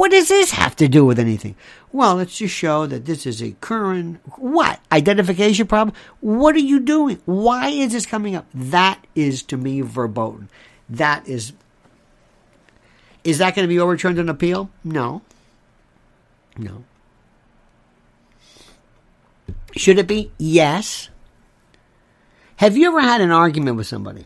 What 0.00 0.12
does 0.12 0.28
this 0.28 0.52
have 0.52 0.76
to 0.76 0.88
do 0.88 1.04
with 1.04 1.18
anything? 1.18 1.56
Well, 1.92 2.14
let's 2.14 2.38
just 2.38 2.54
show 2.54 2.86
that 2.86 3.04
this 3.04 3.26
is 3.26 3.42
a 3.42 3.50
current 3.60 4.18
what 4.38 4.80
identification 4.90 5.66
problem. 5.66 5.94
What 6.20 6.54
are 6.54 6.58
you 6.58 6.80
doing? 6.80 7.20
Why 7.26 7.68
is 7.68 7.92
this 7.92 8.06
coming 8.06 8.34
up? 8.34 8.46
That 8.54 9.06
is 9.14 9.42
to 9.42 9.58
me 9.58 9.82
verboten. 9.82 10.48
That 10.88 11.28
is. 11.28 11.52
Is 13.24 13.36
that 13.36 13.54
going 13.54 13.64
to 13.64 13.68
be 13.68 13.78
overturned 13.78 14.18
on 14.18 14.30
appeal? 14.30 14.70
No. 14.82 15.20
No. 16.56 16.84
Should 19.76 19.98
it 19.98 20.06
be? 20.06 20.32
Yes. 20.38 21.10
Have 22.56 22.74
you 22.74 22.88
ever 22.88 23.02
had 23.02 23.20
an 23.20 23.32
argument 23.32 23.76
with 23.76 23.86
somebody? 23.86 24.24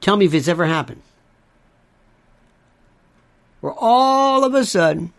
Tell 0.00 0.16
me 0.16 0.26
if 0.26 0.32
it's 0.32 0.46
ever 0.46 0.66
happened 0.66 1.02
where 3.62 3.72
all 3.78 4.44
of 4.44 4.54
a 4.54 4.66
sudden 4.66 5.12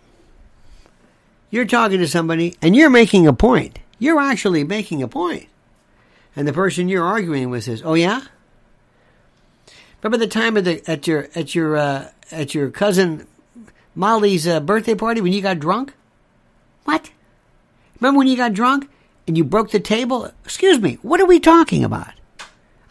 you're 1.50 1.66
talking 1.66 2.00
to 2.00 2.08
somebody 2.08 2.56
and 2.62 2.76
you're 2.76 2.90
making 2.90 3.26
a 3.26 3.34
point. 3.34 3.80
You're 3.98 4.20
actually 4.20 4.64
making 4.64 5.02
a 5.02 5.08
point. 5.08 5.48
And 6.36 6.48
the 6.48 6.54
person 6.54 6.90
you're 6.90 7.06
arguing 7.06 7.50
with 7.50 7.64
says, 7.64 7.82
"Oh 7.86 7.94
yeah? 7.94 8.22
Remember 10.02 10.18
the 10.18 10.28
time 10.28 10.58
at 10.58 10.66
the 10.66 10.84
at 10.90 11.08
your 11.08 11.30
at 11.36 11.56
your 11.56 11.78
uh, 11.78 12.10
at 12.32 12.54
your 12.54 12.70
cousin 12.70 13.28
Molly's 13.96 14.48
uh, 14.48 14.60
birthday 14.60 14.96
party 14.96 15.22
when 15.22 15.32
you 15.32 15.42
got 15.42 15.60
drunk? 15.60 15.94
What? 16.84 17.12
Remember 18.02 18.18
when 18.18 18.28
you 18.28 18.36
got 18.36 18.54
drunk 18.54 18.90
and 19.26 19.38
you 19.38 19.46
broke 19.46 19.72
the 19.72 19.80
table? 19.80 20.32
Excuse 20.44 20.82
me, 20.82 20.98
what 21.02 21.22
are 21.22 21.26
we 21.26 21.40
talking 21.40 21.84
about? 21.84 22.12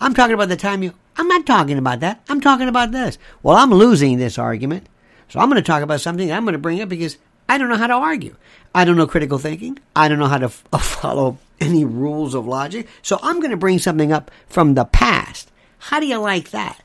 I'm 0.00 0.14
talking 0.14 0.34
about 0.34 0.48
the 0.48 0.56
time 0.56 0.82
you 0.82 0.94
I'm 1.16 1.28
not 1.28 1.44
talking 1.44 1.76
about 1.76 2.00
that. 2.00 2.22
I'm 2.30 2.40
talking 2.40 2.68
about 2.68 2.92
this. 2.92 3.18
Well, 3.42 3.56
I'm 3.56 3.70
losing 3.70 4.16
this 4.16 4.38
argument. 4.38 4.88
So 5.32 5.40
I'm 5.40 5.48
going 5.48 5.56
to 5.56 5.66
talk 5.66 5.82
about 5.82 6.02
something 6.02 6.30
I'm 6.30 6.44
going 6.44 6.52
to 6.52 6.58
bring 6.58 6.82
up 6.82 6.90
because 6.90 7.16
I 7.48 7.56
don't 7.56 7.70
know 7.70 7.78
how 7.78 7.86
to 7.86 7.94
argue. 7.94 8.36
I 8.74 8.84
don't 8.84 8.98
know 8.98 9.06
critical 9.06 9.38
thinking. 9.38 9.78
I 9.96 10.06
don't 10.06 10.18
know 10.18 10.26
how 10.26 10.36
to 10.36 10.44
f- 10.44 10.62
follow 10.82 11.38
any 11.58 11.86
rules 11.86 12.34
of 12.34 12.46
logic. 12.46 12.86
So 13.00 13.18
I'm 13.22 13.40
going 13.40 13.50
to 13.50 13.56
bring 13.56 13.78
something 13.78 14.12
up 14.12 14.30
from 14.46 14.74
the 14.74 14.84
past. 14.84 15.50
How 15.78 16.00
do 16.00 16.06
you 16.06 16.18
like 16.18 16.50
that? 16.50 16.82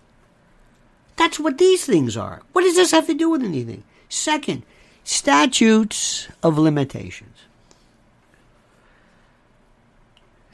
That's 1.17 1.41
what 1.41 1.57
these 1.57 1.83
things 1.83 2.15
are. 2.15 2.41
What 2.53 2.61
does 2.61 2.77
this 2.77 2.91
have 2.91 3.07
to 3.07 3.13
do 3.13 3.29
with 3.29 3.43
anything? 3.43 3.83
Second, 4.07 4.63
statutes 5.03 6.29
of 6.41 6.57
limitations. 6.57 7.35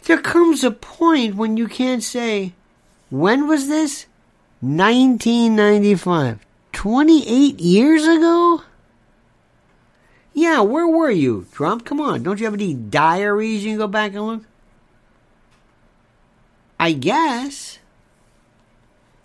There 0.05 0.17
comes 0.17 0.63
a 0.63 0.71
point 0.71 1.35
when 1.35 1.57
you 1.57 1.67
can't 1.67 2.01
say, 2.01 2.53
when 3.11 3.47
was 3.47 3.67
this? 3.67 4.07
1995. 4.61 6.43
28 6.73 7.59
years 7.59 8.03
ago? 8.03 8.63
Yeah, 10.33 10.61
where 10.61 10.87
were 10.87 11.11
you, 11.11 11.45
Trump? 11.51 11.85
Come 11.85 12.01
on, 12.01 12.23
don't 12.23 12.39
you 12.39 12.45
have 12.45 12.53
any 12.53 12.73
diaries 12.73 13.63
you 13.63 13.71
can 13.71 13.77
go 13.77 13.87
back 13.87 14.13
and 14.13 14.25
look? 14.25 14.43
I 16.79 16.91
guess. 16.91 17.79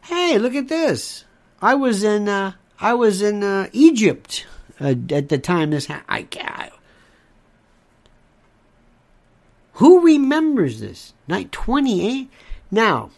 Hey, 0.02 0.38
look 0.38 0.54
at 0.54 0.68
this. 0.68 1.24
I 1.60 1.74
was 1.74 2.04
in 2.04 2.28
uh, 2.28 2.52
I 2.78 2.94
was 2.94 3.20
in 3.20 3.42
uh, 3.42 3.68
Egypt 3.72 4.46
uh, 4.80 4.94
at 5.10 5.28
the 5.28 5.38
time 5.38 5.70
this 5.70 5.86
happened. 5.86 6.06
I 6.08 6.22
can't. 6.22 6.72
Who 9.74 10.04
remembers 10.04 10.80
this? 10.80 11.14
Night 11.26 11.52
28? 11.52 12.30
Now, 12.70 13.10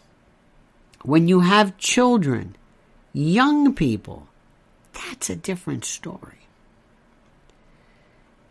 when 1.03 1.26
you 1.26 1.41
have 1.41 1.78
children 1.78 2.57
Young 3.13 3.75
people, 3.75 4.29
that's 4.93 5.31
a 5.31 5.37
different 5.37 5.85
story. 5.85 6.47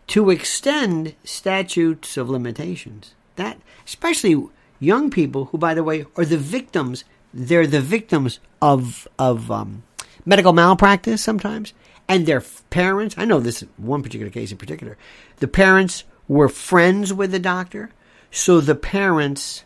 To 0.08 0.30
extend 0.30 1.16
statutes 1.24 2.18
of 2.18 2.30
limitations, 2.30 3.14
that 3.36 3.60
especially 3.86 4.50
young 4.80 5.10
people 5.10 5.46
who, 5.46 5.58
by 5.58 5.74
the 5.74 5.84
way, 5.84 6.06
are 6.16 6.26
the 6.26 6.38
victims. 6.38 7.04
They're 7.34 7.68
the 7.68 7.82
victims 7.82 8.40
of 8.62 9.08
of 9.20 9.52
um, 9.52 9.84
medical 10.26 10.52
malpractice 10.52 11.22
sometimes, 11.22 11.74
and 12.08 12.26
their 12.26 12.42
parents. 12.70 13.16
I 13.18 13.26
know 13.26 13.40
this 13.40 13.64
one 13.78 14.02
particular 14.02 14.32
case 14.32 14.52
in 14.52 14.58
particular. 14.58 14.98
The 15.38 15.48
parents 15.48 16.04
were 16.28 16.50
friends 16.50 17.14
with 17.14 17.32
the 17.32 17.40
doctor, 17.40 17.92
so 18.32 18.60
the 18.60 18.76
parents 18.76 19.64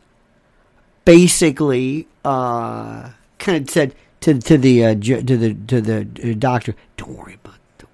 basically 1.05 2.07
uh, 2.23 3.11
kind 3.39 3.61
of 3.61 3.69
said, 3.69 3.95
to 4.23 4.39
to 4.39 4.57
the 4.57 4.85
uh, 4.85 4.95
to 4.95 5.21
the 5.21 5.53
to 5.53 5.81
the 5.81 6.31
uh, 6.31 6.33
doctor. 6.37 6.75
Don't 6.97 7.17
worry 7.17 7.35
about 7.35 7.55
it. 7.79 7.85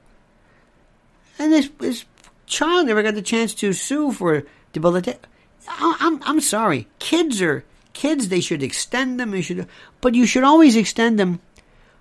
And 1.40 1.52
this 1.52 1.70
this 1.80 2.06
child 2.46 2.88
never 2.88 3.02
got 3.02 3.16
the 3.16 3.22
chance 3.22 3.54
to 3.56 3.74
sue 3.74 4.12
for 4.12 4.44
debilitation. 4.72 5.20
I'm 5.68 6.22
I'm 6.24 6.40
sorry. 6.40 6.88
Kids 7.00 7.42
are 7.42 7.64
kids. 7.94 8.30
They 8.30 8.42
should 8.42 8.62
extend 8.62 9.20
them. 9.20 9.32
They 9.32 9.42
should, 9.42 9.68
but 10.02 10.14
you 10.16 10.26
should 10.26 10.44
always 10.44 10.76
extend 10.76 11.18
them 11.18 11.40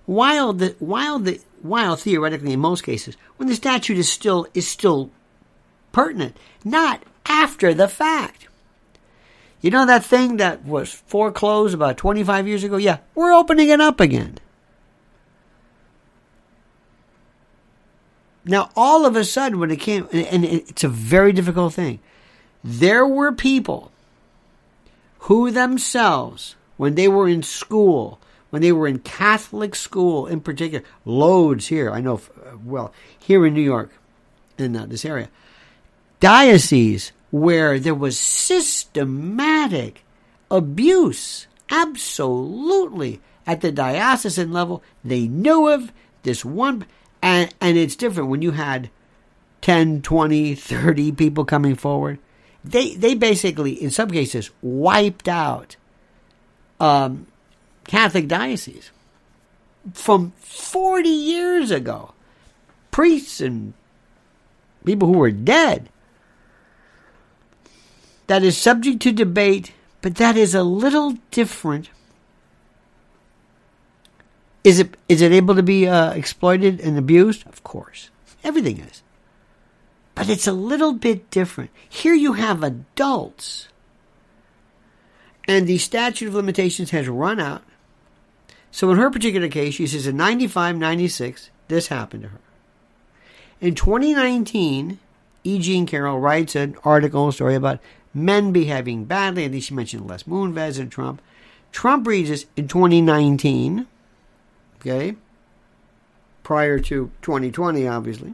while 0.05 0.53
the 0.53 0.75
while 0.79 1.19
the 1.19 1.39
while 1.61 1.95
theoretically 1.95 2.53
in 2.53 2.59
most 2.59 2.83
cases 2.83 3.17
when 3.37 3.49
the 3.49 3.55
statute 3.55 3.97
is 3.97 4.11
still 4.11 4.47
is 4.53 4.67
still 4.67 5.09
pertinent, 5.91 6.37
not 6.63 7.03
after 7.25 7.73
the 7.73 7.87
fact. 7.87 8.48
You 9.61 9.71
know 9.71 9.85
that 9.85 10.05
thing 10.05 10.37
that 10.37 10.63
was 10.63 10.91
foreclosed 10.91 11.73
about 11.73 11.97
25 11.97 12.47
years 12.47 12.63
ago? 12.63 12.77
Yeah, 12.77 12.99
we're 13.13 13.33
opening 13.33 13.69
it 13.69 13.81
up 13.81 13.99
again. 13.99 14.37
Now, 18.45 18.71
all 18.75 19.05
of 19.05 19.15
a 19.15 19.25
sudden, 19.25 19.59
when 19.59 19.69
it 19.69 19.79
came, 19.79 20.07
and 20.11 20.45
it's 20.45 20.83
a 20.83 20.87
very 20.87 21.33
difficult 21.33 21.73
thing, 21.73 21.99
there 22.63 23.05
were 23.05 23.31
people 23.31 23.91
who 25.19 25.51
themselves, 25.51 26.55
when 26.77 26.95
they 26.95 27.07
were 27.07 27.27
in 27.27 27.43
school, 27.43 28.19
when 28.49 28.61
they 28.61 28.71
were 28.71 28.87
in 28.87 28.99
Catholic 28.99 29.75
school 29.75 30.25
in 30.25 30.39
particular, 30.39 30.83
loads 31.05 31.67
here, 31.67 31.91
I 31.91 31.99
know, 31.99 32.21
well, 32.63 32.93
here 33.19 33.45
in 33.45 33.53
New 33.53 33.61
York, 33.61 33.91
in 34.57 34.75
uh, 34.75 34.85
this 34.85 35.05
area, 35.05 35.29
dioceses 36.19 37.11
where 37.31 37.79
there 37.79 37.95
was 37.95 38.17
systematic 38.17 40.03
abuse, 40.49 41.47
absolutely, 41.69 43.21
at 43.45 43.61
the 43.61 43.71
diocesan 43.71 44.51
level. 44.51 44.83
They 45.03 45.27
knew 45.27 45.69
of 45.69 45.91
this 46.23 46.43
one, 46.43 46.85
and, 47.21 47.53
and 47.61 47.77
it's 47.77 47.95
different 47.95 48.29
when 48.29 48.41
you 48.41 48.51
had 48.51 48.89
10, 49.61 50.01
20, 50.01 50.55
30 50.55 51.11
people 51.13 51.45
coming 51.45 51.75
forward. 51.75 52.19
They, 52.63 52.95
they 52.95 53.15
basically, 53.15 53.71
in 53.71 53.89
some 53.91 54.09
cases, 54.09 54.49
wiped 54.61 55.27
out 55.27 55.77
um, 56.79 57.27
Catholic 57.85 58.27
dioceses 58.27 58.91
from 59.93 60.33
40 60.39 61.09
years 61.09 61.71
ago. 61.71 62.13
Priests 62.91 63.39
and 63.39 63.73
people 64.83 65.07
who 65.07 65.17
were 65.17 65.31
dead 65.31 65.89
that 68.29 68.43
is 68.43 68.55
subject 68.55 69.01
to 69.01 69.11
debate, 69.11 69.73
but 70.01 70.17
that 70.17 70.37
is 70.37 70.53
a 70.53 70.61
little 70.61 71.17
different. 71.31 71.89
Is 74.63 74.79
it 74.79 74.95
is 75.09 75.23
it 75.23 75.31
able 75.31 75.55
to 75.55 75.63
be 75.63 75.87
uh, 75.87 76.11
exploited 76.11 76.79
and 76.79 76.95
abused? 76.95 77.47
Of 77.47 77.63
course, 77.63 78.11
everything 78.43 78.77
is. 78.77 79.01
But 80.13 80.29
it's 80.29 80.45
a 80.45 80.53
little 80.53 80.93
bit 80.93 81.31
different. 81.31 81.71
Here 81.89 82.13
you 82.13 82.33
have 82.33 82.61
adults, 82.61 83.69
and 85.47 85.65
the 85.65 85.79
statute 85.79 86.27
of 86.27 86.35
limitations 86.35 86.91
has 86.91 87.07
run 87.07 87.39
out. 87.39 87.63
So 88.69 88.91
in 88.91 88.97
her 88.97 89.09
particular 89.09 89.47
case, 89.47 89.73
she 89.73 89.87
says 89.87 90.05
in 90.05 90.17
95, 90.17 90.77
96, 90.77 91.49
this 91.67 91.87
happened 91.87 92.21
to 92.21 92.29
her. 92.29 92.41
In 93.59 93.73
2019, 93.73 94.99
E. 95.43 95.57
Jean 95.57 95.85
Carroll 95.87 96.19
writes 96.19 96.55
an 96.55 96.75
article, 96.83 97.31
story 97.31 97.55
about 97.55 97.79
men 98.13 98.51
behaving 98.51 99.05
badly. 99.05 99.45
I 99.45 99.49
think 99.49 99.63
she 99.63 99.73
mentioned 99.73 100.07
Les 100.07 100.23
Moonves 100.23 100.79
and 100.79 100.91
Trump. 100.91 101.21
Trump 101.71 102.07
reads 102.07 102.29
this 102.29 102.45
in 102.55 102.67
2019, 102.67 103.85
okay, 104.77 105.15
prior 106.43 106.79
to 106.79 107.11
2020, 107.21 107.87
obviously. 107.87 108.33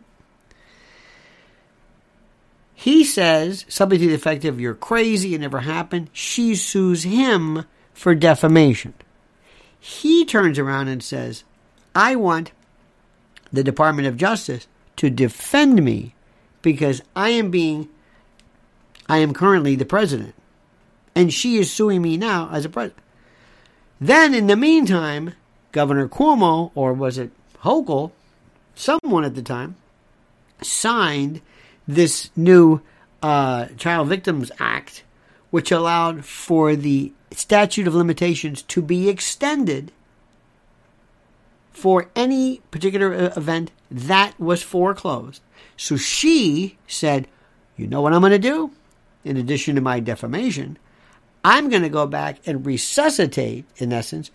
He 2.74 3.04
says 3.04 3.66
something 3.68 4.00
to 4.00 4.08
the 4.08 4.14
effect 4.14 4.46
of, 4.46 4.60
You're 4.60 4.76
crazy, 4.76 5.34
it 5.34 5.42
never 5.42 5.62
happened. 5.62 6.10
She 6.14 6.56
sues 6.56 7.04
him 7.04 7.66
for 7.94 8.14
defamation. 8.14 8.94
He 9.80 10.26
turns 10.26 10.60
around 10.60 10.88
and 10.88 11.02
says, 11.02 11.44
I 11.94 12.16
want 12.16 12.52
the 13.52 13.64
Department 13.64 14.08
of 14.08 14.18
Justice 14.18 14.68
to 14.98 15.10
defend 15.10 15.84
me 15.84 16.16
because 16.62 17.02
I 17.16 17.30
am 17.30 17.52
being 17.52 17.90
I 19.08 19.20
am 19.20 19.34
currently 19.34 19.76
the 19.76 19.86
president. 19.86 20.34
And 21.14 21.32
she 21.32 21.58
is 21.58 21.72
suing 21.72 22.02
me 22.02 22.18
now 22.18 22.50
as 22.52 22.66
a 22.66 22.70
president. 22.70 23.02
Then, 24.02 24.34
in 24.34 24.48
the 24.48 24.58
meantime, 24.58 25.34
Governor 25.72 26.08
Cuomo, 26.08 26.72
or 26.76 26.94
was 26.94 27.18
it 27.18 27.32
Hochul, 27.64 28.12
someone 28.76 29.24
at 29.24 29.36
the 29.36 29.42
time 29.42 29.76
signed 30.62 31.42
this 31.88 32.30
new 32.36 32.82
uh, 33.22 33.68
Child 33.78 34.10
Victims 34.10 34.52
Act, 34.60 35.04
which 35.52 35.72
allowed 35.72 36.26
for 36.26 36.76
the 36.76 37.14
statute 37.32 37.88
of 37.88 37.96
limitations 37.96 38.62
to 38.64 38.82
be 38.82 39.10
extended 39.10 39.92
for 41.72 42.10
any 42.16 42.62
particular 42.72 43.14
uh, 43.14 43.34
event 43.36 43.72
that 43.92 44.40
was 44.40 44.64
foreclosed. 44.64 45.42
So 45.78 45.98
she 45.98 46.78
said, 46.88 47.28
You 47.78 47.88
know 47.88 48.02
what 48.02 48.14
I'm 48.14 48.22
going 48.22 48.32
to 48.32 48.40
do? 48.40 48.72
In 49.26 49.36
addition 49.36 49.76
to 49.76 49.82
my 49.82 50.00
defamation, 50.00 50.78
I'm 51.44 51.70
going 51.70 51.82
to 51.82 51.90
go 51.90 52.08
back 52.08 52.40
and 52.46 52.66
resuscitate, 52.66 53.66
in 53.78 53.92
essence, 53.92 54.32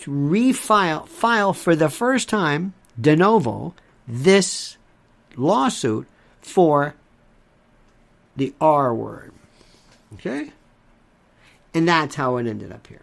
to 0.00 0.10
refile, 0.10 1.08
file 1.08 1.52
for 1.52 1.74
the 1.74 1.88
first 1.88 2.28
time, 2.28 2.74
de 3.00 3.16
novo, 3.16 3.74
this 4.06 4.76
lawsuit 5.34 6.06
for 6.40 6.94
the 8.36 8.54
R 8.60 8.94
word. 8.94 9.32
Okay? 10.14 10.52
And 11.74 11.88
that's 11.88 12.14
how 12.14 12.36
it 12.36 12.46
ended 12.46 12.70
up 12.70 12.86
here. 12.86 13.02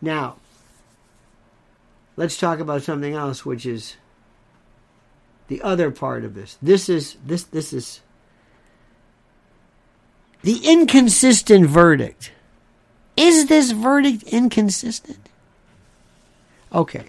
Now, 0.00 0.36
let's 2.16 2.38
talk 2.38 2.60
about 2.60 2.82
something 2.82 3.14
else, 3.14 3.44
which 3.44 3.66
is 3.66 3.96
the 5.48 5.62
other 5.62 5.90
part 5.90 6.24
of 6.24 6.34
this. 6.34 6.58
This 6.62 6.88
is 6.88 7.16
this 7.24 7.44
this 7.44 7.72
is 7.72 8.00
the 10.44 10.60
inconsistent 10.62 11.66
verdict. 11.66 12.30
Is 13.16 13.46
this 13.46 13.70
verdict 13.70 14.24
inconsistent? 14.24 15.30
Okay. 16.70 17.06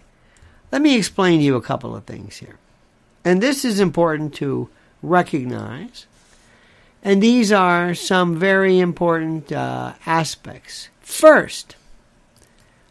Let 0.72 0.82
me 0.82 0.98
explain 0.98 1.40
to 1.40 1.46
you 1.46 1.56
a 1.56 1.62
couple 1.62 1.96
of 1.96 2.06
things 2.06 2.38
here. 2.38 2.58
And 3.26 3.44
this 3.44 3.66
is 3.66 3.82
important 3.82 4.34
to 4.36 4.70
recognize. 5.04 6.06
And 7.04 7.22
these 7.22 7.52
are 7.52 7.94
some 7.94 8.40
very 8.40 8.80
important 8.80 9.52
uh, 9.52 9.94
aspects. 10.06 10.88
First, 11.02 11.76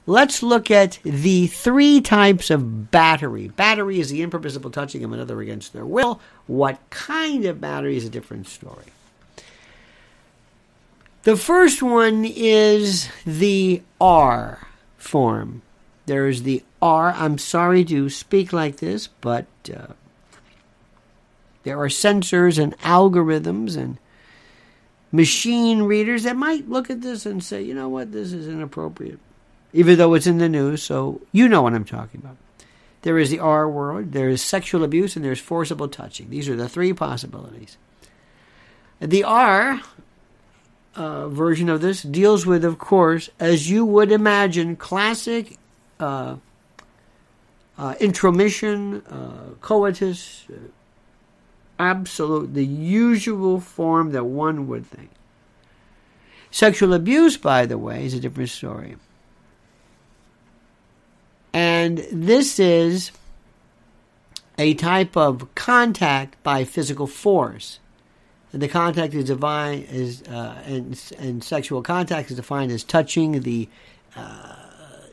let's 0.07 0.43
look 0.43 0.71
at 0.71 0.99
the 1.05 1.47
three 1.47 2.03
types 2.03 2.51
of 2.51 2.91
battery. 2.91 3.49
Battery 3.49 3.99
is 3.99 4.11
the 4.11 4.21
impermissible 4.21 4.71
touching 4.71 5.05
of 5.05 5.13
another 5.13 5.41
against 5.41 5.73
their 5.73 5.87
will. 5.87 6.21
What 6.47 6.79
kind 6.91 7.47
of 7.47 7.63
battery 7.63 7.97
is 7.97 8.05
a 8.05 8.11
different 8.11 8.47
story. 8.47 8.94
The 11.25 11.37
first 11.37 11.83
one 11.83 12.27
is 12.27 13.09
the 13.25 13.83
R 13.99 14.69
form. 14.99 15.63
There's 16.05 16.43
the 16.43 16.63
R. 16.83 17.13
I'm 17.13 17.39
sorry 17.39 17.83
to 17.87 18.11
speak 18.11 18.53
like 18.53 18.77
this, 18.77 19.07
but 19.23 19.47
uh, 19.75 19.95
there 21.63 21.81
are 21.81 21.89
sensors 21.89 22.63
and 22.63 22.79
algorithms 22.81 23.75
and 23.75 23.97
machine 25.13 25.85
readers 25.85 26.25
that 26.25 26.37
might 26.37 26.69
look 26.69 26.91
at 26.91 27.01
this 27.01 27.25
and 27.25 27.43
say, 27.43 27.63
you 27.63 27.73
know 27.73 27.89
what, 27.89 28.13
this 28.13 28.35
is 28.35 28.47
inappropriate, 28.47 29.19
even 29.73 29.97
though 29.97 30.13
it's 30.13 30.27
in 30.27 30.37
the 30.37 30.49
news, 30.49 30.83
so 30.83 31.23
you 31.33 31.49
know 31.49 31.63
what 31.63 31.73
I'm 31.73 31.87
talking 31.87 32.21
about. 32.21 32.37
There 33.01 33.19
is 33.19 33.31
the 33.31 33.39
R 33.39 33.67
word, 33.67 34.13
there 34.13 34.29
is 34.29 34.43
sexual 34.43 34.85
abuse, 34.85 35.17
and 35.17 35.25
there's 35.25 35.41
forcible 35.41 35.89
touching. 35.89 36.29
These 36.29 36.51
are 36.51 36.57
the 36.57 36.69
three 36.69 36.93
possibilities. 36.93 37.79
The 39.01 39.25
R 39.25 39.81
uh, 40.97 41.29
version 41.29 41.69
of 41.69 41.81
this 41.81 42.03
deals 42.03 42.47
with, 42.47 42.65
of 42.65 42.79
course, 42.79 43.31
as 43.41 43.71
you 43.71 43.85
would 43.85 44.13
imagine, 44.13 44.77
classic 44.77 45.59
uh, 46.01 46.37
uh, 47.77 47.95
intromission, 48.01 49.03
uh, 49.07 49.55
coitus, 49.61 50.47
uh, 50.51 50.57
absolute, 51.79 52.55
the 52.55 52.65
usual 52.65 53.61
form 53.61 54.13
that 54.13 54.25
one 54.25 54.69
would 54.69 54.87
think. 54.87 55.11
Sexual 56.51 56.95
abuse, 56.95 57.37
by 57.37 57.67
the 57.67 57.77
way, 57.79 58.05
is 58.05 58.15
a 58.15 58.21
different 58.21 58.51
story. 58.51 58.97
And 61.53 61.99
this 62.13 62.59
is 62.61 63.11
a 64.57 64.75
type 64.75 65.17
of 65.17 65.53
contact 65.55 66.41
by 66.43 66.65
physical 66.65 67.07
force. 67.07 67.81
The 68.55 68.69
contact 68.69 69.15
is 69.15 69.25
defined 69.25 69.89
as, 69.91 70.23
uh, 70.23 70.63
and, 70.65 71.13
and 71.19 71.43
sexual 71.43 71.83
contact 71.83 72.31
is 72.31 72.37
defined 72.37 72.71
as 72.71 72.85
touching 72.85 73.41
the 73.41 73.69
uh, 74.15 74.55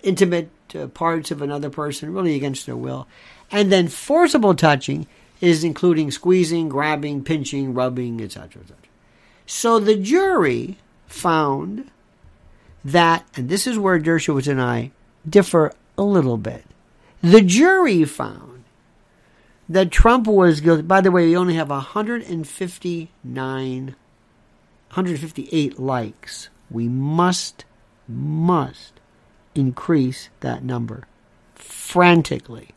intimate 0.04 0.52
uh, 0.76 0.86
parts 0.88 1.32
of 1.32 1.42
another 1.42 1.72
person, 1.72 2.14
really 2.14 2.36
against 2.36 2.68
their 2.68 2.76
will. 2.76 3.08
And 3.50 3.72
then 3.72 3.88
forcible 3.88 4.54
touching 4.54 5.08
is 5.42 5.64
including 5.64 6.12
squeezing, 6.12 6.70
grabbing, 6.70 7.24
pinching, 7.24 7.74
rubbing, 7.74 8.22
etc. 8.22 8.62
etc. 8.62 8.76
So 9.48 9.80
the 9.80 9.96
jury 9.96 10.78
found 11.08 11.89
that, 12.86 13.26
and 13.36 13.50
this 13.50 13.66
is 13.66 13.76
where 13.76 14.00
Dershowitz 14.00 14.48
and 14.48 14.62
I 14.62 14.92
differ 15.28 15.74
a 15.98 16.04
little 16.04 16.38
bit. 16.38 16.64
The 17.22 17.42
jury 17.42 18.06
found 18.06 18.51
that 19.72 19.90
Trump 19.90 20.28
was 20.28 20.60
guilty. 20.60 20.84
By 20.84 21.02
the 21.02 21.10
way, 21.12 21.28
we 21.28 21.38
only 21.38 21.56
have 21.56 21.70
159, 21.70 23.86
158 23.86 25.80
likes. 25.80 26.50
We 26.70 26.90
must, 26.90 27.66
must 28.08 29.00
increase 29.56 30.30
that 30.42 30.64
number 30.64 31.08
frantically 31.56 32.70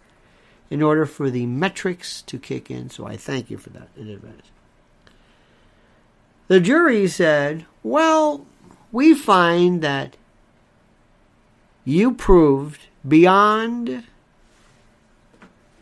in 0.71 0.81
order 0.83 1.05
for 1.05 1.29
the 1.31 1.45
metrics 1.47 2.23
to 2.23 2.39
kick 2.39 2.71
in. 2.71 2.89
So 2.91 3.07
I 3.07 3.17
thank 3.17 3.51
you 3.51 3.59
for 3.59 3.71
that 3.71 3.89
in 3.97 4.09
advance. 4.09 4.53
The 6.47 6.61
jury 6.61 7.09
said, 7.09 7.67
well, 7.83 8.47
we 8.93 9.15
find 9.15 9.83
that 9.83 10.17
you 11.85 12.15
proved 12.15 12.87
beyond 13.07 14.05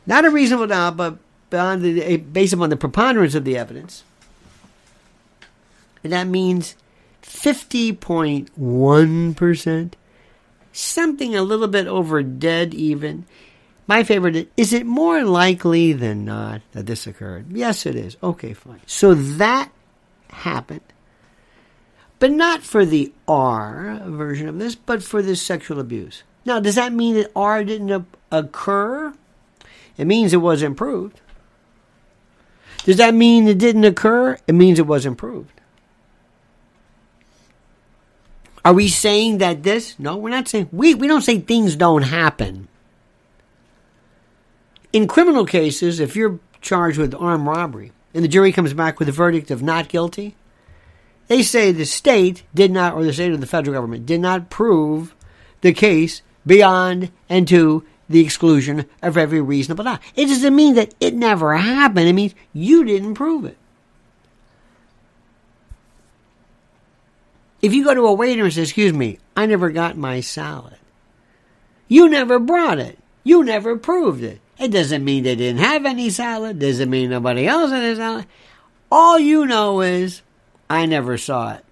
not 0.07 0.25
a 0.25 0.31
reasonable 0.31 0.67
doubt, 0.67 0.97
but 0.97 1.19
beyond 1.51 1.83
the, 1.83 2.03
eh, 2.03 2.17
based 2.17 2.53
upon 2.53 2.71
the 2.71 2.77
preponderance 2.77 3.35
of 3.35 3.45
the 3.45 3.57
evidence. 3.57 4.05
And 6.03 6.13
that 6.13 6.27
means 6.27 6.75
50.1%, 7.23 9.93
something 10.73 11.37
a 11.37 11.43
little 11.43 11.69
bit 11.69 11.87
over 11.87 12.23
dead 12.23 12.75
even. 12.75 13.27
My 13.87 14.03
favorite 14.05 14.51
is 14.57 14.73
it 14.73 14.87
more 14.87 15.25
likely 15.25 15.93
than 15.93 16.25
not 16.25 16.63
that 16.73 16.87
this 16.87 17.07
occurred? 17.07 17.53
Yes, 17.53 17.85
it 17.87 17.95
is. 17.95 18.17
Okay, 18.23 18.55
fine. 18.55 18.81
So 18.87 19.15
that 19.15 19.71
happened. 20.31 20.81
But 22.19 22.31
not 22.31 22.63
for 22.63 22.85
the 22.85 23.13
R 23.27 24.01
version 24.07 24.49
of 24.49 24.59
this, 24.59 24.75
but 24.77 25.03
for 25.03 25.23
this 25.23 25.43
sexual 25.43 25.81
abuse. 25.81 26.23
Now, 26.45 26.61
does 26.61 26.77
that 26.77 26.93
mean 26.93 27.17
that 27.17 27.33
R 27.35 27.65
didn't 27.65 28.07
occur? 28.31 29.13
It 29.97 30.07
means 30.07 30.33
it 30.33 30.39
was 30.39 30.63
improved. 30.63 31.21
Does 32.85 32.97
that 32.97 33.15
mean 33.15 33.47
it 33.47 33.59
didn't 33.59 33.85
occur? 33.85 34.39
It 34.47 34.55
means 34.55 34.79
it 34.79 34.87
was 34.87 35.07
improved. 35.07 35.61
Are 38.65 38.73
we 38.73 38.89
saying 38.89 39.39
that 39.39 39.63
this? 39.63 39.99
No, 39.99 40.17
we're 40.17 40.31
not 40.31 40.49
saying. 40.49 40.69
We, 40.73 40.95
we 40.95 41.09
don't 41.09 41.23
say 41.23 41.39
things 41.39 41.77
don't 41.77 42.03
happen. 42.03 42.69
In 44.93 45.09
criminal 45.09 45.47
cases, 45.47 46.01
if 46.01 46.15
you're 46.15 46.39
charged 46.61 46.99
with 46.99 47.15
armed 47.15 47.47
robbery 47.47 47.93
and 48.15 48.23
the 48.23 48.29
jury 48.29 48.53
comes 48.53 48.73
back 48.73 48.99
with 48.99 49.09
a 49.09 49.13
verdict 49.13 49.51
of 49.51 49.63
not 49.63 49.89
guilty, 49.89 50.37
they 51.29 51.43
say 51.43 51.73
the 51.73 51.87
state 51.87 52.43
did 52.55 52.71
not, 52.71 52.95
or 52.95 53.05
the 53.05 53.13
state 53.13 53.33
or 53.33 53.37
the 53.37 53.47
federal 53.47 53.75
government 53.75 54.07
did 54.07 54.21
not 54.21 54.51
prove 54.51 55.15
the 55.61 55.73
case 55.73 56.23
beyond 56.47 57.11
and 57.29 57.49
to 57.49 57.85
the 58.09 58.21
exclusion 58.21 58.87
of 59.03 59.17
every 59.17 59.41
reasonable 59.41 59.85
doubt. 59.85 60.01
It 60.15 60.27
doesn't 60.27 60.55
mean 60.55 60.75
that 60.75 60.95
it 61.01 61.15
never 61.15 61.57
happened. 61.57 62.09
It 62.09 62.13
means 62.13 62.35
you 62.53 62.85
didn't 62.85 63.15
prove 63.15 63.45
it. 63.45 63.57
If 67.63 67.73
you 67.73 67.85
go 67.85 67.95
to 67.95 68.07
a 68.07 68.13
waiter 68.13 68.45
and 68.45 68.53
say, 68.53 68.63
Excuse 68.63 68.93
me, 68.93 69.19
I 69.37 69.47
never 69.47 69.71
got 69.71 69.97
my 69.97 70.21
salad. 70.21 70.77
You 71.89 72.09
never 72.09 72.39
brought 72.39 72.79
it. 72.79 72.99
You 73.25 73.45
never 73.45 73.77
proved 73.77 74.23
it. 74.23 74.41
It 74.59 74.69
doesn't 74.69 75.05
mean 75.05 75.23
they 75.23 75.37
didn't 75.37 75.61
have 75.63 75.87
any 75.87 76.11
salad. 76.11 76.59
Doesn't 76.59 76.91
mean 76.91 77.11
nobody 77.11 77.47
else 77.47 77.71
had 77.71 77.85
a 77.85 77.97
salad. 77.97 78.27
All 78.91 79.19
you 79.19 79.47
know 79.47 79.81
is 79.81 80.23
I 80.69 80.87
never 80.87 81.17
saw 81.17 81.55
it. 81.55 81.65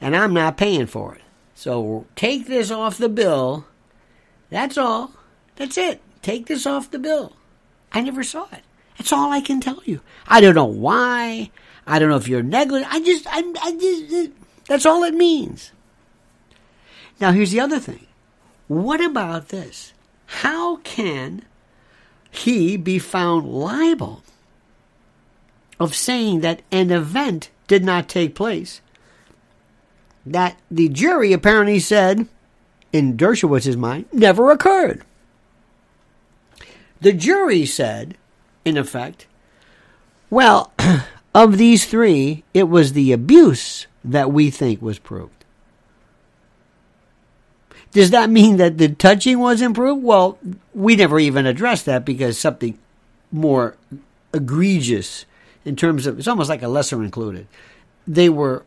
And 0.00 0.16
I'm 0.16 0.32
not 0.32 0.56
paying 0.56 0.86
for 0.86 1.14
it. 1.14 1.22
So 1.54 2.06
take 2.14 2.46
this 2.46 2.70
off 2.70 2.98
the 2.98 3.08
bill. 3.08 3.66
That's 4.50 4.78
all. 4.78 5.12
That's 5.58 5.76
it. 5.76 6.00
Take 6.22 6.46
this 6.46 6.66
off 6.66 6.90
the 6.90 7.00
bill. 7.00 7.34
I 7.92 8.00
never 8.00 8.22
saw 8.22 8.46
it. 8.52 8.62
That's 8.96 9.12
all 9.12 9.32
I 9.32 9.40
can 9.40 9.60
tell 9.60 9.82
you. 9.84 10.00
I 10.26 10.40
don't 10.40 10.54
know 10.54 10.64
why. 10.64 11.50
I 11.86 11.98
don't 11.98 12.08
know 12.08 12.16
if 12.16 12.28
you're 12.28 12.42
negligent. 12.42 12.92
I 12.92 13.00
just, 13.00 13.26
I, 13.28 13.42
I 13.62 13.72
just, 13.72 14.14
uh, 14.14 14.32
that's 14.66 14.86
all 14.86 15.02
it 15.02 15.14
means. 15.14 15.72
Now, 17.20 17.32
here's 17.32 17.50
the 17.50 17.60
other 17.60 17.80
thing. 17.80 18.06
What 18.68 19.00
about 19.04 19.48
this? 19.48 19.92
How 20.26 20.76
can 20.76 21.42
he 22.30 22.76
be 22.76 22.98
found 23.00 23.48
liable 23.48 24.22
of 25.80 25.94
saying 25.94 26.40
that 26.40 26.62
an 26.70 26.92
event 26.92 27.50
did 27.66 27.84
not 27.84 28.08
take 28.08 28.34
place 28.34 28.80
that 30.26 30.58
the 30.70 30.88
jury 30.88 31.32
apparently 31.32 31.80
said, 31.80 32.28
in 32.92 33.16
Dershowitz's 33.16 33.76
mind, 33.76 34.06
never 34.12 34.50
occurred. 34.50 35.02
The 37.00 37.12
jury 37.12 37.64
said, 37.64 38.16
in 38.64 38.76
effect, 38.76 39.26
well, 40.30 40.72
of 41.34 41.58
these 41.58 41.86
three, 41.86 42.44
it 42.52 42.64
was 42.64 42.92
the 42.92 43.12
abuse 43.12 43.86
that 44.04 44.32
we 44.32 44.50
think 44.50 44.82
was 44.82 44.98
proved. 44.98 45.44
Does 47.92 48.10
that 48.10 48.30
mean 48.30 48.58
that 48.58 48.78
the 48.78 48.88
touching 48.88 49.38
was 49.38 49.62
improved? 49.62 50.02
Well, 50.02 50.38
we 50.74 50.96
never 50.96 51.18
even 51.18 51.46
addressed 51.46 51.86
that 51.86 52.04
because 52.04 52.38
something 52.38 52.78
more 53.32 53.76
egregious 54.32 55.24
in 55.64 55.76
terms 55.76 56.06
of 56.06 56.18
it's 56.18 56.28
almost 56.28 56.48
like 56.48 56.62
a 56.62 56.68
lesser 56.68 57.02
included. 57.02 57.46
They 58.06 58.28
were 58.28 58.64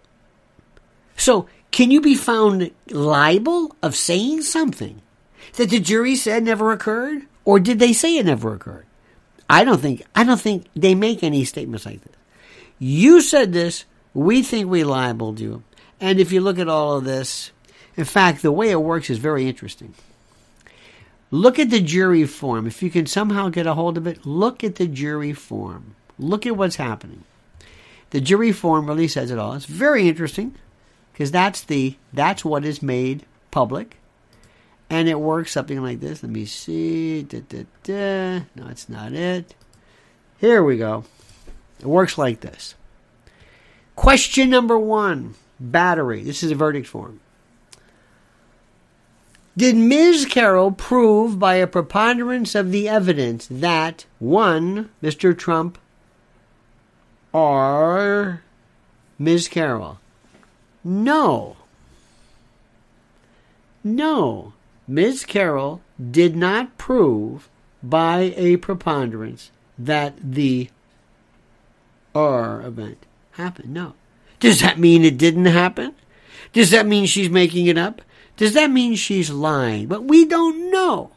so 1.17 1.47
can 1.71 1.91
you 1.91 2.01
be 2.01 2.15
found 2.15 2.71
liable 2.89 3.75
of 3.81 3.95
saying 3.95 4.41
something 4.41 5.01
that 5.55 5.69
the 5.69 5.79
jury 5.79 6.15
said 6.15 6.43
never 6.43 6.71
occurred? 6.71 7.23
Or 7.45 7.59
did 7.59 7.79
they 7.79 7.93
say 7.93 8.17
it 8.17 8.25
never 8.25 8.53
occurred? 8.53 8.85
I 9.49 9.63
don't 9.63 9.81
think 9.81 10.03
I 10.15 10.23
don't 10.23 10.39
think 10.39 10.67
they 10.75 10.95
make 10.95 11.23
any 11.23 11.43
statements 11.43 11.85
like 11.85 12.01
this. 12.01 12.15
You 12.79 13.21
said 13.21 13.53
this, 13.53 13.85
we 14.13 14.43
think 14.43 14.69
we 14.69 14.83
libeled 14.83 15.39
you. 15.39 15.63
And 15.99 16.19
if 16.19 16.31
you 16.31 16.41
look 16.41 16.57
at 16.57 16.69
all 16.69 16.97
of 16.97 17.03
this, 17.03 17.51
in 17.95 18.05
fact, 18.05 18.41
the 18.41 18.51
way 18.51 18.71
it 18.71 18.81
works 18.81 19.09
is 19.09 19.17
very 19.17 19.47
interesting. 19.47 19.93
Look 21.29 21.59
at 21.59 21.69
the 21.69 21.79
jury 21.79 22.25
form. 22.25 22.67
If 22.67 22.81
you 22.83 22.89
can 22.89 23.05
somehow 23.05 23.49
get 23.49 23.67
a 23.67 23.73
hold 23.73 23.97
of 23.97 24.07
it, 24.07 24.25
look 24.25 24.63
at 24.63 24.75
the 24.75 24.87
jury 24.87 25.33
form. 25.33 25.95
Look 26.19 26.45
at 26.45 26.57
what's 26.57 26.75
happening. 26.75 27.23
The 28.09 28.19
jury 28.19 28.51
form 28.51 28.87
really 28.87 29.07
says 29.07 29.31
it 29.31 29.39
all. 29.39 29.53
It's 29.53 29.65
very 29.65 30.09
interesting 30.09 30.55
because 31.13 31.31
that's 31.31 31.61
the 31.61 31.95
that's 32.11 32.43
what 32.43 32.65
is 32.65 32.81
made 32.81 33.25
public, 33.51 33.97
and 34.91 35.07
it 35.07 35.19
works 35.19 35.53
something 35.53 35.81
like 35.81 36.01
this. 36.01 36.21
Let 36.21 36.31
me 36.31 36.45
see. 36.45 37.23
Da, 37.23 37.39
da, 37.47 37.65
da. 37.83 38.39
No, 38.55 38.67
it's 38.67 38.89
not 38.89 39.13
it. 39.13 39.55
Here 40.37 40.61
we 40.61 40.77
go. 40.77 41.05
It 41.79 41.85
works 41.85 42.17
like 42.17 42.41
this. 42.41 42.75
Question 43.95 44.49
number 44.49 44.77
one: 44.77 45.35
Battery. 45.59 46.23
This 46.23 46.43
is 46.43 46.51
a 46.51 46.55
verdict 46.55 46.87
form. 46.87 47.21
Did 49.55 49.75
Ms. 49.77 50.25
Carroll 50.25 50.71
prove 50.71 51.39
by 51.39 51.55
a 51.55 51.67
preponderance 51.67 52.53
of 52.53 52.71
the 52.71 52.87
evidence 52.87 53.47
that 53.49 54.05
one, 54.19 54.89
Mr. 55.01 55.37
Trump, 55.37 55.77
or 57.33 58.41
Ms. 59.17 59.47
Carroll 59.47 59.99
no. 60.83 61.57
No. 63.83 64.53
Ms. 64.87 65.25
Carroll 65.25 65.81
did 65.99 66.35
not 66.35 66.77
prove 66.77 67.49
by 67.83 68.33
a 68.35 68.57
preponderance 68.57 69.51
that 69.77 70.15
the 70.21 70.69
R 72.13 72.61
event 72.61 73.05
happened. 73.31 73.73
No. 73.73 73.93
Does 74.39 74.59
that 74.61 74.79
mean 74.79 75.05
it 75.05 75.17
didn't 75.17 75.45
happen? 75.45 75.93
Does 76.53 76.71
that 76.71 76.85
mean 76.85 77.05
she's 77.05 77.29
making 77.29 77.67
it 77.67 77.77
up? 77.77 78.01
Does 78.37 78.53
that 78.53 78.71
mean 78.71 78.95
she's 78.95 79.29
lying? 79.29 79.87
But 79.87 80.05
we 80.05 80.25
don't 80.25 80.71
know. 80.71 81.11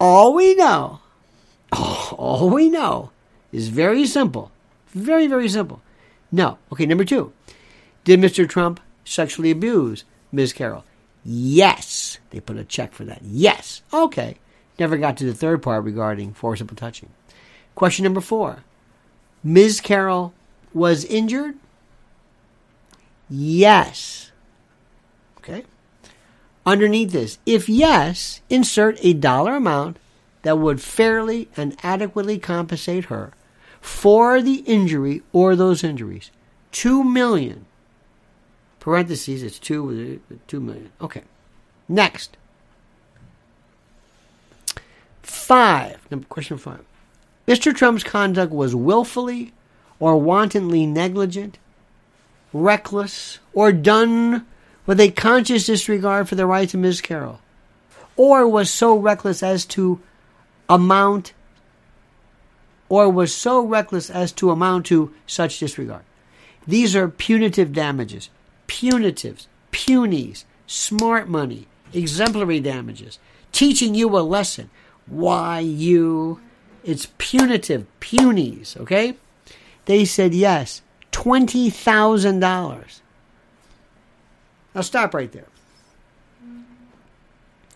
All 0.00 0.34
we 0.34 0.54
know, 0.54 1.00
all 1.72 2.50
we 2.50 2.68
know 2.68 3.10
is 3.52 3.68
very 3.68 4.06
simple. 4.06 4.50
Very, 4.88 5.26
very 5.26 5.48
simple. 5.48 5.82
No. 6.30 6.58
Okay, 6.72 6.86
number 6.86 7.04
two. 7.04 7.32
Did 8.04 8.20
Mr. 8.20 8.48
Trump 8.48 8.80
sexually 9.04 9.50
abuse 9.50 10.04
Ms. 10.32 10.52
Carroll? 10.52 10.84
Yes. 11.30 12.18
They 12.30 12.40
put 12.40 12.56
a 12.56 12.64
check 12.64 12.94
for 12.94 13.04
that. 13.04 13.20
Yes. 13.22 13.82
Okay. 13.92 14.38
Never 14.78 14.96
got 14.96 15.18
to 15.18 15.26
the 15.26 15.34
third 15.34 15.62
part 15.62 15.84
regarding 15.84 16.32
forcible 16.32 16.74
touching. 16.74 17.10
Question 17.74 18.04
number 18.04 18.22
four 18.22 18.64
Ms. 19.44 19.82
Carroll 19.82 20.32
was 20.72 21.04
injured? 21.04 21.56
Yes. 23.28 24.32
Okay. 25.36 25.64
Underneath 26.64 27.12
this, 27.12 27.38
if 27.44 27.68
yes, 27.68 28.40
insert 28.48 28.98
a 29.02 29.12
dollar 29.12 29.54
amount 29.56 29.98
that 30.42 30.56
would 30.58 30.80
fairly 30.80 31.50
and 31.58 31.76
adequately 31.82 32.38
compensate 32.38 33.06
her 33.06 33.32
for 33.82 34.40
the 34.40 34.60
injury 34.60 35.20
or 35.34 35.54
those 35.54 35.84
injuries. 35.84 36.30
Two 36.72 37.04
million 37.04 37.66
Parentheses, 38.88 39.42
it's 39.42 39.58
two, 39.58 40.18
uh, 40.30 40.34
two 40.46 40.60
million. 40.60 40.90
Okay. 40.98 41.20
Next. 41.90 42.38
Five. 45.20 46.10
Number, 46.10 46.24
question 46.28 46.56
five. 46.56 46.82
Mr. 47.46 47.76
Trump's 47.76 48.02
conduct 48.02 48.50
was 48.50 48.74
willfully 48.74 49.52
or 50.00 50.16
wantonly 50.16 50.86
negligent, 50.86 51.58
reckless, 52.54 53.40
or 53.52 53.72
done 53.72 54.46
with 54.86 55.00
a 55.00 55.10
conscious 55.10 55.66
disregard 55.66 56.26
for 56.26 56.36
the 56.36 56.46
rights 56.46 56.72
of 56.72 56.80
Ms. 56.80 57.02
Carroll, 57.02 57.40
or 58.16 58.48
was 58.48 58.70
so 58.70 58.96
reckless 58.96 59.42
as 59.42 59.66
to 59.66 60.00
amount 60.66 61.34
or 62.88 63.10
was 63.10 63.34
so 63.34 63.60
reckless 63.60 64.08
as 64.08 64.32
to 64.32 64.50
amount 64.50 64.86
to 64.86 65.12
such 65.26 65.58
disregard. 65.58 66.04
These 66.66 66.96
are 66.96 67.06
punitive 67.06 67.74
damages 67.74 68.30
punitives, 68.68 69.48
punies, 69.72 70.44
smart 70.66 71.28
money, 71.28 71.66
exemplary 71.92 72.60
damages, 72.60 73.18
teaching 73.50 73.96
you 73.96 74.16
a 74.16 74.20
lesson. 74.20 74.70
Why 75.06 75.58
you? 75.60 76.40
It's 76.84 77.08
punitive, 77.18 77.86
punies, 77.98 78.76
okay? 78.76 79.16
They 79.86 80.04
said 80.04 80.32
yes, 80.34 80.82
$20,000. 81.12 83.00
Now 84.74 84.80
stop 84.82 85.14
right 85.14 85.32
there. 85.32 85.48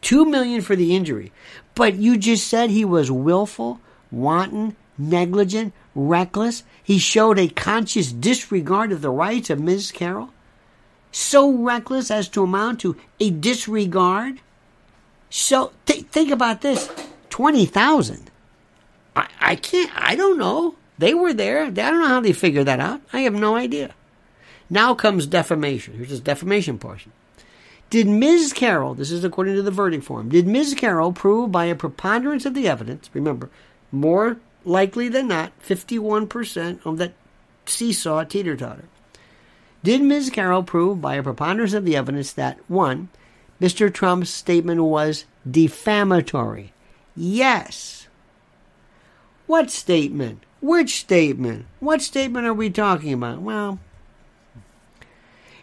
2 0.02 0.24
million 0.24 0.60
for 0.60 0.76
the 0.76 0.94
injury. 0.94 1.32
But 1.74 1.94
you 1.96 2.16
just 2.16 2.46
said 2.46 2.70
he 2.70 2.84
was 2.84 3.10
willful, 3.10 3.80
wanton, 4.10 4.76
negligent, 4.98 5.72
reckless. 5.94 6.64
He 6.82 6.98
showed 6.98 7.38
a 7.38 7.48
conscious 7.48 8.12
disregard 8.12 8.92
of 8.92 9.00
the 9.00 9.10
rights 9.10 9.48
of 9.50 9.60
Ms. 9.60 9.90
Carroll 9.90 10.30
so 11.12 11.52
reckless 11.52 12.10
as 12.10 12.28
to 12.30 12.42
amount 12.42 12.80
to 12.80 12.96
a 13.20 13.30
disregard? 13.30 14.40
So 15.30 15.72
th- 15.86 16.06
think 16.06 16.30
about 16.30 16.62
this 16.62 16.90
20,000. 17.30 18.30
I, 19.14 19.28
I 19.40 19.56
can't, 19.56 19.90
I 19.94 20.16
don't 20.16 20.38
know. 20.38 20.74
They 20.98 21.14
were 21.14 21.32
there. 21.32 21.64
I 21.64 21.70
don't 21.70 22.00
know 22.00 22.08
how 22.08 22.20
they 22.20 22.32
figured 22.32 22.66
that 22.66 22.80
out. 22.80 23.00
I 23.12 23.20
have 23.20 23.34
no 23.34 23.54
idea. 23.54 23.94
Now 24.68 24.94
comes 24.94 25.26
defamation. 25.26 25.94
Here's 25.94 26.10
this 26.10 26.20
defamation 26.20 26.78
portion. 26.78 27.12
Did 27.90 28.08
Ms. 28.08 28.54
Carroll, 28.54 28.94
this 28.94 29.10
is 29.10 29.22
according 29.22 29.54
to 29.56 29.62
the 29.62 29.70
verdict 29.70 30.04
form, 30.04 30.30
did 30.30 30.46
Ms. 30.46 30.74
Carroll 30.74 31.12
prove 31.12 31.52
by 31.52 31.66
a 31.66 31.74
preponderance 31.74 32.46
of 32.46 32.54
the 32.54 32.66
evidence, 32.66 33.10
remember, 33.12 33.50
more 33.90 34.38
likely 34.64 35.10
than 35.10 35.28
not, 35.28 35.52
51% 35.60 36.86
of 36.86 36.96
that 36.96 37.12
seesaw 37.66 38.24
teeter 38.24 38.56
totter, 38.56 38.84
did 39.82 40.02
Ms. 40.02 40.30
Carroll 40.30 40.62
prove 40.62 41.00
by 41.00 41.16
a 41.16 41.22
preponderance 41.22 41.72
of 41.72 41.84
the 41.84 41.96
evidence 41.96 42.32
that, 42.32 42.58
one, 42.68 43.08
Mr. 43.60 43.92
Trump's 43.92 44.30
statement 44.30 44.82
was 44.82 45.24
defamatory? 45.48 46.72
Yes. 47.16 48.06
What 49.46 49.70
statement? 49.70 50.44
Which 50.60 51.00
statement? 51.00 51.66
What 51.80 52.02
statement 52.02 52.46
are 52.46 52.54
we 52.54 52.70
talking 52.70 53.12
about? 53.12 53.40
Well, 53.40 53.80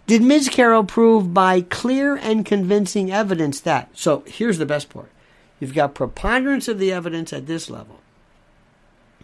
did 0.07 0.21
Ms. 0.21 0.49
Carroll 0.49 0.83
prove 0.83 1.33
by 1.33 1.61
clear 1.61 2.15
and 2.15 2.45
convincing 2.45 3.11
evidence 3.11 3.59
that? 3.61 3.89
So 3.93 4.23
here's 4.25 4.57
the 4.57 4.65
best 4.65 4.89
part. 4.89 5.11
You've 5.59 5.75
got 5.75 5.93
preponderance 5.93 6.67
of 6.67 6.79
the 6.79 6.91
evidence 6.91 7.31
at 7.31 7.47
this 7.47 7.69
level. 7.69 7.99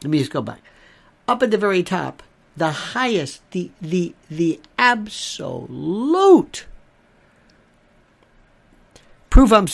Let 0.03 0.11
me 0.11 0.19
just 0.19 0.31
go 0.31 0.41
back. 0.41 0.61
Up 1.27 1.41
at 1.41 1.51
the 1.51 1.57
very 1.57 1.81
top, 1.81 2.21
the 2.57 2.71
highest, 2.71 3.41
the 3.51 3.71
the 3.81 4.13
the 4.29 4.59
absolute 4.77 6.65
proof 9.29 9.51
um, 9.51 9.67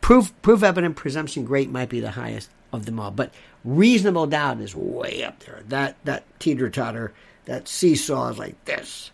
proof 0.00 0.32
proof 0.42 0.62
evident 0.62 0.96
presumption 0.96 1.44
great 1.44 1.70
might 1.70 1.88
be 1.88 2.00
the 2.00 2.10
highest 2.12 2.50
of 2.72 2.86
them 2.86 3.00
all, 3.00 3.10
but 3.10 3.32
reasonable 3.64 4.26
doubt 4.26 4.60
is 4.60 4.74
way 4.76 5.24
up 5.24 5.40
there. 5.40 5.62
That 5.68 5.96
that 6.04 6.24
teeter 6.38 6.68
totter, 6.68 7.12
that 7.46 7.68
seesaw 7.68 8.28
is 8.30 8.38
like 8.38 8.62
this 8.66 9.10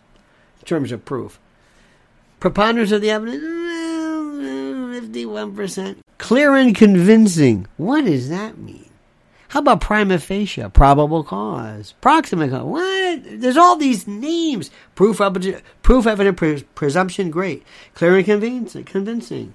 in 0.59 0.65
terms 0.65 0.91
of 0.91 1.05
proof. 1.05 1.39
Preponderance 2.39 2.91
of 2.91 3.01
the 3.01 3.09
evidence, 3.11 3.41
fifty-one 4.99 5.55
percent. 5.55 5.99
Clear 6.17 6.55
and 6.55 6.75
convincing. 6.75 7.67
What 7.77 8.05
does 8.05 8.27
that 8.29 8.57
mean? 8.57 8.89
How 9.53 9.59
about 9.59 9.81
prima 9.81 10.17
facie, 10.17 10.67
probable 10.69 11.23
cause, 11.23 11.93
proximate 12.01 12.49
cause? 12.49 12.63
What? 12.63 13.39
There's 13.39 13.55
all 13.55 13.75
these 13.75 14.07
names. 14.07 14.71
Proof, 14.95 15.21
proof, 15.83 16.07
evident, 16.07 16.37
pres- 16.37 16.63
presumption, 16.73 17.29
great. 17.29 17.63
Clear 17.93 18.15
and 18.15 18.25
convincing. 18.25 18.83
convincing. 18.83 19.53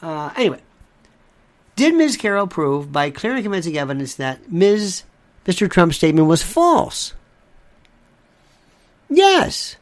Uh, 0.00 0.30
anyway, 0.34 0.62
did 1.76 1.94
Ms. 1.94 2.16
Carroll 2.16 2.46
prove 2.46 2.90
by 2.90 3.10
clear 3.10 3.34
and 3.34 3.42
convincing 3.42 3.76
evidence 3.76 4.14
that 4.14 4.50
Ms. 4.50 5.02
Mr. 5.44 5.70
Trump's 5.70 5.96
statement 5.96 6.26
was 6.26 6.42
false? 6.42 7.12
Yes. 9.10 9.76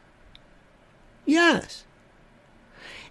Yes. 1.25 1.85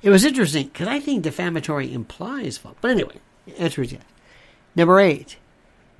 It 0.03 0.11
was 0.11 0.27
interesting 0.27 0.67
because 0.67 0.89
I 0.89 1.01
think 1.01 1.23
defamatory 1.23 1.95
implies 1.95 2.59
false. 2.59 2.77
But 2.83 2.91
anyway, 2.91 3.21
the 3.47 3.59
answer 3.59 3.81
is 3.81 3.93
yes. 3.93 4.03
Number 4.77 5.01
eight. 5.01 5.39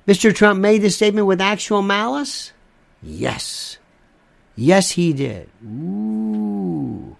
Mr. 0.07 0.35
Trump 0.35 0.59
made 0.59 0.81
this 0.81 0.95
statement 0.95 1.27
with 1.27 1.39
actual 1.39 1.81
malice? 1.81 2.51
Yes. 3.01 3.77
Yes, 4.55 4.91
he 4.91 5.13
did. 5.13 5.49
Ooh. 5.65 7.15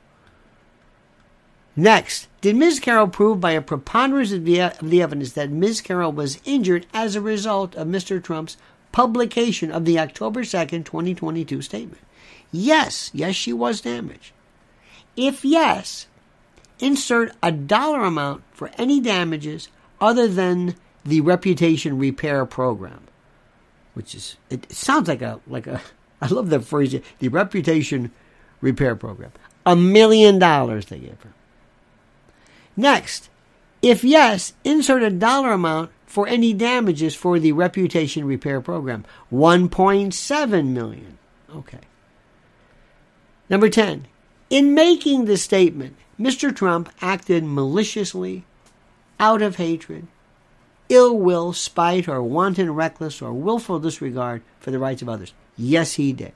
Next, 1.75 2.27
did 2.41 2.55
Ms. 2.55 2.79
Carroll 2.79 3.07
prove 3.07 3.39
by 3.39 3.51
a 3.51 3.61
preponderance 3.61 4.31
of 4.31 4.45
the, 4.45 4.61
of 4.61 4.89
the 4.89 5.01
evidence 5.01 5.31
that 5.33 5.49
Ms. 5.49 5.81
Carroll 5.81 6.11
was 6.11 6.39
injured 6.45 6.85
as 6.93 7.15
a 7.15 7.21
result 7.21 7.73
of 7.75 7.87
Mr. 7.87 8.23
Trump's 8.23 8.57
publication 8.91 9.71
of 9.71 9.85
the 9.85 9.97
October 9.97 10.43
2nd, 10.43 10.85
2022 10.85 11.61
statement? 11.63 12.01
Yes, 12.51 13.09
yes, 13.13 13.33
she 13.33 13.51
was 13.51 13.81
damaged. 13.81 14.33
If 15.15 15.43
yes, 15.43 16.05
insert 16.79 17.31
a 17.41 17.51
dollar 17.51 18.03
amount 18.03 18.43
for 18.51 18.69
any 18.77 18.99
damages 18.99 19.69
other 19.99 20.27
than 20.27 20.75
the 21.05 21.21
reputation 21.21 21.97
repair 21.97 22.45
program, 22.45 23.01
which 23.93 24.15
is 24.15 24.37
it 24.49 24.71
sounds 24.71 25.07
like 25.07 25.21
a 25.21 25.39
like 25.47 25.67
a 25.67 25.81
I 26.21 26.27
love 26.27 26.49
that 26.49 26.61
phrase 26.61 26.95
the 27.19 27.27
reputation 27.27 28.11
repair 28.61 28.95
program. 28.95 29.31
A 29.65 29.75
million 29.75 30.39
dollars 30.39 30.87
they 30.87 30.99
gave 30.99 31.21
her. 31.21 31.33
Next, 32.75 33.29
if 33.81 34.03
yes, 34.03 34.53
insert 34.63 35.03
a 35.03 35.09
dollar 35.09 35.51
amount 35.51 35.91
for 36.05 36.27
any 36.27 36.53
damages 36.53 37.15
for 37.15 37.39
the 37.39 37.51
reputation 37.51 38.25
repair 38.25 38.61
program. 38.61 39.03
1.7 39.31 40.67
million. 40.67 41.17
Okay. 41.53 41.79
Number 43.49 43.69
10. 43.69 44.07
In 44.49 44.73
making 44.73 45.25
the 45.25 45.37
statement, 45.37 45.95
Mr. 46.19 46.55
Trump 46.55 46.89
acted 47.01 47.43
maliciously, 47.43 48.45
out 49.19 49.41
of 49.41 49.55
hatred, 49.55 50.07
ill 50.93 51.17
will, 51.17 51.53
spite, 51.53 52.07
or 52.07 52.21
wanton 52.21 52.71
reckless 52.73 53.19
or 53.21 53.33
willful 53.33 53.79
disregard 53.79 54.43
for 54.59 54.69
the 54.71 54.79
rights 54.79 55.01
of 55.01 55.09
others? 55.09 55.33
Yes, 55.57 55.93
he 55.93 56.13
did. 56.13 56.33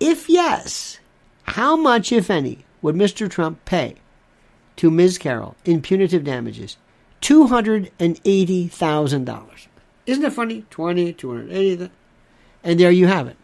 If 0.00 0.28
yes, 0.28 0.98
how 1.44 1.76
much, 1.76 2.10
if 2.12 2.28
any, 2.30 2.64
would 2.80 2.96
Mr. 2.96 3.30
Trump 3.30 3.64
pay 3.64 3.94
to 4.76 4.90
Ms. 4.90 5.18
Carroll 5.18 5.54
in 5.64 5.80
punitive 5.80 6.24
damages? 6.24 6.76
$280,000. 7.20 9.66
Isn't 10.06 10.24
it 10.24 10.32
funny? 10.32 10.64
20, 10.70 11.12
280, 11.12 11.90
and 12.64 12.80
there 12.80 12.90
you 12.90 13.06
have 13.06 13.28
it. 13.28 13.36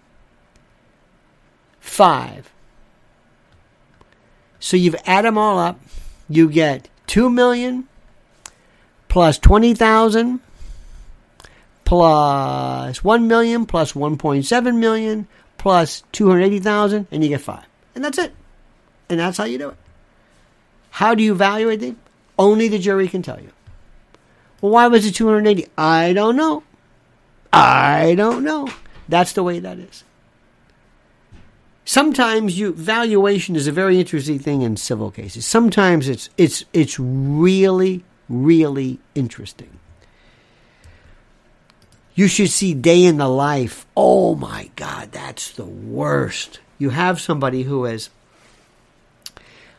Five. 1.78 2.50
So 4.58 4.76
you've 4.76 4.96
add 5.06 5.24
them 5.24 5.38
all 5.38 5.58
up, 5.58 5.80
you 6.28 6.50
get 6.50 6.88
2 7.06 7.30
million 7.30 7.87
plus 9.08 9.38
20,000 9.38 10.40
plus 11.84 13.02
1 13.02 13.28
million 13.28 13.66
plus 13.66 13.92
1.7 13.92 14.76
million 14.76 15.26
plus 15.56 16.02
280,000 16.12 17.06
and 17.10 17.22
you 17.22 17.30
get 17.30 17.40
5. 17.40 17.64
And 17.94 18.04
that's 18.04 18.18
it. 18.18 18.32
And 19.08 19.18
that's 19.18 19.38
how 19.38 19.44
you 19.44 19.58
do 19.58 19.70
it. 19.70 19.76
How 20.90 21.14
do 21.14 21.22
you 21.22 21.32
evaluate 21.32 21.82
it? 21.82 21.96
Only 22.38 22.68
the 22.68 22.78
jury 22.78 23.08
can 23.08 23.22
tell 23.22 23.40
you. 23.40 23.50
Well, 24.60 24.72
why 24.72 24.88
was 24.88 25.06
it 25.06 25.14
280? 25.14 25.66
I 25.76 26.12
don't 26.12 26.36
know. 26.36 26.62
I 27.52 28.14
don't 28.16 28.44
know. 28.44 28.68
That's 29.08 29.32
the 29.32 29.42
way 29.42 29.58
that 29.60 29.78
is. 29.78 30.04
Sometimes 31.84 32.58
you 32.58 32.74
valuation 32.74 33.56
is 33.56 33.66
a 33.66 33.72
very 33.72 33.98
interesting 33.98 34.38
thing 34.38 34.60
in 34.60 34.76
civil 34.76 35.10
cases. 35.10 35.46
Sometimes 35.46 36.06
it's 36.06 36.28
it's 36.36 36.64
it's 36.74 36.98
really 36.98 38.04
really 38.28 38.98
interesting. 39.14 39.78
You 42.14 42.26
should 42.26 42.50
see 42.50 42.74
day 42.74 43.04
in 43.04 43.18
the 43.18 43.28
life. 43.28 43.86
Oh 43.96 44.34
my 44.34 44.70
God, 44.74 45.12
that's 45.12 45.52
the 45.52 45.64
worst. 45.64 46.58
You 46.76 46.90
have 46.90 47.20
somebody 47.20 47.62
who 47.62 47.84
is, 47.84 48.10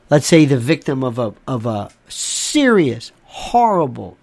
let's 0.09 0.27
say, 0.27 0.45
the 0.45 0.57
victim 0.57 1.03
of 1.03 1.19
a 1.19 1.33
of 1.47 1.65
a 1.65 1.91
serious, 2.07 3.11
horrible 3.25 4.17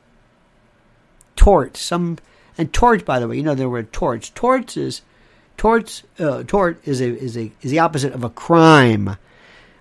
tort. 1.36 1.76
Some 1.76 2.16
and 2.56 2.72
tort, 2.72 3.04
by 3.04 3.20
the 3.20 3.28
way, 3.28 3.36
you 3.36 3.42
know 3.42 3.54
there 3.54 3.68
were 3.68 3.82
torts. 3.82 4.30
Torts 4.30 4.76
is 4.76 5.02
torts. 5.56 6.02
Uh, 6.18 6.42
tort 6.42 6.80
is 6.86 7.00
a 7.00 7.08
is 7.08 7.36
a 7.36 7.52
is 7.60 7.70
the 7.70 7.80
opposite 7.80 8.14
of 8.14 8.24
a 8.24 8.30
crime. 8.30 9.16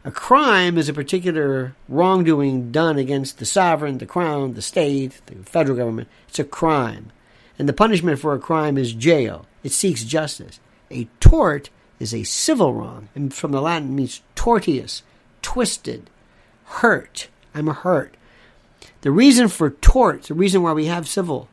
A 0.06 0.12
crime 0.12 0.78
is 0.78 0.88
a 0.88 0.94
particular 0.94 1.76
wrongdoing 1.90 2.72
done 2.72 3.00
against 3.00 3.40
the 3.40 3.46
sovereign, 3.46 3.98
the 3.98 4.06
crown, 4.06 4.54
the 4.54 4.62
state, 4.62 5.20
the 5.26 5.36
federal 5.38 5.76
government. 5.76 6.08
It's 6.28 6.38
a 6.38 6.44
crime. 6.44 7.12
And 7.58 7.68
the 7.68 7.74
punishment 7.74 8.20
for 8.20 8.36
a 8.36 8.40
crime 8.40 8.78
is 8.78 8.94
jail. 8.94 9.48
It 9.64 9.72
seeks 9.72 10.04
justice. 10.04 10.60
A 10.92 11.08
tort 11.20 11.72
is 12.00 12.14
a 12.14 12.24
civil 12.24 12.76
wrong, 12.76 13.10
and 13.16 13.34
from 13.34 13.52
the 13.52 13.62
Latin 13.62 13.96
means 13.96 14.22
tortius, 14.36 15.02
twisted, 15.42 16.12
hurt. 16.66 17.30
I'm 17.56 17.66
hurt. 17.66 18.14
The 19.02 19.10
reason 19.10 19.48
for 19.48 19.72
torts, 19.72 20.28
the 20.28 20.36
reason 20.36 20.62
why 20.62 20.74
we 20.74 20.86
have 20.86 21.08
civil 21.08 21.50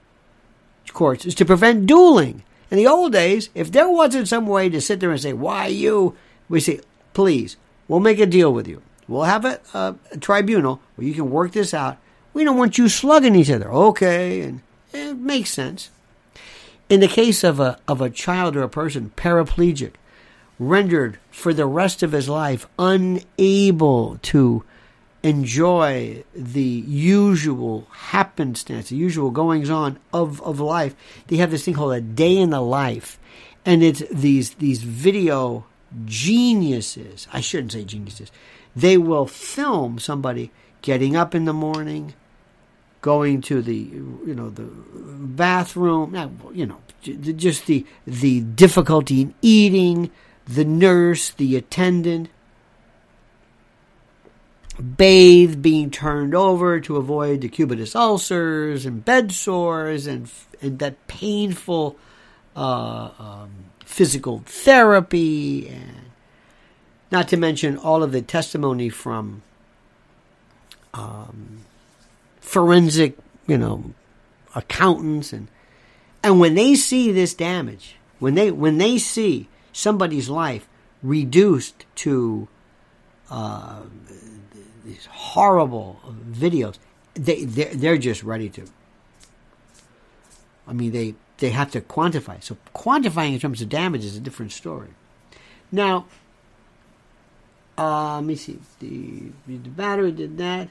courts, 0.92 1.24
is 1.24 1.34
to 1.36 1.46
prevent 1.46 1.86
dueling. 1.86 2.42
In 2.70 2.76
the 2.76 2.86
old 2.86 3.12
days, 3.12 3.48
if 3.54 3.72
there 3.72 3.88
wasn't 3.88 4.28
some 4.28 4.46
way 4.46 4.68
to 4.68 4.80
sit 4.82 5.00
there 5.00 5.10
and 5.10 5.20
say, 5.20 5.32
why 5.32 5.68
you, 5.68 6.16
we 6.50 6.60
say, 6.60 6.80
please, 7.14 7.56
We'll 7.92 8.00
make 8.00 8.20
a 8.20 8.24
deal 8.24 8.50
with 8.54 8.66
you. 8.66 8.80
We'll 9.06 9.24
have 9.24 9.44
a, 9.44 9.60
a, 9.74 9.94
a 10.12 10.16
tribunal 10.16 10.80
where 10.96 11.06
you 11.06 11.12
can 11.12 11.30
work 11.30 11.52
this 11.52 11.74
out. 11.74 11.98
We 12.32 12.42
don't 12.42 12.56
want 12.56 12.78
you 12.78 12.88
slugging 12.88 13.34
each 13.34 13.50
other. 13.50 13.70
Okay, 13.70 14.40
and 14.40 14.62
it 14.94 15.18
makes 15.18 15.50
sense. 15.50 15.90
In 16.88 17.00
the 17.00 17.06
case 17.06 17.44
of 17.44 17.60
a 17.60 17.78
of 17.86 18.00
a 18.00 18.08
child 18.08 18.56
or 18.56 18.62
a 18.62 18.68
person 18.70 19.12
paraplegic, 19.14 19.92
rendered 20.58 21.18
for 21.30 21.52
the 21.52 21.66
rest 21.66 22.02
of 22.02 22.12
his 22.12 22.30
life 22.30 22.66
unable 22.78 24.16
to 24.22 24.64
enjoy 25.22 26.24
the 26.34 26.62
usual 26.62 27.88
happenstance, 27.90 28.88
the 28.88 28.96
usual 28.96 29.30
goings 29.30 29.68
on 29.68 29.98
of, 30.14 30.40
of 30.40 30.60
life, 30.60 30.96
they 31.26 31.36
have 31.36 31.50
this 31.50 31.66
thing 31.66 31.74
called 31.74 31.92
a 31.92 32.00
day 32.00 32.38
in 32.38 32.48
the 32.48 32.62
life. 32.62 33.18
And 33.66 33.82
it's 33.82 34.02
these 34.10 34.54
these 34.54 34.82
video 34.82 35.66
geniuses, 36.04 37.26
I 37.32 37.40
shouldn't 37.40 37.72
say 37.72 37.84
geniuses, 37.84 38.30
they 38.74 38.96
will 38.96 39.26
film 39.26 39.98
somebody 39.98 40.50
getting 40.80 41.16
up 41.16 41.34
in 41.34 41.44
the 41.44 41.52
morning, 41.52 42.14
going 43.00 43.40
to 43.42 43.60
the 43.62 43.74
you 43.74 44.34
know 44.34 44.50
the 44.50 44.62
bathroom, 44.64 46.14
you 46.54 46.66
know, 46.66 46.80
just 47.02 47.66
the 47.66 47.86
the 48.06 48.40
difficulty 48.40 49.22
in 49.22 49.34
eating, 49.42 50.10
the 50.46 50.64
nurse, 50.64 51.30
the 51.30 51.56
attendant, 51.56 52.30
bathe, 54.96 55.62
being 55.62 55.90
turned 55.90 56.34
over 56.34 56.80
to 56.80 56.96
avoid 56.96 57.40
decubitus 57.40 57.94
ulcers 57.94 58.86
and 58.86 59.04
bed 59.04 59.32
sores 59.32 60.06
and 60.06 60.30
and 60.60 60.78
that 60.78 61.06
painful 61.08 61.96
uh, 62.56 63.10
um, 63.18 63.50
physical 63.92 64.42
therapy, 64.46 65.68
and 65.68 66.10
not 67.10 67.28
to 67.28 67.36
mention 67.36 67.76
all 67.76 68.02
of 68.02 68.10
the 68.10 68.22
testimony 68.22 68.88
from 68.88 69.42
um, 70.94 71.60
forensic, 72.40 73.16
you 73.46 73.58
know, 73.58 73.92
accountants, 74.54 75.32
and 75.32 75.48
and 76.22 76.40
when 76.40 76.54
they 76.54 76.74
see 76.74 77.12
this 77.12 77.34
damage, 77.34 77.96
when 78.18 78.34
they 78.34 78.50
when 78.50 78.78
they 78.78 78.96
see 78.96 79.48
somebody's 79.72 80.30
life 80.30 80.66
reduced 81.02 81.84
to 81.96 82.48
uh, 83.30 83.82
these 84.86 85.06
horrible 85.06 86.00
videos, 86.30 86.78
they 87.14 87.44
they're, 87.44 87.74
they're 87.74 87.98
just 87.98 88.22
ready 88.22 88.48
to. 88.48 88.64
I 90.66 90.72
mean, 90.72 90.92
they 90.92 91.14
they 91.38 91.50
have 91.50 91.70
to 91.72 91.80
quantify. 91.80 92.42
So 92.42 92.56
quantifying 92.74 93.34
in 93.34 93.40
terms 93.40 93.60
of 93.60 93.68
damage 93.68 94.04
is 94.04 94.16
a 94.16 94.20
different 94.20 94.52
story. 94.52 94.88
Now, 95.70 96.06
uh, 97.78 98.16
let 98.16 98.24
me 98.24 98.36
see. 98.36 98.58
The, 98.80 99.32
the 99.46 99.56
battery 99.70 100.12
did 100.12 100.38
that. 100.38 100.68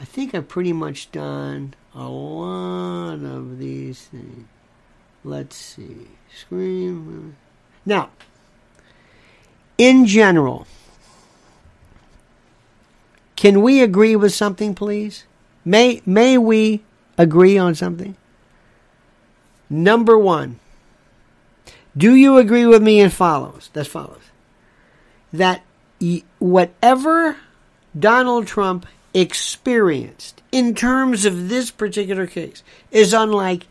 I 0.00 0.04
think 0.04 0.34
I've 0.34 0.48
pretty 0.48 0.72
much 0.72 1.12
done 1.12 1.74
a 1.94 2.04
lot 2.04 3.22
of 3.22 3.58
these 3.58 4.02
things. 4.06 4.46
let's 5.22 5.56
see. 5.56 6.08
Scream. 6.34 7.36
Now, 7.86 8.10
in 9.78 10.06
general, 10.06 10.66
can 13.36 13.62
we 13.62 13.80
agree 13.80 14.16
with 14.16 14.32
something, 14.32 14.74
please? 14.74 15.24
May 15.64 16.02
may 16.04 16.38
we 16.38 16.82
agree 17.16 17.56
on 17.58 17.74
something? 17.74 18.16
Number 19.72 20.18
one, 20.18 20.60
do 21.96 22.14
you 22.14 22.36
agree 22.36 22.66
with 22.66 22.82
me 22.82 23.00
and 23.00 23.10
follows? 23.10 23.70
That 23.72 23.86
follows. 23.86 24.20
That 25.32 25.62
whatever 26.38 27.38
Donald 27.98 28.46
Trump 28.46 28.84
experienced 29.14 30.42
in 30.52 30.74
terms 30.74 31.24
of 31.24 31.48
this 31.48 31.70
particular 31.70 32.26
case 32.26 32.62
is 32.90 33.14
unlike 33.14 33.66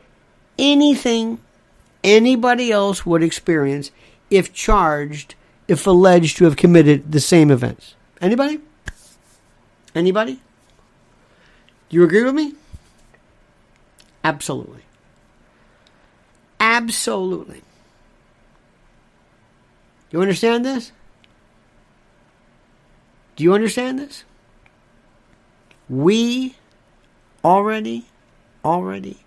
anything 0.57 1.39
anybody 2.03 2.71
else 2.71 3.05
would 3.05 3.21
experience 3.21 3.91
if 4.31 4.51
charged, 4.51 5.35
if 5.67 5.85
alleged 5.85 6.37
to 6.37 6.45
have 6.45 6.55
committed 6.55 7.11
the 7.11 7.19
same 7.19 7.51
events. 7.51 7.93
Anybody? 8.19 8.59
Anybody? 9.93 10.41
Do 11.89 11.97
you 11.97 12.03
agree 12.03 12.23
with 12.23 12.33
me? 12.33 12.55
Absolutely. 14.23 14.81
Absolutely. 16.62 17.64
You 20.12 20.22
understand 20.22 20.64
this? 20.64 20.91
Do 23.36 23.43
you 23.43 23.55
understand 23.55 23.97
this? 23.97 24.26
We 25.89 26.55
already, 27.43 28.05
already, 28.64 29.22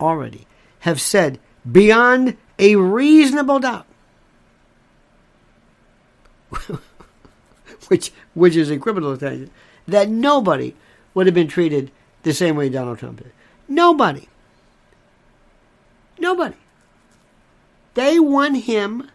already 0.00 0.48
have 0.80 1.00
said 1.00 1.38
beyond 1.70 2.36
a 2.58 2.74
reasonable 2.74 3.60
doubt, 3.60 3.86
which 7.86 8.12
which 8.34 8.56
is 8.56 8.70
a 8.70 8.78
criminal 8.78 9.12
offense, 9.12 9.50
that 9.86 10.08
nobody 10.08 10.74
would 11.14 11.26
have 11.26 11.34
been 11.34 11.46
treated 11.46 11.92
the 12.24 12.34
same 12.34 12.56
way 12.56 12.68
Donald 12.68 12.98
Trump 12.98 13.18
did. 13.18 13.30
Nobody. 13.68 14.28
Nobody. 16.18 16.56
They 17.94 18.18
want 18.18 18.64
him. 18.64 19.10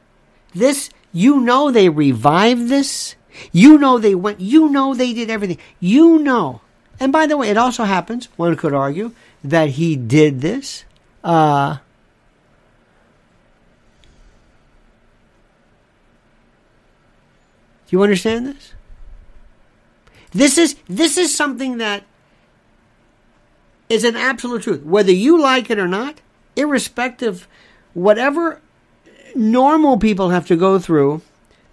This, 0.54 0.90
you 1.12 1.40
know, 1.40 1.72
they 1.72 1.90
revived 1.90 2.70
this. 2.70 3.16
You 3.52 3.78
know, 3.78 4.00
they 4.00 4.16
went, 4.16 4.40
you 4.40 4.70
know, 4.70 4.94
they 4.94 5.14
did 5.14 5.30
everything. 5.30 5.60
You 5.80 6.20
know. 6.20 6.62
And 7.00 7.12
by 7.12 7.28
the 7.28 7.38
way, 7.38 7.50
it 7.50 7.58
also 7.58 7.84
happens, 7.84 8.28
one 8.38 8.56
could 8.56 8.74
argue, 8.74 9.12
that 9.44 9.70
he 9.72 9.96
did 9.96 10.42
this. 10.42 10.84
Uh, 11.24 11.78
Do 17.88 17.96
you 17.96 18.04
understand 18.04 18.48
this? 18.48 18.74
This 20.32 20.58
is 20.58 20.76
this 20.90 21.18
is 21.18 21.34
something 21.34 21.78
that 21.78 22.04
is 23.88 24.04
an 24.04 24.18
absolute 24.18 24.64
truth. 24.64 24.84
Whether 24.84 25.14
you 25.14 25.42
like 25.42 25.70
it 25.70 25.80
or 25.80 25.88
not, 25.88 26.20
irrespective 26.58 27.48
whatever 27.94 28.62
normal 29.36 29.98
people 29.98 30.30
have 30.30 30.48
to 30.48 30.56
go 30.56 30.80
through, 30.80 31.22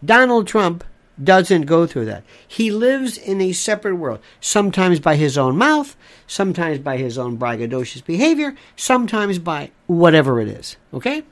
Donald 0.04 0.46
Trump 0.46 0.84
doesn't 1.22 1.62
go 1.62 1.86
through 1.86 2.06
that. 2.06 2.24
He 2.46 2.70
lives 2.70 3.16
in 3.16 3.40
a 3.40 3.52
separate 3.52 3.96
world, 3.96 4.20
sometimes 4.40 5.00
by 5.00 5.16
his 5.16 5.38
own 5.38 5.56
mouth, 5.56 5.96
sometimes 6.26 6.78
by 6.78 6.96
his 6.96 7.18
own 7.18 7.38
braggadocious 7.38 8.04
behavior, 8.04 8.54
sometimes 8.76 9.38
by 9.38 9.70
whatever 9.86 10.40
it 10.40 10.48
is. 10.48 10.76
Okay? 10.92 11.22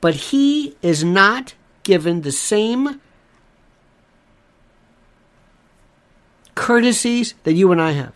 But 0.00 0.14
he 0.14 0.76
is 0.82 1.04
not 1.04 1.54
given 1.82 2.22
the 2.22 2.32
same 2.32 3.00
courtesies 6.54 7.34
that 7.44 7.52
you 7.52 7.70
and 7.72 7.80
I 7.80 7.92
have. 7.92 8.12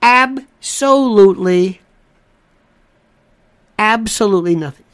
Absolutely, 0.00 1.80
absolutely 3.78 4.54
nothing. 4.54 4.84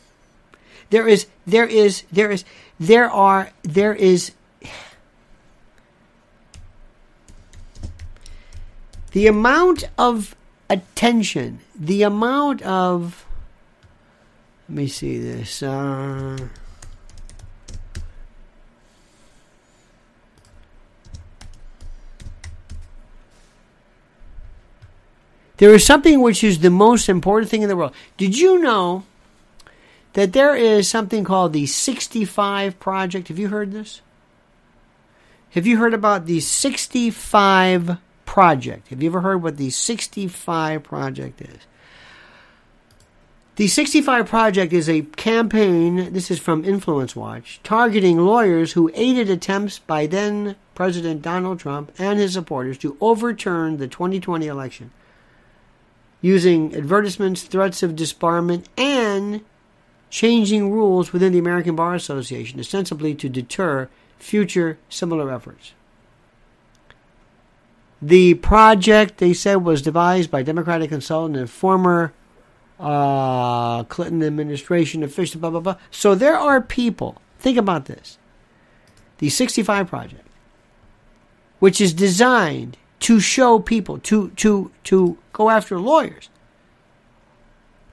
There 0.95 1.09
is, 1.09 1.27
there 1.45 1.67
is, 1.67 2.05
there 2.13 2.31
is, 2.31 2.45
there 2.79 3.11
are, 3.11 3.51
there 3.65 3.93
is. 3.93 4.31
The 9.11 9.27
amount 9.27 9.89
of 9.99 10.37
attention, 10.71 11.59
the 11.75 12.05
amount 12.05 12.63
of. 12.63 13.27
Let 14.69 14.77
me 14.77 14.87
see 14.87 15.19
this. 15.19 15.65
Uh, 15.65 16.39
There 25.57 25.75
is 25.75 25.85
something 25.85 26.21
which 26.21 26.45
is 26.45 26.61
the 26.61 26.71
most 26.71 27.09
important 27.09 27.51
thing 27.51 27.63
in 27.63 27.69
the 27.69 27.77
world. 27.77 27.95
Did 28.17 28.39
you 28.39 28.59
know 28.59 29.05
that 30.15 30.33
there 30.33 30.57
is 30.57 30.89
something 30.89 31.23
called 31.23 31.53
the 31.53 31.67
65 31.67 32.81
Project? 32.81 33.29
Have 33.29 33.39
you 33.39 33.49
heard 33.49 33.73
this? 33.73 34.01
Have 35.51 35.67
you 35.67 35.77
heard 35.77 35.95
about 35.95 36.27
the 36.27 36.41
65 36.41 37.99
Project? 38.25 38.89
Have 38.89 39.03
you 39.03 39.11
ever 39.11 39.21
heard 39.21 39.43
what 39.43 39.57
the 39.57 39.71
65 39.71 40.83
Project 40.83 41.41
is? 41.41 41.59
The 43.57 43.69
65 43.69 44.27
Project 44.27 44.73
is 44.73 44.89
a 44.89 45.03
campaign, 45.03 46.13
this 46.13 46.29
is 46.29 46.41
from 46.41 46.65
Influence 46.65 47.15
Watch, 47.15 47.61
targeting 47.63 48.19
lawyers 48.19 48.73
who 48.73 48.91
aided 48.95 49.31
attempts 49.31 49.79
by 49.79 50.09
then 50.09 50.57
President 50.75 51.23
Donald 51.23 51.61
Trump 51.61 51.93
and 51.97 52.19
his 52.19 52.33
supporters 52.33 52.79
to 52.79 52.97
overturn 53.01 53.77
the 53.77 53.87
2020 53.87 54.49
election 54.49 54.91
using 56.21 56.75
advertisements, 56.75 57.43
threats 57.43 57.85
of 57.85 57.93
disbarment, 57.93 58.65
and 58.77 59.43
changing 60.15 60.71
rules 60.71 61.13
within 61.13 61.33
the 61.33 61.41
American 61.41 61.75
Bar 61.75 61.93
Association, 61.97 62.61
ostensibly 62.61 63.17
to 63.17 63.29
deter 63.29 63.89
future 64.17 64.79
similar 64.89 65.29
efforts. 65.29 65.73
The 68.01 68.35
project, 68.35 69.19
they 69.19 69.33
said, 69.33 69.57
was 69.57 69.83
devised 69.83 70.31
by 70.31 70.45
Democratic 70.45 70.91
consultant 70.91 71.37
and 71.37 71.51
former 71.51 72.13
uh, 72.79 73.83
Clinton 73.85 74.23
administration 74.23 75.03
official, 75.03 75.41
blah, 75.41 75.51
blah, 75.51 75.59
blah. 75.59 75.77
So 75.91 76.15
there 76.15 76.39
are 76.39 76.61
people, 76.61 77.21
think 77.41 77.59
about 77.59 77.87
this. 77.87 78.17
The 79.19 79.31
65 79.31 79.89
Project, 79.89 80.29
which 81.59 81.81
is 81.81 81.93
designed 81.93 82.77
to 83.01 83.19
show 83.19 83.59
people, 83.59 83.99
to, 83.99 84.29
to, 84.37 84.71
to 84.85 85.19
go 85.33 85.51
after 85.51 85.81
lawyers, 85.81 86.29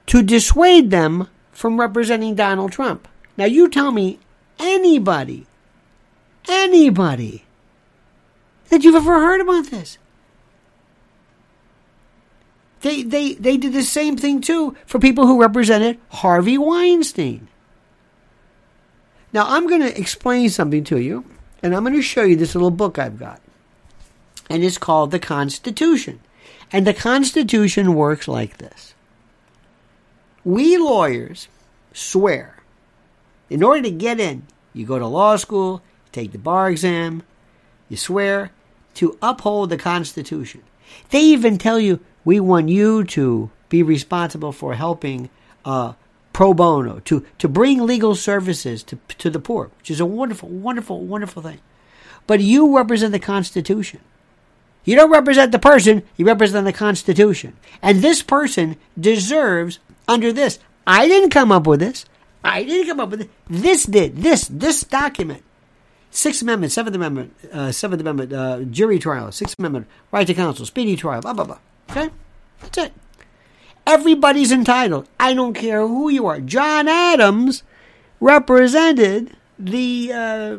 to 0.06 0.22
dissuade 0.22 0.92
them 0.92 1.26
from 1.52 1.78
representing 1.78 2.34
Donald 2.34 2.72
Trump. 2.72 3.06
Now, 3.36 3.44
you 3.44 3.68
tell 3.68 3.92
me 3.92 4.18
anybody, 4.58 5.46
anybody 6.48 7.44
that 8.68 8.82
you've 8.82 8.94
ever 8.94 9.20
heard 9.20 9.40
about 9.40 9.66
this. 9.66 9.98
They, 12.80 13.02
they, 13.02 13.34
they 13.34 13.56
did 13.56 13.72
the 13.72 13.84
same 13.84 14.16
thing 14.16 14.40
too 14.40 14.76
for 14.86 14.98
people 14.98 15.26
who 15.26 15.40
represented 15.40 16.00
Harvey 16.08 16.58
Weinstein. 16.58 17.48
Now, 19.32 19.46
I'm 19.46 19.68
going 19.68 19.82
to 19.82 19.98
explain 19.98 20.50
something 20.50 20.84
to 20.84 20.98
you, 20.98 21.24
and 21.62 21.74
I'm 21.74 21.84
going 21.84 21.94
to 21.94 22.02
show 22.02 22.22
you 22.24 22.36
this 22.36 22.54
little 22.54 22.70
book 22.70 22.98
I've 22.98 23.18
got 23.18 23.40
and 24.52 24.62
it's 24.62 24.76
called 24.76 25.10
the 25.10 25.18
Constitution. 25.18 26.20
And 26.70 26.86
the 26.86 26.92
Constitution 26.92 27.94
works 27.94 28.28
like 28.28 28.58
this 28.58 28.91
We 30.44 30.76
lawyers 30.76 31.48
swear, 31.92 32.56
in 33.48 33.62
order 33.62 33.82
to 33.82 33.90
get 33.90 34.18
in, 34.18 34.46
you 34.72 34.86
go 34.86 34.98
to 34.98 35.06
law 35.06 35.36
school, 35.36 35.82
take 36.10 36.32
the 36.32 36.38
bar 36.38 36.70
exam, 36.70 37.22
you 37.88 37.96
swear 37.96 38.50
to 38.94 39.18
uphold 39.22 39.70
the 39.70 39.76
Constitution. 39.76 40.62
They 41.10 41.20
even 41.20 41.58
tell 41.58 41.78
you, 41.78 42.00
we 42.24 42.40
want 42.40 42.68
you 42.68 43.04
to 43.04 43.50
be 43.68 43.82
responsible 43.82 44.52
for 44.52 44.74
helping 44.74 45.30
uh, 45.64 45.94
pro 46.32 46.54
bono, 46.54 47.00
to, 47.00 47.24
to 47.38 47.48
bring 47.48 47.86
legal 47.86 48.14
services 48.14 48.82
to, 48.84 48.98
to 49.18 49.30
the 49.30 49.38
poor, 49.38 49.70
which 49.78 49.90
is 49.90 50.00
a 50.00 50.06
wonderful, 50.06 50.48
wonderful, 50.48 51.00
wonderful 51.00 51.42
thing. 51.42 51.60
But 52.26 52.40
you 52.40 52.76
represent 52.76 53.12
the 53.12 53.18
Constitution. 53.18 54.00
You 54.84 54.96
don't 54.96 55.10
represent 55.10 55.52
the 55.52 55.58
person, 55.58 56.02
you 56.16 56.26
represent 56.26 56.64
the 56.64 56.72
Constitution. 56.72 57.56
And 57.80 58.00
this 58.00 58.22
person 58.22 58.76
deserves 58.98 59.78
under 60.08 60.32
this. 60.32 60.58
I 60.86 61.06
didn't 61.08 61.30
come 61.30 61.52
up 61.52 61.66
with 61.66 61.80
this. 61.80 62.04
I 62.44 62.64
didn't 62.64 62.88
come 62.88 63.00
up 63.00 63.10
with 63.10 63.22
it. 63.22 63.30
This 63.48 63.84
did. 63.84 64.18
This, 64.18 64.48
this 64.48 64.82
document. 64.82 65.42
Sixth 66.10 66.42
Amendment, 66.42 66.72
Seventh 66.72 66.94
Amendment, 66.94 67.34
uh, 67.52 67.72
Seventh 67.72 68.00
Amendment, 68.00 68.32
uh, 68.32 68.60
jury 68.64 68.98
trial, 68.98 69.32
Sixth 69.32 69.58
Amendment, 69.58 69.86
right 70.10 70.26
to 70.26 70.34
counsel, 70.34 70.66
speedy 70.66 70.94
trial, 70.94 71.22
blah, 71.22 71.32
blah, 71.32 71.44
blah. 71.44 71.58
Okay? 71.90 72.10
That's 72.60 72.78
it. 72.78 72.92
Everybody's 73.86 74.52
entitled. 74.52 75.08
I 75.18 75.32
don't 75.34 75.54
care 75.54 75.86
who 75.86 76.10
you 76.10 76.26
are. 76.26 76.40
John 76.40 76.86
Adams 76.86 77.62
represented 78.20 79.36
the 79.58 80.12
uh, 80.12 80.56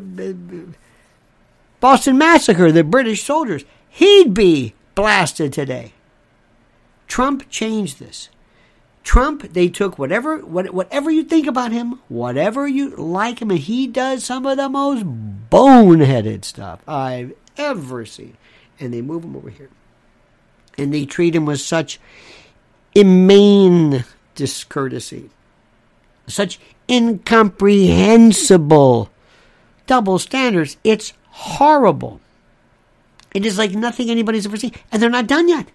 Boston 1.80 2.18
Massacre, 2.18 2.72
the 2.72 2.84
British 2.84 3.22
soldiers. 3.22 3.64
He'd 3.88 4.34
be 4.34 4.74
blasted 4.94 5.52
today. 5.52 5.92
Trump 7.06 7.48
changed 7.48 8.00
this. 8.00 8.28
Trump, 9.04 9.52
they 9.52 9.68
took 9.68 9.98
whatever 9.98 10.38
whatever 10.38 11.10
you 11.10 11.22
think 11.22 11.46
about 11.46 11.72
him, 11.72 12.00
whatever 12.08 12.66
you 12.66 12.96
like 12.96 13.40
him, 13.40 13.50
and 13.50 13.60
he 13.60 13.86
does 13.86 14.24
some 14.24 14.46
of 14.46 14.56
the 14.56 14.70
most 14.70 15.04
boneheaded 15.50 16.44
stuff 16.44 16.80
I've 16.88 17.34
ever 17.56 18.04
seen. 18.06 18.36
And 18.80 18.92
they 18.92 19.02
move 19.02 19.22
him 19.22 19.36
over 19.36 19.50
here. 19.50 19.70
And 20.76 20.92
they 20.92 21.04
treat 21.04 21.36
him 21.36 21.46
with 21.46 21.60
such 21.60 22.00
inane 22.94 24.04
discourtesy, 24.34 25.30
such 26.26 26.58
incomprehensible 26.88 29.10
double 29.86 30.18
standards. 30.18 30.76
It's 30.82 31.12
horrible. 31.28 32.20
It 33.34 33.44
is 33.44 33.58
like 33.58 33.72
nothing 33.72 34.10
anybody's 34.10 34.46
ever 34.46 34.56
seen. 34.56 34.72
And 34.90 35.02
they're 35.02 35.10
not 35.10 35.26
done 35.26 35.48
yet. 35.48 35.66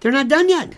They're 0.00 0.12
not 0.12 0.28
done 0.28 0.48
yet. 0.48 0.76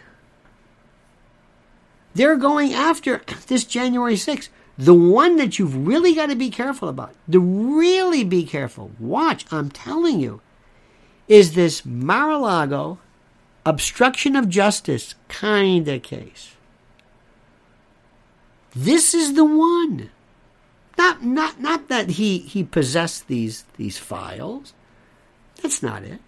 They're 2.15 2.37
going 2.37 2.73
after 2.73 3.23
this 3.47 3.65
January 3.65 4.15
6th. 4.15 4.49
The 4.79 4.95
one 4.95 5.37
that 5.37 5.59
you've 5.59 5.87
really 5.87 6.15
got 6.15 6.31
to 6.31 6.37
be 6.37 6.51
careful 6.51 6.89
about, 6.89 7.15
to 7.31 7.39
really 7.39 8.25
be 8.25 8.45
careful, 8.45 8.91
watch, 8.99 9.45
I'm 9.51 9.71
telling 9.71 10.19
you, 10.19 10.41
is 11.29 11.55
this 11.55 11.85
Mar 11.85 12.31
a 12.31 12.39
Lago 12.39 12.99
obstruction 13.65 14.35
of 14.35 14.49
justice 14.49 15.15
kind 15.29 15.87
of 15.89 16.03
case. 16.03 16.57
This 18.75 19.15
is 19.15 19.35
the 19.35 19.45
one. 19.45 20.11
Not, 20.97 21.23
not, 21.23 21.61
not 21.61 21.89
that 21.89 22.11
he, 22.11 22.39
he 22.39 22.65
possessed 22.65 23.29
these, 23.29 23.65
these 23.77 23.99
files. 23.99 24.73
That's 25.63 25.83
not 25.83 26.03
it. 26.03 26.21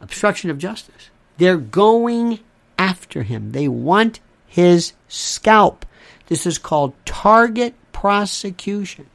Obstruction 0.00 0.50
of 0.50 0.58
justice. 0.58 1.10
They're 1.38 1.56
going 1.56 2.40
after 2.78 3.22
him. 3.22 3.52
They 3.52 3.68
want 3.68 4.20
his 4.52 4.92
scalp. 5.08 5.86
This 6.26 6.44
is 6.44 6.58
called 6.58 6.92
target 7.06 7.74
prosecution. 7.92 9.06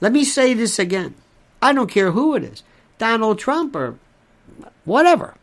Let 0.00 0.12
me 0.12 0.22
say 0.22 0.54
this 0.54 0.78
again. 0.78 1.16
I 1.60 1.72
don't 1.72 1.90
care 1.90 2.12
who 2.12 2.36
it 2.36 2.44
is 2.44 2.62
Donald 2.96 3.40
Trump 3.40 3.74
or 3.74 3.98
whatever. 4.84 5.34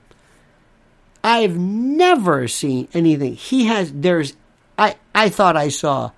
I've 1.22 1.57
never 1.57 2.47
seen 2.47 2.88
anything. 2.93 3.36
He 3.36 3.65
has, 3.65 3.91
there's, 3.91 4.38
I, 4.78 4.95
I 5.13 5.28
thought 5.28 5.57
I 5.57 5.67
saw 5.67 6.11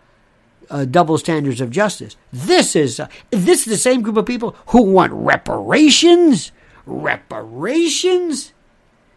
uh, 0.70 0.86
double 0.86 1.18
standards 1.18 1.60
of 1.60 1.72
justice. 1.72 2.16
This 2.32 2.76
is, 2.76 2.99
uh, 2.99 3.08
this 3.32 3.62
is 3.62 3.74
the 3.74 3.78
same 3.78 4.04
group 4.04 4.18
of 4.18 4.28
people 4.28 4.56
who 4.68 4.84
want 4.84 5.12
reparations? 5.12 6.52
Reparations? 6.86 8.54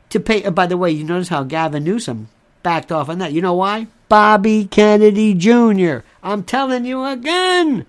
To 0.08 0.20
pay, 0.20 0.42
uh, 0.42 0.50
by 0.50 0.64
the 0.64 0.78
way, 0.78 0.90
you 0.90 1.04
notice 1.04 1.28
how 1.28 1.42
Gavin 1.42 1.84
Newsom 1.84 2.28
backed 2.64 2.90
off 2.90 3.08
on 3.08 3.18
that. 3.18 3.32
You 3.32 3.40
know 3.40 3.54
why? 3.54 3.86
Bobby 4.08 4.64
Kennedy 4.64 5.34
Jr. 5.34 5.98
I'm 6.24 6.42
telling 6.42 6.84
you 6.84 7.04
again. 7.04 7.86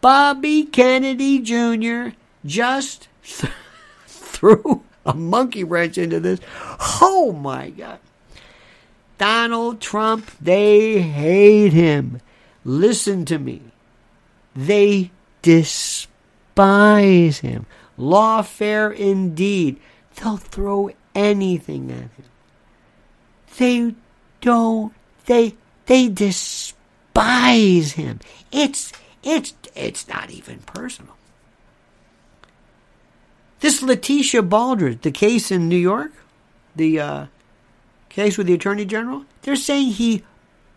Bobby 0.00 0.64
Kennedy 0.64 1.40
Jr. 1.40 2.16
just 2.46 3.08
th- 3.22 3.52
threw 4.06 4.82
a 5.04 5.12
monkey 5.12 5.64
wrench 5.64 5.98
into 5.98 6.20
this. 6.20 6.40
Oh 7.02 7.32
my 7.38 7.68
God. 7.70 7.98
Donald 9.18 9.80
Trump, 9.80 10.30
they 10.40 11.00
hate 11.00 11.72
him. 11.72 12.20
Listen 12.64 13.24
to 13.26 13.38
me. 13.38 13.62
They 14.54 15.10
despise 15.42 17.38
him. 17.38 17.66
Lawfare 17.98 18.94
indeed. 18.94 19.80
They'll 20.16 20.36
throw 20.36 20.90
anything 21.14 21.90
at 21.90 21.98
him. 21.98 22.15
They 23.56 23.94
don't. 24.40 24.92
They 25.26 25.54
they 25.86 26.08
despise 26.08 27.92
him. 27.92 28.20
It's 28.52 28.92
it's 29.22 29.54
it's 29.74 30.08
not 30.08 30.30
even 30.30 30.58
personal. 30.60 31.16
This 33.60 33.82
Letitia 33.82 34.42
Baldridge, 34.42 35.00
the 35.00 35.10
case 35.10 35.50
in 35.50 35.68
New 35.68 35.76
York, 35.78 36.12
the 36.74 37.00
uh, 37.00 37.26
case 38.08 38.36
with 38.36 38.46
the 38.46 38.54
Attorney 38.54 38.84
General, 38.84 39.24
they're 39.42 39.56
saying 39.56 39.92
he 39.92 40.22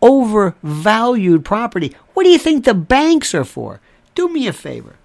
overvalued 0.00 1.44
property. 1.44 1.94
What 2.14 2.24
do 2.24 2.30
you 2.30 2.38
think 2.38 2.64
the 2.64 2.74
banks 2.74 3.34
are 3.34 3.44
for? 3.44 3.80
Do 4.14 4.28
me 4.28 4.46
a 4.46 4.52
favor. 4.52 4.96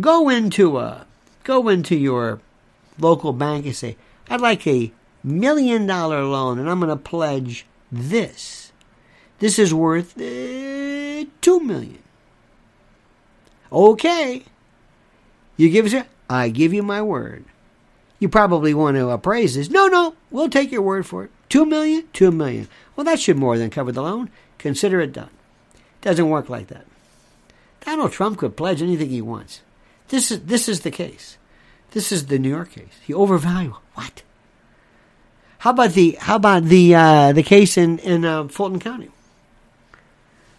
Go 0.00 0.28
into 0.28 0.78
a 0.78 1.06
go 1.44 1.68
into 1.68 1.96
your 1.96 2.40
local 2.98 3.32
bank 3.32 3.66
and 3.66 3.76
say, 3.76 3.96
I'd 4.28 4.40
like 4.40 4.66
a 4.66 4.92
million 5.24 5.86
dollar 5.86 6.24
loan 6.24 6.58
and 6.58 6.68
I'm 6.68 6.80
going 6.80 6.90
to 6.90 6.96
pledge 6.96 7.66
this. 7.90 8.72
This 9.38 9.58
is 9.58 9.74
worth 9.74 10.16
uh, 10.16 11.24
two 11.40 11.60
million. 11.60 11.98
Okay. 13.70 14.42
You 15.56 15.68
give 15.70 15.86
us 15.86 16.06
I 16.28 16.48
give 16.48 16.72
you 16.72 16.82
my 16.82 17.02
word. 17.02 17.44
You 18.18 18.28
probably 18.28 18.72
want 18.72 18.96
to 18.96 19.10
appraise 19.10 19.56
this. 19.56 19.68
No, 19.68 19.88
no, 19.88 20.14
we'll 20.30 20.48
take 20.48 20.70
your 20.70 20.82
word 20.82 21.06
for 21.06 21.24
it. 21.24 21.30
Two 21.48 21.66
million, 21.66 22.04
two 22.12 22.30
million. 22.30 22.68
Well, 22.94 23.04
that 23.04 23.18
should 23.18 23.36
more 23.36 23.58
than 23.58 23.68
cover 23.68 23.92
the 23.92 24.02
loan. 24.02 24.30
Consider 24.58 25.00
it 25.00 25.12
done. 25.12 25.30
Doesn't 26.00 26.30
work 26.30 26.48
like 26.48 26.68
that. 26.68 26.86
Donald 27.84 28.12
Trump 28.12 28.38
could 28.38 28.56
pledge 28.56 28.80
anything 28.80 29.10
he 29.10 29.20
wants. 29.20 29.60
This 30.08 30.30
is 30.30 30.42
this 30.42 30.68
is 30.68 30.80
the 30.80 30.90
case. 30.90 31.36
This 31.90 32.12
is 32.12 32.26
the 32.26 32.38
New 32.38 32.48
York 32.48 32.70
case. 32.70 33.00
He 33.04 33.12
overvalued 33.12 33.74
what? 33.94 34.22
How 35.62 35.70
about 35.70 35.92
the 35.92 36.18
how 36.20 36.36
about 36.36 36.64
the 36.64 36.92
uh, 36.92 37.32
the 37.32 37.44
case 37.44 37.76
in 37.76 37.98
in 38.00 38.24
uh, 38.24 38.48
Fulton 38.48 38.80
County? 38.80 39.10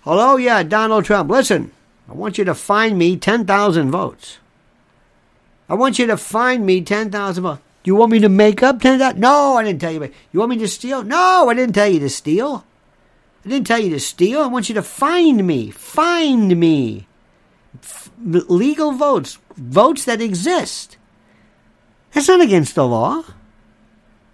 Hello, 0.02 0.38
yeah, 0.38 0.64
Donald 0.64 1.04
Trump. 1.04 1.30
Listen, 1.30 1.74
I 2.08 2.14
want 2.14 2.38
you 2.38 2.46
to 2.46 2.56
find 2.56 2.98
me 2.98 3.18
ten 3.18 3.46
thousand 3.46 3.92
votes. 3.92 4.40
I 5.68 5.76
want 5.76 6.00
you 6.00 6.08
to 6.08 6.18
find 6.18 6.66
me 6.66 6.82
10,000 6.82 7.42
votes. 7.42 7.62
Do 7.84 7.90
you 7.90 7.96
want 7.96 8.12
me 8.12 8.20
to 8.20 8.30
make 8.30 8.62
up 8.62 8.80
10,000? 8.80 9.20
No, 9.20 9.58
I 9.58 9.64
didn't 9.64 9.82
tell 9.82 9.92
you. 9.92 10.12
You 10.32 10.40
want 10.40 10.52
me 10.52 10.58
to 10.58 10.68
steal? 10.68 11.04
No, 11.04 11.50
I 11.50 11.54
didn't 11.54 11.74
tell 11.74 11.88
you 11.88 12.00
to 12.00 12.10
steal. 12.10 12.66
I 13.44 13.50
didn't 13.50 13.68
tell 13.68 13.80
you 13.80 13.90
to 13.90 14.00
steal. 14.00 14.42
I 14.42 14.48
want 14.48 14.70
you 14.70 14.76
to 14.76 14.84
find 14.84 15.48
me. 15.48 15.72
Find 15.72 16.60
me. 16.60 17.08
F- 17.82 18.12
legal 18.20 18.92
votes. 18.92 19.40
Votes 19.56 20.06
that 20.06 20.22
exist. 20.22 20.98
That's 22.14 22.28
not 22.28 22.42
against 22.42 22.76
the 22.76 22.86
law. 22.86 23.24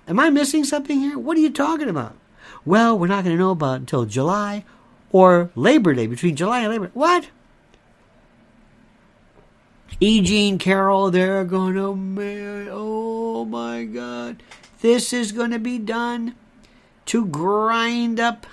Am 0.09 0.19
I 0.19 0.31
missing 0.31 0.63
something 0.63 0.99
here? 0.99 1.19
What 1.19 1.37
are 1.37 1.41
you 1.41 1.51
talking 1.51 1.87
about? 1.87 2.15
Well, 2.65 2.97
we're 2.97 3.07
not 3.07 3.23
going 3.23 3.35
to 3.35 3.39
know 3.39 3.51
about 3.51 3.81
until 3.81 4.05
July 4.05 4.65
or 5.11 5.51
Labor 5.55 5.93
Day, 5.93 6.07
between 6.07 6.35
July 6.35 6.61
and 6.61 6.71
Labor 6.71 6.87
Day. 6.87 6.91
What? 6.95 7.29
E. 9.99 10.21
Jean 10.21 10.57
Carroll, 10.57 11.11
they're 11.11 11.43
going 11.45 11.75
to, 11.75 11.95
man, 11.95 12.69
oh 12.71 13.45
my 13.45 13.83
God. 13.83 14.41
This 14.81 15.13
is 15.13 15.31
going 15.31 15.51
to 15.51 15.59
be 15.59 15.77
done 15.77 16.35
to 17.05 17.25
grind 17.25 18.19
up, 18.19 18.47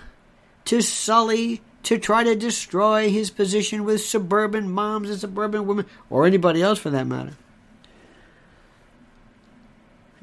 to 0.67 0.83
sully, 0.83 1.63
to 1.85 1.99
try 1.99 2.23
to 2.23 2.37
destroy 2.37 3.09
his 3.11 3.31
position 3.31 3.85
with 3.85 4.05
suburban 4.05 4.71
moms 4.71 5.09
and 5.09 5.19
suburban 5.19 5.67
women, 5.67 5.87
or 6.11 6.27
anybody 6.27 6.61
else 6.61 6.79
for 6.79 6.91
that 6.91 7.07
matter. 7.07 7.33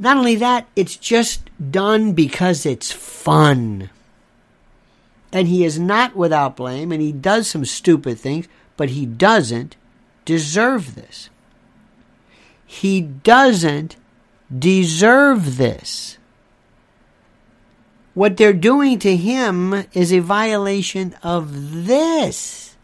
Not 0.04 0.18
only 0.18 0.36
that, 0.36 0.68
it's 0.76 0.98
just 0.98 1.50
done 1.72 2.12
because 2.12 2.66
it's 2.66 2.92
fun. 2.92 3.90
And 5.32 5.48
he 5.48 5.64
is 5.64 5.80
not 5.80 6.14
without 6.14 6.58
blame, 6.58 6.92
and 6.92 7.02
he 7.02 7.14
does 7.14 7.50
some 7.50 7.64
stupid 7.64 8.20
things, 8.20 8.50
but 8.76 8.90
he 8.90 9.06
doesn't 9.06 9.78
deserve 10.26 10.96
this. 10.96 11.30
He 12.66 13.00
doesn't 13.00 13.96
deserve 14.54 15.56
this. 15.56 16.18
What 18.14 18.36
they're 18.36 18.52
doing 18.52 19.00
to 19.00 19.16
him 19.16 19.86
is 19.94 20.12
a 20.12 20.20
violation 20.20 21.16
of 21.24 21.86
this. 21.86 22.76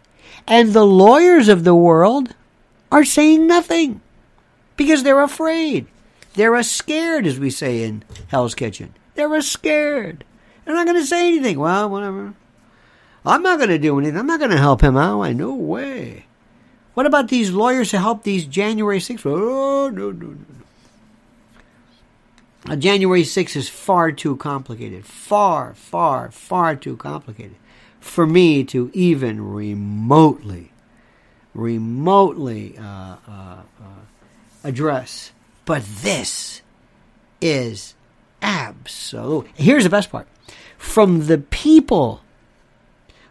And 0.47 0.71
the 0.71 0.85
lawyers 0.85 1.49
of 1.49 1.65
the 1.65 1.75
world 1.75 2.33
are 2.93 3.03
saying 3.03 3.45
nothing 3.45 3.99
because 4.77 5.03
they're 5.03 5.21
afraid. 5.21 5.85
They're 6.33 6.61
scared, 6.63 7.25
as 7.25 7.39
we 7.39 7.49
say 7.49 7.83
in 7.83 8.03
Hell's 8.27 8.55
Kitchen. 8.55 8.93
They're 9.15 9.41
scared. 9.41 10.23
They're 10.63 10.75
not 10.75 10.85
going 10.85 10.99
to 10.99 11.05
say 11.05 11.27
anything. 11.27 11.59
Well, 11.59 11.89
whatever. 11.89 12.33
I'm 13.25 13.41
not 13.41 13.57
going 13.57 13.69
to 13.69 13.77
do 13.77 13.97
anything. 13.99 14.17
I'm 14.17 14.27
not 14.27 14.39
going 14.39 14.51
to 14.51 14.57
help 14.57 14.81
him 14.81 14.95
out. 14.95 15.21
I 15.21 15.33
no 15.33 15.53
way. 15.53 16.25
What 16.93 17.05
about 17.05 17.27
these 17.27 17.51
lawyers 17.51 17.91
to 17.91 17.99
help 17.99 18.23
these 18.23 18.45
January 18.45 18.99
6th? 18.99 19.25
Oh, 19.25 19.89
no, 19.89 20.11
no, 20.11 20.27
no, 20.27 20.35
no. 22.67 22.75
January 22.75 23.23
6th 23.23 23.55
is 23.55 23.69
far 23.69 24.11
too 24.11 24.35
complicated. 24.37 25.05
Far, 25.05 25.73
far, 25.73 26.31
far 26.31 26.75
too 26.75 26.97
complicated 26.97 27.55
for 27.99 28.25
me 28.25 28.63
to 28.65 28.89
even 28.93 29.53
remotely, 29.53 30.71
remotely 31.53 32.77
uh, 32.77 33.15
uh, 33.27 33.61
uh, 33.81 34.03
address. 34.63 35.31
But 35.65 35.83
this 35.83 36.61
is 37.41 37.95
absolute. 38.41 39.47
Here's 39.55 39.83
the 39.83 39.89
best 39.89 40.11
part 40.11 40.27
from 40.77 41.27
the 41.27 41.37
people 41.37 42.21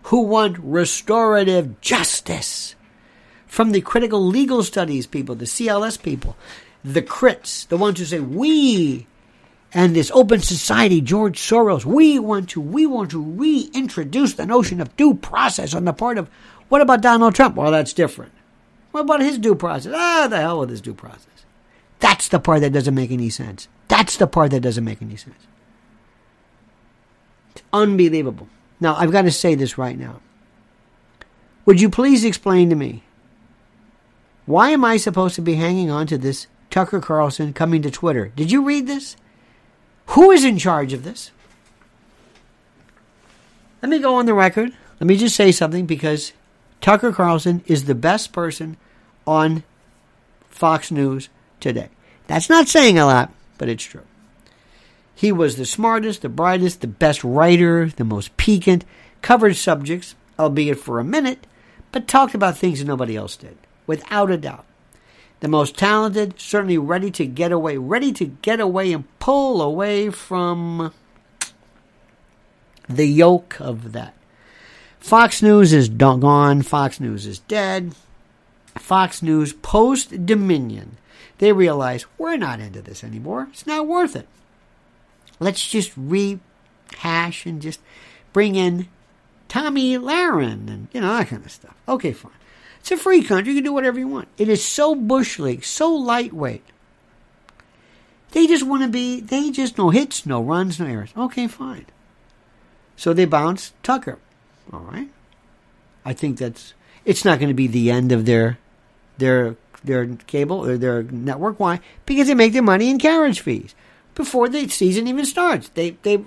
who 0.04 0.22
want 0.22 0.58
restorative 0.58 1.80
justice, 1.80 2.74
from 3.46 3.72
the 3.72 3.80
critical 3.80 4.24
legal 4.24 4.62
studies 4.62 5.06
people, 5.06 5.34
the 5.34 5.44
CLS 5.44 6.00
people, 6.00 6.36
the 6.84 7.02
crits, 7.02 7.66
the 7.68 7.76
ones 7.76 7.98
who 7.98 8.04
say, 8.04 8.20
we 8.20 9.06
and 9.72 9.94
this 9.94 10.10
open 10.12 10.40
society, 10.40 11.00
George 11.00 11.38
Soros, 11.38 11.84
we 11.84 12.18
want 12.18 12.50
to 12.50 12.60
we 12.60 12.86
want 12.86 13.10
to 13.10 13.22
reintroduce 13.22 14.34
the 14.34 14.46
notion 14.46 14.80
of 14.80 14.96
due 14.96 15.14
process 15.14 15.74
on 15.74 15.84
the 15.84 15.92
part 15.92 16.16
of 16.18 16.30
what 16.68 16.80
about 16.80 17.02
Donald 17.02 17.34
Trump? 17.34 17.56
Well, 17.56 17.70
that's 17.70 17.92
different. 17.92 18.32
What 18.92 19.00
about 19.02 19.20
his 19.20 19.38
due 19.38 19.54
process? 19.54 19.92
Ah, 19.94 20.26
the 20.28 20.38
hell 20.38 20.60
with 20.60 20.70
his 20.70 20.80
due 20.80 20.94
process. 20.94 21.37
That's 22.00 22.28
the 22.28 22.38
part 22.38 22.60
that 22.60 22.72
doesn't 22.72 22.94
make 22.94 23.10
any 23.10 23.30
sense. 23.30 23.68
That's 23.88 24.16
the 24.16 24.26
part 24.26 24.50
that 24.52 24.60
doesn't 24.60 24.84
make 24.84 25.02
any 25.02 25.16
sense. 25.16 25.46
It's 27.50 27.62
unbelievable. 27.72 28.48
Now, 28.80 28.94
I've 28.96 29.12
got 29.12 29.22
to 29.22 29.30
say 29.30 29.54
this 29.54 29.78
right 29.78 29.98
now. 29.98 30.20
Would 31.66 31.80
you 31.80 31.90
please 31.90 32.24
explain 32.24 32.70
to 32.70 32.76
me 32.76 33.02
why 34.46 34.70
am 34.70 34.84
I 34.84 34.96
supposed 34.96 35.34
to 35.34 35.42
be 35.42 35.56
hanging 35.56 35.90
on 35.90 36.06
to 36.06 36.16
this 36.16 36.46
Tucker 36.70 37.00
Carlson 37.00 37.52
coming 37.52 37.82
to 37.82 37.90
Twitter? 37.90 38.32
Did 38.34 38.50
you 38.50 38.64
read 38.64 38.86
this? 38.86 39.16
Who 40.06 40.30
is 40.30 40.44
in 40.44 40.56
charge 40.56 40.94
of 40.94 41.04
this? 41.04 41.32
Let 43.82 43.90
me 43.90 43.98
go 43.98 44.14
on 44.14 44.24
the 44.24 44.32
record. 44.32 44.72
Let 44.98 45.06
me 45.06 45.16
just 45.16 45.36
say 45.36 45.52
something 45.52 45.84
because 45.84 46.32
Tucker 46.80 47.12
Carlson 47.12 47.62
is 47.66 47.84
the 47.84 47.94
best 47.94 48.32
person 48.32 48.78
on 49.26 49.64
Fox 50.48 50.90
News 50.90 51.28
today. 51.60 51.88
That's 52.26 52.48
not 52.48 52.68
saying 52.68 52.98
a 52.98 53.06
lot, 53.06 53.32
but 53.56 53.68
it's 53.68 53.84
true. 53.84 54.04
He 55.14 55.32
was 55.32 55.56
the 55.56 55.66
smartest, 55.66 56.22
the 56.22 56.28
brightest, 56.28 56.80
the 56.80 56.86
best 56.86 57.24
writer, 57.24 57.88
the 57.88 58.04
most 58.04 58.36
piquant, 58.36 58.84
covered 59.22 59.56
subjects, 59.56 60.14
albeit 60.38 60.78
for 60.78 61.00
a 61.00 61.04
minute, 61.04 61.46
but 61.90 62.06
talked 62.06 62.34
about 62.34 62.56
things 62.56 62.78
that 62.78 62.86
nobody 62.86 63.16
else 63.16 63.36
did, 63.36 63.56
without 63.86 64.30
a 64.30 64.36
doubt 64.36 64.64
the 65.40 65.48
most 65.48 65.76
talented, 65.76 66.38
certainly 66.40 66.78
ready 66.78 67.10
to 67.12 67.26
get 67.26 67.52
away, 67.52 67.76
ready 67.76 68.12
to 68.12 68.24
get 68.26 68.60
away 68.60 68.92
and 68.92 69.04
pull 69.18 69.62
away 69.62 70.10
from 70.10 70.92
the 72.88 73.06
yoke 73.06 73.60
of 73.60 73.92
that. 73.92 74.14
Fox 74.98 75.42
News 75.42 75.72
is 75.72 75.88
gone. 75.88 76.62
Fox 76.62 76.98
News 76.98 77.26
is 77.26 77.38
dead. 77.40 77.94
Fox 78.74 79.22
News 79.22 79.52
post 79.52 80.26
Dominion. 80.26 80.97
They 81.38 81.52
realize 81.52 82.06
we're 82.16 82.36
not 82.36 82.60
into 82.60 82.82
this 82.82 83.04
anymore. 83.04 83.48
It's 83.50 83.66
not 83.66 83.86
worth 83.86 84.16
it. 84.16 84.28
Let's 85.40 85.66
just 85.66 85.92
rehash 85.96 87.46
and 87.46 87.62
just 87.62 87.80
bring 88.32 88.56
in 88.56 88.88
Tomi 89.48 89.96
Lahren 89.96 90.68
and 90.68 90.88
you 90.92 91.00
know 91.00 91.16
that 91.16 91.28
kind 91.28 91.44
of 91.44 91.50
stuff. 91.50 91.74
Okay, 91.88 92.12
fine. 92.12 92.32
It's 92.80 92.90
a 92.90 92.96
free 92.96 93.22
country. 93.22 93.52
You 93.52 93.58
can 93.58 93.64
do 93.64 93.72
whatever 93.72 93.98
you 93.98 94.08
want. 94.08 94.28
It 94.36 94.48
is 94.48 94.64
so 94.64 94.94
bush 94.94 95.38
league, 95.38 95.64
so 95.64 95.92
lightweight. 95.94 96.64
They 98.32 98.46
just 98.46 98.66
want 98.66 98.82
to 98.82 98.88
be, 98.88 99.20
they 99.20 99.50
just 99.50 99.78
no 99.78 99.90
hits, 99.90 100.26
no 100.26 100.42
runs, 100.42 100.78
no 100.78 100.86
errors. 100.86 101.12
Okay, 101.16 101.46
fine. 101.46 101.86
So 102.96 103.12
they 103.12 103.24
bounce 103.24 103.72
Tucker. 103.82 104.18
All 104.72 104.80
right. 104.80 105.08
I 106.04 106.12
think 106.12 106.38
that's, 106.38 106.74
it's 107.04 107.24
not 107.24 107.38
going 107.38 107.48
to 107.48 107.54
be 107.54 107.66
the 107.66 107.90
end 107.90 108.12
of 108.12 108.26
their, 108.26 108.58
their, 109.16 109.56
their 109.88 110.06
cable 110.06 110.64
or 110.64 110.78
their 110.78 111.02
network. 111.02 111.58
Why? 111.58 111.80
Because 112.06 112.28
they 112.28 112.34
make 112.34 112.52
their 112.52 112.62
money 112.62 112.88
in 112.88 112.98
carriage 112.98 113.40
fees 113.40 113.74
before 114.14 114.48
the 114.48 114.68
season 114.68 115.08
even 115.08 115.24
starts. 115.24 115.68
They, 115.70 115.90
they, 116.02 116.14
and 116.14 116.26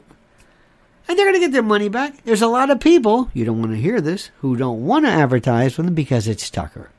they're 1.07 1.25
going 1.25 1.33
to 1.33 1.39
get 1.39 1.51
their 1.51 1.63
money 1.63 1.89
back. 1.89 2.23
There's 2.23 2.41
a 2.41 2.47
lot 2.47 2.69
of 2.69 2.79
people, 2.79 3.29
you 3.33 3.45
don't 3.45 3.59
want 3.59 3.71
to 3.71 3.77
hear 3.77 4.01
this, 4.01 4.31
who 4.39 4.55
don't 4.55 4.85
want 4.85 5.05
to 5.05 5.11
advertise 5.11 5.75
for 5.75 5.83
them 5.83 5.93
because 5.93 6.27
it's 6.27 6.49
Tucker. 6.49 6.89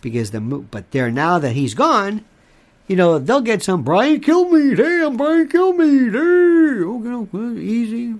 Because 0.00 0.30
the 0.30 0.40
but 0.40 0.90
there 0.92 1.10
now 1.10 1.38
that 1.38 1.52
he's 1.52 1.74
gone, 1.74 2.24
you 2.86 2.96
know, 2.96 3.18
they'll 3.18 3.40
get 3.40 3.62
some 3.62 3.82
Brian 3.82 4.20
Kilmeade. 4.20 4.78
Hey, 4.78 5.04
I'm 5.04 5.16
Brian 5.16 5.48
Kilmeade. 5.48 6.12
Hey, 6.12 6.84
okay, 6.84 7.36
okay, 7.36 7.60
easy. 7.60 8.14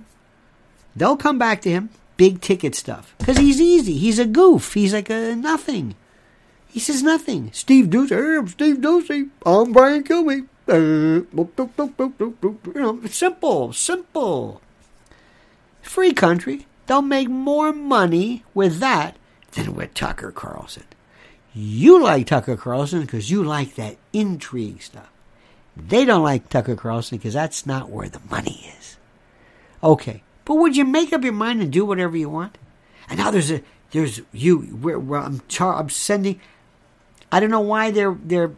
They'll 0.95 1.17
come 1.17 1.39
back 1.39 1.61
to 1.61 1.69
him, 1.69 1.89
big 2.17 2.41
ticket 2.41 2.75
stuff. 2.75 3.15
Because 3.17 3.37
he's 3.37 3.61
easy. 3.61 3.97
He's 3.97 4.19
a 4.19 4.25
goof. 4.25 4.73
He's 4.73 4.93
like 4.93 5.09
a 5.09 5.35
nothing. 5.35 5.95
He 6.69 6.79
says 6.79 7.01
nothing. 7.03 7.49
Steve 7.51 7.87
Doocy. 7.87 8.09
Hey, 8.09 8.37
I'm 8.37 8.47
Steve 8.47 8.77
Doocy. 8.77 9.29
I'm 9.45 9.73
Brian 9.73 10.03
Kilmeade. 10.03 10.47
Uh, 10.67 11.25
you 12.65 12.73
know, 12.75 13.01
simple, 13.07 13.73
simple 13.73 14.61
free 15.81 16.13
country. 16.13 16.67
They'll 16.85 17.01
make 17.01 17.27
more 17.27 17.73
money 17.73 18.43
with 18.53 18.79
that 18.79 19.17
than 19.51 19.73
with 19.75 19.95
Tucker 19.95 20.31
Carlson. 20.31 20.83
You 21.55 22.01
like 22.03 22.27
Tucker 22.27 22.55
Carlson 22.55 23.01
because 23.01 23.31
you 23.31 23.43
like 23.43 23.75
that 23.75 23.97
intrigue 24.13 24.83
stuff. 24.83 25.09
They 25.75 26.05
don't 26.05 26.23
like 26.23 26.49
Tucker 26.49 26.75
Carlson 26.75 27.17
because 27.17 27.33
that's 27.33 27.65
not 27.65 27.89
where 27.89 28.09
the 28.09 28.21
money 28.29 28.71
is. 28.77 28.97
Okay, 29.81 30.21
but 30.45 30.55
would 30.55 30.77
you 30.77 30.85
make 30.85 31.11
up 31.13 31.23
your 31.23 31.33
mind 31.33 31.61
and 31.61 31.71
do 31.71 31.85
whatever 31.85 32.15
you 32.15 32.29
want? 32.29 32.57
And 33.09 33.17
now 33.17 33.31
there's 33.31 33.49
a 33.49 33.61
there's 33.91 34.21
you. 34.31 34.59
Where, 34.59 34.99
I'm, 35.19 35.41
char- 35.47 35.75
I'm 35.79 35.89
sending. 35.89 36.39
I 37.31 37.39
don't 37.39 37.51
know 37.51 37.59
why 37.59 37.91
they're 37.91 38.17
they're. 38.23 38.51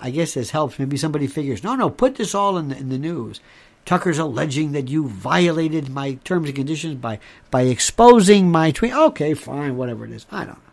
I 0.00 0.10
guess 0.10 0.34
this 0.34 0.50
helps. 0.50 0.78
Maybe 0.78 0.96
somebody 0.96 1.26
figures. 1.26 1.62
No, 1.62 1.74
no. 1.74 1.88
Put 1.88 2.16
this 2.16 2.34
all 2.34 2.58
in 2.58 2.68
the, 2.68 2.76
in 2.76 2.88
the 2.88 2.98
news. 2.98 3.40
Tucker's 3.86 4.18
alleging 4.18 4.72
that 4.72 4.88
you 4.88 5.08
violated 5.08 5.88
my 5.88 6.14
terms 6.24 6.48
and 6.48 6.56
conditions 6.56 6.96
by 6.96 7.20
by 7.50 7.62
exposing 7.62 8.50
my 8.50 8.70
tweet. 8.70 8.92
Okay, 8.92 9.32
fine, 9.32 9.76
whatever 9.76 10.04
it 10.04 10.10
is. 10.10 10.26
I 10.30 10.44
don't 10.44 10.56
know. 10.56 10.72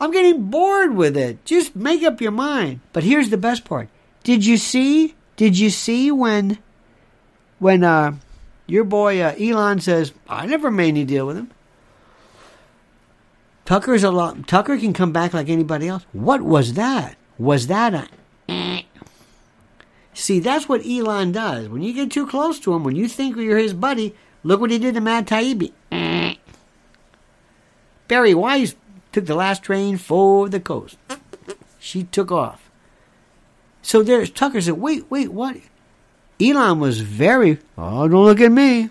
I'm 0.00 0.12
getting 0.12 0.50
bored 0.50 0.94
with 0.94 1.16
it. 1.16 1.44
Just 1.44 1.74
make 1.74 2.02
up 2.02 2.20
your 2.20 2.32
mind. 2.32 2.80
But 2.92 3.04
here's 3.04 3.30
the 3.30 3.36
best 3.36 3.64
part. 3.64 3.88
Did 4.22 4.46
you 4.46 4.56
see? 4.56 5.14
Did 5.36 5.58
you 5.58 5.70
see 5.70 6.12
when 6.12 6.58
when 7.58 7.82
uh, 7.82 8.16
your 8.66 8.84
boy 8.84 9.20
uh, 9.20 9.34
Elon 9.38 9.80
says, 9.80 10.12
"I 10.28 10.46
never 10.46 10.70
made 10.70 10.88
any 10.88 11.04
deal 11.04 11.26
with 11.26 11.36
him." 11.36 11.50
Tucker's 13.64 14.04
a 14.04 14.10
lot. 14.10 14.46
Tucker 14.48 14.76
can 14.76 14.92
come 14.92 15.12
back 15.12 15.32
like 15.32 15.48
anybody 15.48 15.88
else. 15.88 16.04
What 16.12 16.42
was 16.42 16.74
that? 16.74 17.16
Was 17.38 17.68
that 17.68 17.94
a 17.94 18.08
See, 20.14 20.40
that's 20.40 20.68
what 20.68 20.86
Elon 20.86 21.32
does. 21.32 21.68
When 21.68 21.82
you 21.82 21.92
get 21.92 22.10
too 22.10 22.26
close 22.26 22.60
to 22.60 22.74
him, 22.74 22.84
when 22.84 22.96
you 22.96 23.08
think 23.08 23.36
you're 23.36 23.58
his 23.58 23.72
buddy, 23.72 24.14
look 24.44 24.60
what 24.60 24.70
he 24.70 24.78
did 24.78 24.94
to 24.94 25.00
Matt 25.00 25.26
Taibbi. 25.26 25.72
Bari 28.08 28.34
Weiss 28.34 28.74
took 29.10 29.26
the 29.26 29.34
last 29.34 29.62
train 29.62 29.96
for 29.96 30.48
the 30.48 30.60
coast. 30.60 30.98
She 31.78 32.04
took 32.04 32.30
off. 32.30 32.70
So 33.80 34.02
there's 34.02 34.30
Tucker 34.30 34.60
said, 34.60 34.74
wait, 34.74 35.10
wait, 35.10 35.32
what? 35.32 35.56
Elon 36.40 36.78
was 36.78 37.00
very, 37.00 37.58
oh, 37.78 38.06
don't 38.06 38.24
look 38.24 38.40
at 38.40 38.52
me. 38.52 38.90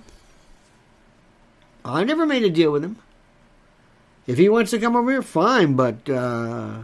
Oh, 1.86 1.96
I 1.96 2.04
never 2.04 2.26
made 2.26 2.44
a 2.44 2.50
deal 2.50 2.72
with 2.72 2.84
him. 2.84 2.98
If 4.32 4.38
he 4.38 4.48
wants 4.48 4.72
to 4.72 4.80
come 4.80 4.96
over 4.96 5.12
here, 5.12 5.22
fine, 5.22 5.74
but 5.74 6.10
uh, 6.10 6.84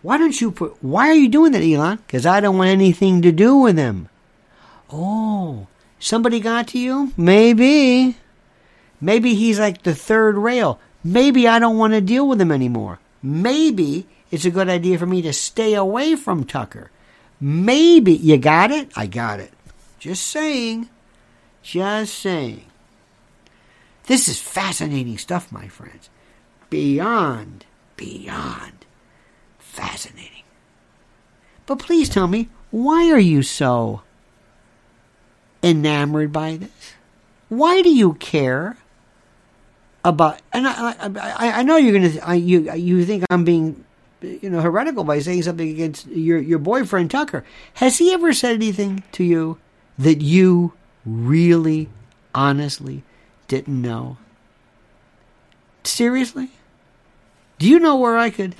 why 0.00 0.16
don't 0.16 0.40
you 0.40 0.50
put, 0.50 0.82
why 0.82 1.10
are 1.10 1.14
you 1.14 1.28
doing 1.28 1.52
that, 1.52 1.60
Elon? 1.60 1.98
Because 1.98 2.24
I 2.24 2.40
don't 2.40 2.56
want 2.56 2.70
anything 2.70 3.20
to 3.20 3.30
do 3.30 3.54
with 3.54 3.76
him. 3.76 4.08
Oh, 4.90 5.66
somebody 5.98 6.40
got 6.40 6.68
to 6.68 6.78
you? 6.78 7.12
Maybe. 7.18 8.16
Maybe 8.98 9.34
he's 9.34 9.60
like 9.60 9.82
the 9.82 9.94
third 9.94 10.38
rail. 10.38 10.80
Maybe 11.04 11.46
I 11.46 11.58
don't 11.58 11.76
want 11.76 11.92
to 11.92 12.00
deal 12.00 12.26
with 12.26 12.40
him 12.40 12.50
anymore. 12.50 12.98
Maybe 13.22 14.06
it's 14.30 14.46
a 14.46 14.50
good 14.50 14.70
idea 14.70 14.98
for 14.98 15.04
me 15.04 15.20
to 15.20 15.34
stay 15.34 15.74
away 15.74 16.16
from 16.16 16.44
Tucker. 16.44 16.90
Maybe. 17.42 18.14
You 18.14 18.38
got 18.38 18.70
it? 18.70 18.88
I 18.96 19.06
got 19.06 19.38
it. 19.38 19.52
Just 19.98 20.26
saying. 20.28 20.88
Just 21.62 22.14
saying. 22.14 22.64
This 24.08 24.26
is 24.26 24.40
fascinating 24.40 25.18
stuff, 25.18 25.52
my 25.52 25.68
friends. 25.68 26.08
Beyond, 26.70 27.66
beyond 27.96 28.86
fascinating. 29.58 30.44
But 31.66 31.78
please 31.78 32.08
tell 32.08 32.26
me, 32.26 32.48
why 32.70 33.10
are 33.10 33.18
you 33.18 33.42
so 33.42 34.00
enamored 35.62 36.32
by 36.32 36.56
this? 36.56 36.94
Why 37.50 37.82
do 37.82 37.90
you 37.90 38.14
care 38.14 38.78
about? 40.02 40.40
And 40.54 40.66
I, 40.66 40.94
I, 40.98 41.60
I 41.60 41.62
know 41.62 41.76
you're 41.76 41.92
gonna, 41.92 42.18
I, 42.24 42.34
you, 42.34 42.72
you 42.72 43.04
think 43.04 43.24
I'm 43.28 43.44
being 43.44 43.84
you 44.22 44.48
know, 44.48 44.62
heretical 44.62 45.04
by 45.04 45.18
saying 45.18 45.42
something 45.42 45.68
against 45.68 46.06
your 46.06 46.38
your 46.38 46.58
boyfriend 46.58 47.10
Tucker. 47.10 47.44
Has 47.74 47.98
he 47.98 48.14
ever 48.14 48.32
said 48.32 48.54
anything 48.54 49.04
to 49.12 49.22
you 49.22 49.58
that 49.98 50.22
you 50.22 50.72
really, 51.04 51.90
honestly 52.34 53.04
didn't 53.48 53.80
know? 53.80 54.16
Seriously? 55.84 56.50
Do 57.58 57.68
you 57.68 57.80
know 57.80 57.96
where 57.96 58.16
I 58.16 58.30
could? 58.30 58.54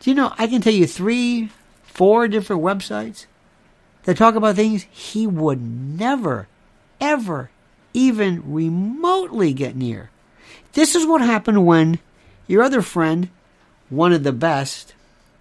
Do 0.00 0.10
you 0.10 0.16
know 0.16 0.32
I 0.38 0.46
can 0.46 0.62
tell 0.62 0.72
you 0.72 0.86
three, 0.86 1.50
four 1.82 2.28
different 2.28 2.62
websites 2.62 3.26
that 4.04 4.16
talk 4.16 4.34
about 4.34 4.56
things 4.56 4.86
he 4.90 5.26
would 5.26 5.60
never, 5.60 6.48
ever, 7.00 7.50
even 7.92 8.52
remotely 8.52 9.52
get 9.52 9.76
near. 9.76 10.10
This 10.72 10.94
is 10.94 11.06
what 11.06 11.20
happened 11.20 11.66
when 11.66 11.98
your 12.46 12.62
other 12.62 12.82
friend, 12.82 13.28
one 13.88 14.12
of 14.12 14.22
the 14.22 14.32
best, 14.32 14.94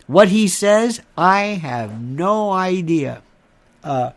what 0.08 0.30
he 0.30 0.48
says, 0.48 1.02
I 1.18 1.41
have 1.41 2.02
no 2.02 2.52
idea. 2.52 3.22
Uh, 3.84 4.12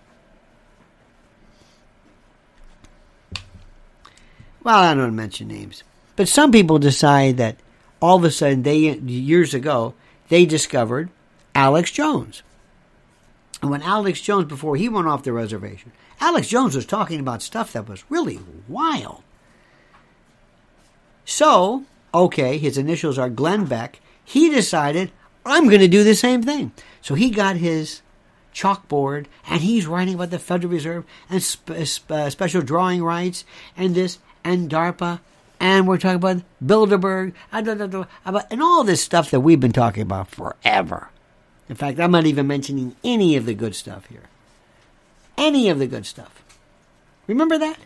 well, 4.64 4.78
I 4.78 4.94
don't 4.94 5.16
mention 5.16 5.48
names, 5.48 5.82
but 6.16 6.28
some 6.28 6.52
people 6.52 6.78
decide 6.78 7.36
that 7.38 7.56
all 8.00 8.16
of 8.16 8.24
a 8.24 8.30
sudden 8.30 8.62
they 8.62 8.96
years 8.98 9.54
ago 9.54 9.94
they 10.28 10.46
discovered 10.46 11.10
Alex 11.54 11.90
Jones. 11.90 12.42
And 13.60 13.70
when 13.70 13.82
Alex 13.82 14.20
Jones, 14.20 14.46
before 14.46 14.76
he 14.76 14.88
went 14.88 15.06
off 15.06 15.22
the 15.22 15.32
reservation, 15.32 15.92
Alex 16.20 16.48
Jones 16.48 16.74
was 16.74 16.86
talking 16.86 17.20
about 17.20 17.42
stuff 17.42 17.72
that 17.72 17.88
was 17.88 18.04
really 18.10 18.40
wild. 18.66 19.22
So, 21.24 21.84
okay, 22.12 22.58
his 22.58 22.76
initials 22.76 23.18
are 23.18 23.30
Glenn 23.30 23.66
Beck. 23.66 24.00
He 24.24 24.50
decided, 24.50 25.12
I'm 25.46 25.66
going 25.68 25.80
to 25.80 25.88
do 25.88 26.02
the 26.02 26.14
same 26.14 26.42
thing. 26.42 26.72
So 27.00 27.14
he 27.14 27.30
got 27.30 27.56
his 27.56 28.02
chalkboard 28.54 29.26
and 29.48 29.60
he's 29.60 29.86
writing 29.86 30.14
about 30.14 30.30
the 30.30 30.38
Federal 30.38 30.72
Reserve 30.72 31.04
and 31.30 31.42
sp- 31.42 31.86
sp- 31.86 32.30
special 32.30 32.62
drawing 32.62 33.02
rights 33.02 33.44
and 33.76 33.94
this 33.94 34.18
and 34.44 34.70
DARPA. 34.70 35.20
And 35.60 35.86
we're 35.86 35.98
talking 35.98 36.16
about 36.16 36.42
Bilderberg 36.64 37.34
and 37.52 38.62
all 38.62 38.82
this 38.82 39.00
stuff 39.00 39.30
that 39.30 39.40
we've 39.40 39.60
been 39.60 39.72
talking 39.72 40.02
about 40.02 40.28
forever. 40.28 41.08
In 41.68 41.76
fact, 41.76 42.00
I'm 42.00 42.10
not 42.10 42.26
even 42.26 42.48
mentioning 42.48 42.96
any 43.04 43.36
of 43.36 43.46
the 43.46 43.54
good 43.54 43.76
stuff 43.76 44.06
here. 44.06 44.24
Any 45.38 45.68
of 45.68 45.78
the 45.78 45.86
good 45.86 46.04
stuff. 46.04 46.42
Remember 47.26 47.58
that? 47.58 47.78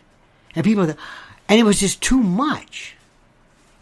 And 0.55 0.63
people, 0.65 0.83
and 0.83 1.59
it 1.59 1.63
was 1.63 1.79
just 1.79 2.01
too 2.01 2.21
much. 2.21 2.95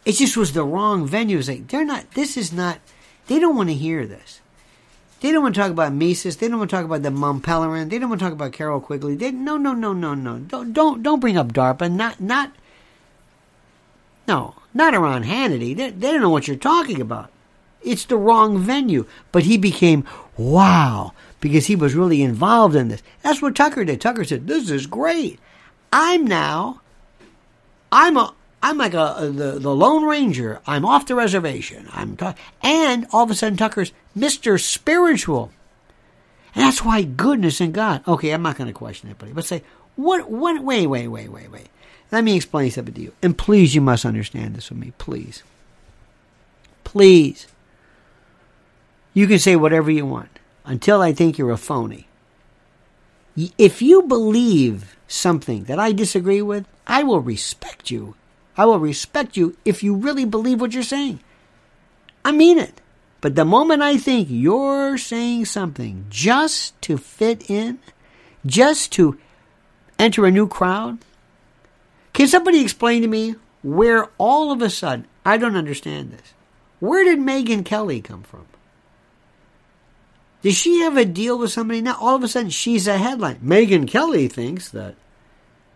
It 0.04 0.14
just 0.14 0.36
was 0.36 0.52
the 0.52 0.64
wrong 0.64 1.08
venue. 1.08 1.40
It's 1.40 1.48
like, 1.48 1.70
they're 1.70 1.86
not, 1.86 2.12
this 2.12 2.36
is 2.36 2.52
not, 2.52 2.80
they 3.28 3.40
don't 3.40 3.56
want 3.56 3.70
to 3.70 3.76
hear 3.76 4.06
this. 4.06 4.42
They 5.22 5.32
don't 5.32 5.42
want 5.42 5.56
to 5.56 5.62
talk 5.62 5.72
about 5.72 5.94
Mises. 5.94 6.38
They 6.38 6.50
don't 6.50 6.60
want 6.60 6.70
to 6.70 6.76
talk 6.76 6.86
about 6.86 7.02
the 7.02 7.10
Mont 7.10 7.44
Pelerin. 7.44 7.90
They 7.90 7.98
don't 7.98 8.10
want 8.10 8.20
to 8.20 8.26
talk 8.26 8.34
about 8.34 8.52
Carroll 8.52 8.82
Quigley. 8.82 9.16
They, 9.16 9.32
no, 9.32 9.56
no, 9.58 9.74
no, 9.74 9.94
no, 9.94 10.14
no. 10.14 10.40
Don't, 10.40 10.74
don't, 10.74 11.02
don't 11.02 11.22
bring 11.22 11.38
up 11.38 11.54
DARPA. 11.54 11.92
Not, 11.92 12.20
not, 12.20 12.52
no, 14.28 14.56
not 14.74 14.96
around 14.96 15.26
Hannity. 15.26 15.76
They, 15.76 15.92
they 15.92 16.12
don't 16.12 16.22
know 16.22 16.30
what 16.30 16.48
you're 16.48 16.58
talking 16.58 17.02
about. 17.02 17.32
It's 17.82 18.06
the 18.06 18.18
wrong 18.18 18.58
venue. 18.58 19.06
But 19.32 19.44
he 19.44 19.58
became, 19.58 20.06
wow, 20.38 21.14
because 21.40 21.68
he 21.68 21.76
was 21.76 21.94
really 21.94 22.22
involved 22.22 22.76
in 22.76 22.88
this. 22.88 23.04
That's 23.22 23.42
what 23.42 23.56
Tucker 23.56 23.86
did. 23.86 24.02
Tucker 24.02 24.24
said, 24.24 24.48
this 24.48 24.70
is 24.70 24.88
great. 24.88 25.40
I'm 25.94 26.26
now, 26.26 26.82
I'm 27.92 28.18
a, 28.18 28.34
I'm 28.62 28.78
like 28.78 28.96
a, 28.96 29.32
the, 29.32 29.60
the 29.60 29.76
Lone 29.76 30.06
Ranger. 30.06 30.60
I'm 30.66 30.86
off 30.86 31.06
the 31.06 31.16
reservation. 31.16 31.88
I'm 31.92 32.18
and 32.64 33.06
all 33.14 33.24
of 33.24 33.32
a 33.32 33.36
sudden 33.36 33.58
Tucker's 33.58 33.92
Mr. 34.18 34.60
Spiritual. 34.60 35.52
And 36.56 36.64
that's 36.64 36.84
why 36.84 37.04
goodness 37.04 37.62
and 37.62 37.74
God. 37.74 38.02
Okay, 38.08 38.32
I'm 38.32 38.42
not 38.42 38.58
going 38.58 38.68
to 38.68 38.74
question 38.74 39.10
anybody, 39.10 39.34
but 39.34 39.46
say, 39.46 39.62
what, 39.96 40.30
what, 40.30 40.64
wait, 40.64 40.88
wait, 40.88 41.08
wait, 41.08 41.30
wait, 41.30 41.52
wait. 41.52 41.70
Let 42.12 42.24
me 42.24 42.36
explain 42.36 42.72
something 42.72 42.94
to 42.94 43.02
you. 43.02 43.14
And 43.22 43.38
please, 43.38 43.76
you 43.76 43.82
must 43.82 44.06
understand 44.06 44.56
this 44.56 44.70
with 44.70 44.80
me. 44.80 44.94
Please. 44.98 45.44
Please. 46.84 47.48
You 49.14 49.28
can 49.28 49.40
say 49.40 49.56
whatever 49.56 49.90
you 49.92 50.06
want 50.06 50.40
until 50.66 51.02
I 51.02 51.14
think 51.14 51.38
you're 51.38 51.52
a 51.52 51.58
phony. 51.58 52.08
If 53.58 53.82
you 53.82 54.04
believe 54.04 54.96
something 55.08 55.66
that 55.66 55.80
I 55.80 55.92
disagree 55.92 56.42
with, 56.42 56.66
I 56.88 57.04
will 57.04 57.22
respect 57.22 57.92
you. 57.92 58.16
I 58.58 58.66
will 58.66 58.80
respect 58.80 59.36
you 59.36 59.58
if 59.66 59.84
you 59.84 59.96
really 59.96 60.26
believe 60.26 60.62
what 60.62 60.74
you're 60.74 60.84
saying. 60.84 61.20
I 62.24 62.32
mean 62.32 62.58
it. 62.58 62.82
But 63.22 63.36
the 63.36 63.46
moment 63.46 63.82
I 63.82 63.98
think 63.98 64.28
you're 64.30 64.98
saying 64.98 65.46
something 65.46 66.06
just 66.10 66.80
to 66.84 66.98
fit 66.98 67.50
in, 67.50 67.80
just 68.46 68.92
to 68.94 69.18
enter 69.98 70.26
a 70.26 70.32
new 70.32 70.48
crowd, 70.48 71.00
can 72.16 72.28
somebody 72.30 72.62
explain 72.62 73.02
to 73.02 73.10
me 73.10 73.36
where 73.62 74.08
all 74.18 74.52
of 74.54 74.62
a 74.62 74.70
sudden, 74.70 75.06
I 75.26 75.36
don't 75.36 75.58
understand 75.58 76.12
this. 76.12 76.34
Where 76.80 77.04
did 77.04 77.20
Megyn 77.20 77.66
Kelly 77.66 78.02
come 78.02 78.24
from? 78.24 78.46
Does 80.42 80.56
she 80.56 80.80
have 80.80 80.96
a 80.96 81.04
deal 81.04 81.38
with 81.38 81.52
somebody 81.52 81.82
now? 81.82 81.98
All 82.00 82.16
of 82.16 82.24
a 82.24 82.30
sudden, 82.30 82.52
she's 82.52 82.88
a 82.88 82.98
headline. 82.98 83.40
Megyn 83.44 83.86
Kelly 83.86 84.30
thinks 84.30 84.70
that. 84.70 84.96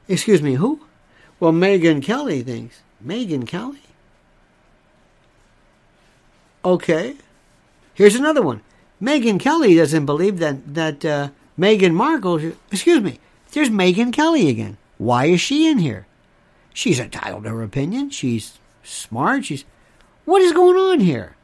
Excuse 0.08 0.42
me, 0.42 0.54
who? 0.54 0.80
Well, 1.42 1.52
Megyn 1.52 2.02
Kelly 2.02 2.42
thinks. 2.42 2.84
Megyn 3.06 3.46
Kelly? 3.46 3.82
Okay. 6.64 7.18
Here's 7.94 8.16
another 8.16 8.42
one. 8.42 8.62
Megyn 9.02 9.42
Kelly 9.42 9.76
doesn't 9.76 10.06
believe 10.06 10.40
that 10.40 10.74
that 10.74 11.04
uh, 11.04 11.30
Meghan 11.60 11.96
Markle. 11.96 12.54
Excuse 12.72 13.02
me. 13.02 13.20
There's 13.52 13.70
Megyn 13.70 14.14
Kelly 14.14 14.48
again. 14.48 14.78
Why 14.98 15.26
is 15.26 15.42
she 15.42 15.68
in 15.68 15.80
here? 15.80 16.06
She's 16.74 17.00
entitled 17.00 17.44
to 17.44 17.50
her 17.50 17.64
opinion. 17.64 18.10
She's 18.10 18.60
smart. 18.84 19.46
She's. 19.46 19.66
What 20.26 20.42
is 20.42 20.52
going 20.54 20.78
on 20.78 21.00
here? 21.00 21.36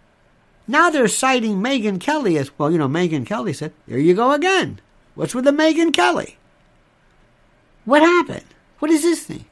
Now 0.67 0.89
they're 0.89 1.07
citing 1.07 1.57
Megyn 1.57 1.99
Kelly 1.99 2.37
as 2.37 2.57
well. 2.57 2.71
You 2.71 2.77
know, 2.77 2.87
Megyn 2.87 3.25
Kelly 3.25 3.53
said, 3.53 3.73
"There 3.87 3.99
you 3.99 4.13
go 4.13 4.31
again. 4.31 4.79
What's 5.15 5.35
with 5.35 5.45
the 5.45 5.51
Megyn 5.51 5.93
Kelly? 5.93 6.37
What 7.85 8.01
happened? 8.01 8.45
What 8.79 8.91
is 8.91 9.03
this 9.03 9.23
thing? 9.23 9.45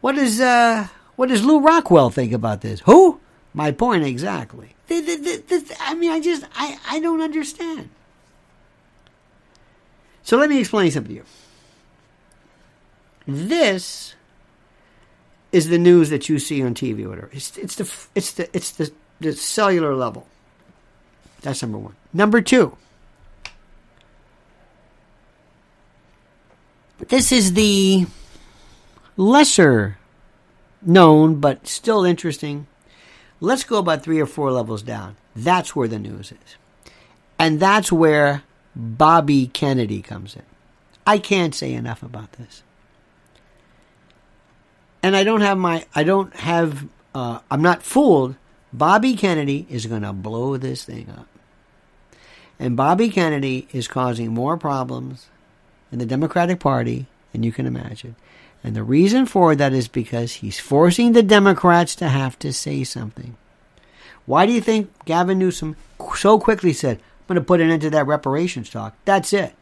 What 0.00 0.18
is 0.18 0.40
uh, 0.40 0.88
what 1.16 1.28
does 1.28 1.44
Lew 1.44 1.60
Rockwell 1.60 2.10
think 2.10 2.32
about 2.32 2.60
this? 2.60 2.80
Who? 2.80 3.20
My 3.54 3.70
point 3.70 4.04
exactly. 4.04 4.74
I 4.90 5.94
mean, 5.96 6.10
I 6.10 6.20
just 6.20 6.44
I 6.54 6.78
I 6.88 7.00
don't 7.00 7.22
understand. 7.22 7.88
So 10.22 10.36
let 10.36 10.48
me 10.48 10.58
explain 10.58 10.90
something 10.90 11.14
to 11.14 11.14
you. 11.16 11.24
This 13.26 14.14
is 15.54 15.68
the 15.68 15.78
news 15.78 16.10
that 16.10 16.28
you 16.28 16.40
see 16.40 16.60
on 16.64 16.74
TV 16.74 17.04
or 17.04 17.10
whatever. 17.10 17.30
It's, 17.32 17.56
it's 17.56 17.76
the 17.76 17.90
it's 18.16 18.32
the 18.32 18.56
it's 18.56 18.72
the 18.72 18.90
the 19.20 19.32
cellular 19.32 19.94
level. 19.94 20.26
That's 21.42 21.62
number 21.62 21.78
one. 21.78 21.94
Number 22.12 22.40
two. 22.40 22.76
This 27.08 27.30
is 27.30 27.52
the 27.52 28.06
lesser 29.16 29.98
known 30.82 31.36
but 31.36 31.68
still 31.68 32.04
interesting. 32.04 32.66
Let's 33.40 33.62
go 33.62 33.78
about 33.78 34.02
three 34.02 34.18
or 34.18 34.26
four 34.26 34.50
levels 34.50 34.82
down. 34.82 35.16
That's 35.36 35.76
where 35.76 35.86
the 35.86 36.00
news 36.00 36.32
is. 36.32 36.56
And 37.38 37.60
that's 37.60 37.92
where 37.92 38.42
Bobby 38.74 39.46
Kennedy 39.46 40.02
comes 40.02 40.34
in. 40.34 40.42
I 41.06 41.18
can't 41.18 41.54
say 41.54 41.72
enough 41.74 42.02
about 42.02 42.32
this. 42.32 42.64
And 45.04 45.14
I 45.14 45.22
don't 45.22 45.42
have 45.42 45.58
my, 45.58 45.84
I 45.94 46.02
don't 46.02 46.34
have, 46.34 46.88
uh, 47.14 47.40
I'm 47.50 47.60
not 47.60 47.82
fooled 47.82 48.36
Bobby 48.72 49.14
Kennedy 49.16 49.66
is 49.68 49.84
going 49.84 50.00
to 50.00 50.14
blow 50.14 50.56
this 50.56 50.82
thing 50.82 51.10
up. 51.10 51.28
And 52.58 52.74
Bobby 52.74 53.10
Kennedy 53.10 53.68
is 53.70 53.86
causing 53.86 54.32
more 54.32 54.56
problems 54.56 55.26
in 55.92 55.98
the 55.98 56.06
Democratic 56.06 56.58
Party 56.58 57.04
than 57.32 57.42
you 57.42 57.52
can 57.52 57.66
imagine. 57.66 58.16
And 58.64 58.74
the 58.74 58.82
reason 58.82 59.26
for 59.26 59.54
that 59.54 59.74
is 59.74 59.88
because 59.88 60.36
he's 60.36 60.58
forcing 60.58 61.12
the 61.12 61.22
Democrats 61.22 61.94
to 61.96 62.08
have 62.08 62.38
to 62.38 62.50
say 62.50 62.82
something. 62.82 63.36
Why 64.24 64.46
do 64.46 64.52
you 64.52 64.62
think 64.62 64.90
Gavin 65.04 65.38
Newsom 65.38 65.76
so 66.16 66.40
quickly 66.40 66.72
said, 66.72 66.96
I'm 66.96 67.34
going 67.34 67.34
to 67.34 67.46
put 67.46 67.60
an 67.60 67.68
end 67.68 67.82
to 67.82 67.90
that 67.90 68.06
reparations 68.06 68.70
talk? 68.70 68.96
That's 69.04 69.34
it. 69.34 69.54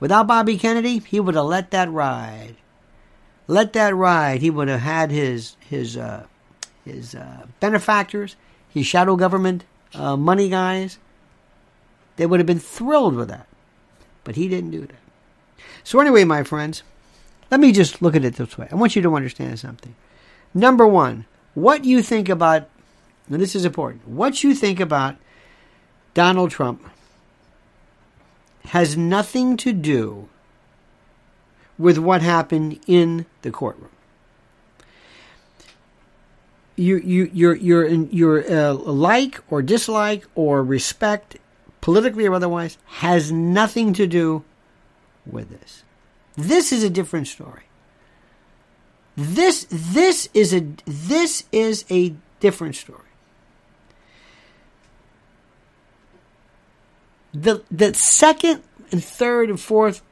Without 0.00 0.26
Bobby 0.26 0.56
Kennedy, 0.56 1.00
he 1.00 1.20
would 1.20 1.34
have 1.34 1.44
let 1.44 1.72
that 1.72 1.90
ride. 1.90 2.56
Let 3.48 3.72
that 3.74 3.94
ride. 3.94 4.40
He 4.40 4.50
would 4.50 4.68
have 4.68 4.80
had 4.80 5.10
his 5.10 5.56
his 5.60 5.96
uh, 5.96 6.26
his 6.84 7.14
uh, 7.14 7.46
benefactors, 7.60 8.36
his 8.68 8.86
shadow 8.86 9.16
government 9.16 9.64
uh, 9.94 10.16
money 10.16 10.48
guys. 10.48 10.98
They 12.16 12.26
would 12.26 12.40
have 12.40 12.46
been 12.46 12.58
thrilled 12.58 13.14
with 13.14 13.28
that. 13.28 13.46
But 14.24 14.36
he 14.36 14.48
didn't 14.48 14.70
do 14.70 14.80
that. 14.80 15.62
So, 15.84 16.00
anyway, 16.00 16.24
my 16.24 16.42
friends, 16.42 16.82
let 17.50 17.60
me 17.60 17.72
just 17.72 18.02
look 18.02 18.16
at 18.16 18.24
it 18.24 18.34
this 18.34 18.58
way. 18.58 18.68
I 18.72 18.74
want 18.74 18.96
you 18.96 19.02
to 19.02 19.14
understand 19.14 19.58
something. 19.60 19.94
Number 20.52 20.86
one, 20.86 21.26
what 21.54 21.84
you 21.84 22.02
think 22.02 22.28
about 22.28 22.68
and 23.30 23.40
this 23.42 23.56
is 23.56 23.64
important, 23.64 24.06
what 24.06 24.44
you 24.44 24.54
think 24.54 24.78
about 24.78 25.16
Donald 26.14 26.50
Trump 26.50 26.88
has 28.66 28.96
nothing 28.96 29.56
to 29.58 29.72
do 29.72 30.28
with 31.78 31.98
what 31.98 32.22
happened 32.22 32.80
in 32.86 33.26
the 33.42 33.50
courtroom. 33.50 33.90
You, 36.76 36.98
you, 36.98 37.30
your, 37.32 37.54
your, 37.56 37.86
your 37.86 38.50
uh, 38.50 38.74
like 38.74 39.40
or 39.48 39.62
dislike 39.62 40.26
or 40.34 40.62
respect, 40.62 41.38
politically 41.80 42.26
or 42.26 42.34
otherwise, 42.34 42.76
has 42.86 43.32
nothing 43.32 43.92
to 43.94 44.06
do 44.06 44.44
with 45.24 45.48
this. 45.48 45.84
This 46.36 46.72
is 46.72 46.82
a 46.82 46.90
different 46.90 47.28
story. 47.28 47.62
This, 49.16 49.66
this 49.70 50.28
is 50.34 50.52
a, 50.52 50.66
this 50.84 51.44
is 51.50 51.86
a 51.90 52.14
different 52.40 52.76
story. 52.76 53.00
The, 57.32 57.62
the 57.70 57.94
second 57.94 58.62
and 58.92 59.02
third 59.02 59.48
and 59.48 59.60
fourth 59.60 60.02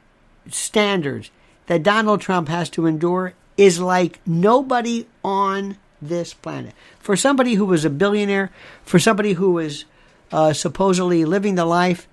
standards 0.49 1.29
that 1.67 1.83
Donald 1.83 2.21
Trump 2.21 2.47
has 2.47 2.69
to 2.71 2.85
endure 2.85 3.33
is 3.57 3.79
like 3.79 4.19
nobody 4.25 5.07
on 5.23 5.77
this 6.01 6.33
planet. 6.33 6.73
For 6.99 7.15
somebody 7.15 7.55
who 7.55 7.65
was 7.65 7.85
a 7.85 7.89
billionaire, 7.89 8.51
for 8.83 8.99
somebody 8.99 9.33
who 9.33 9.51
was 9.51 9.85
uh, 10.31 10.53
supposedly 10.53 11.25
living 11.25 11.55
the 11.55 11.65
life, 11.65 12.07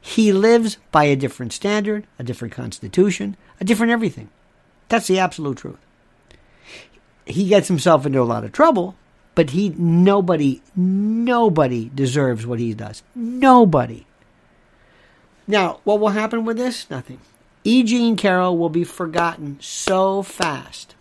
he 0.00 0.32
lives 0.32 0.78
by 0.90 1.04
a 1.04 1.16
different 1.16 1.52
standard, 1.52 2.06
a 2.18 2.22
different 2.22 2.54
constitution, 2.54 3.36
a 3.60 3.64
different 3.64 3.92
everything. 3.92 4.30
That's 4.88 5.06
the 5.06 5.18
absolute 5.18 5.58
truth. 5.58 5.78
He 7.26 7.48
gets 7.48 7.68
himself 7.68 8.06
into 8.06 8.20
a 8.20 8.24
lot 8.24 8.44
of 8.44 8.52
trouble, 8.52 8.96
but 9.34 9.50
he 9.50 9.68
nobody 9.70 10.62
nobody 10.74 11.90
deserves 11.94 12.46
what 12.46 12.58
he 12.58 12.74
does. 12.74 13.02
Nobody. 13.14 14.06
Now, 15.46 15.80
what 15.84 16.00
will 16.00 16.08
happen 16.08 16.44
with 16.44 16.56
this? 16.56 16.88
Nothing. 16.90 17.20
E. 17.64 17.82
Jean 17.82 18.16
Carroll 18.16 18.56
will 18.56 18.68
be 18.68 18.84
forgotten 18.84 19.58
so 19.60 20.22
fast. 20.22 20.94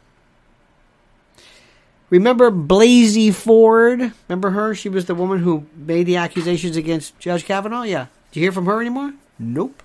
Remember 2.09 2.49
Blasey 2.51 3.33
Ford? 3.33 4.13
Remember 4.27 4.49
her? 4.51 4.73
She 4.73 4.89
was 4.89 5.05
the 5.05 5.15
woman 5.15 5.39
who 5.39 5.67
made 5.75 6.05
the 6.05 6.17
accusations 6.17 6.75
against 6.75 7.17
Judge 7.19 7.45
Kavanaugh? 7.45 7.83
Yeah. 7.83 8.07
Do 8.31 8.39
you 8.39 8.45
hear 8.45 8.51
from 8.51 8.65
her 8.65 8.81
anymore? 8.81 9.13
Nope. 9.37 9.83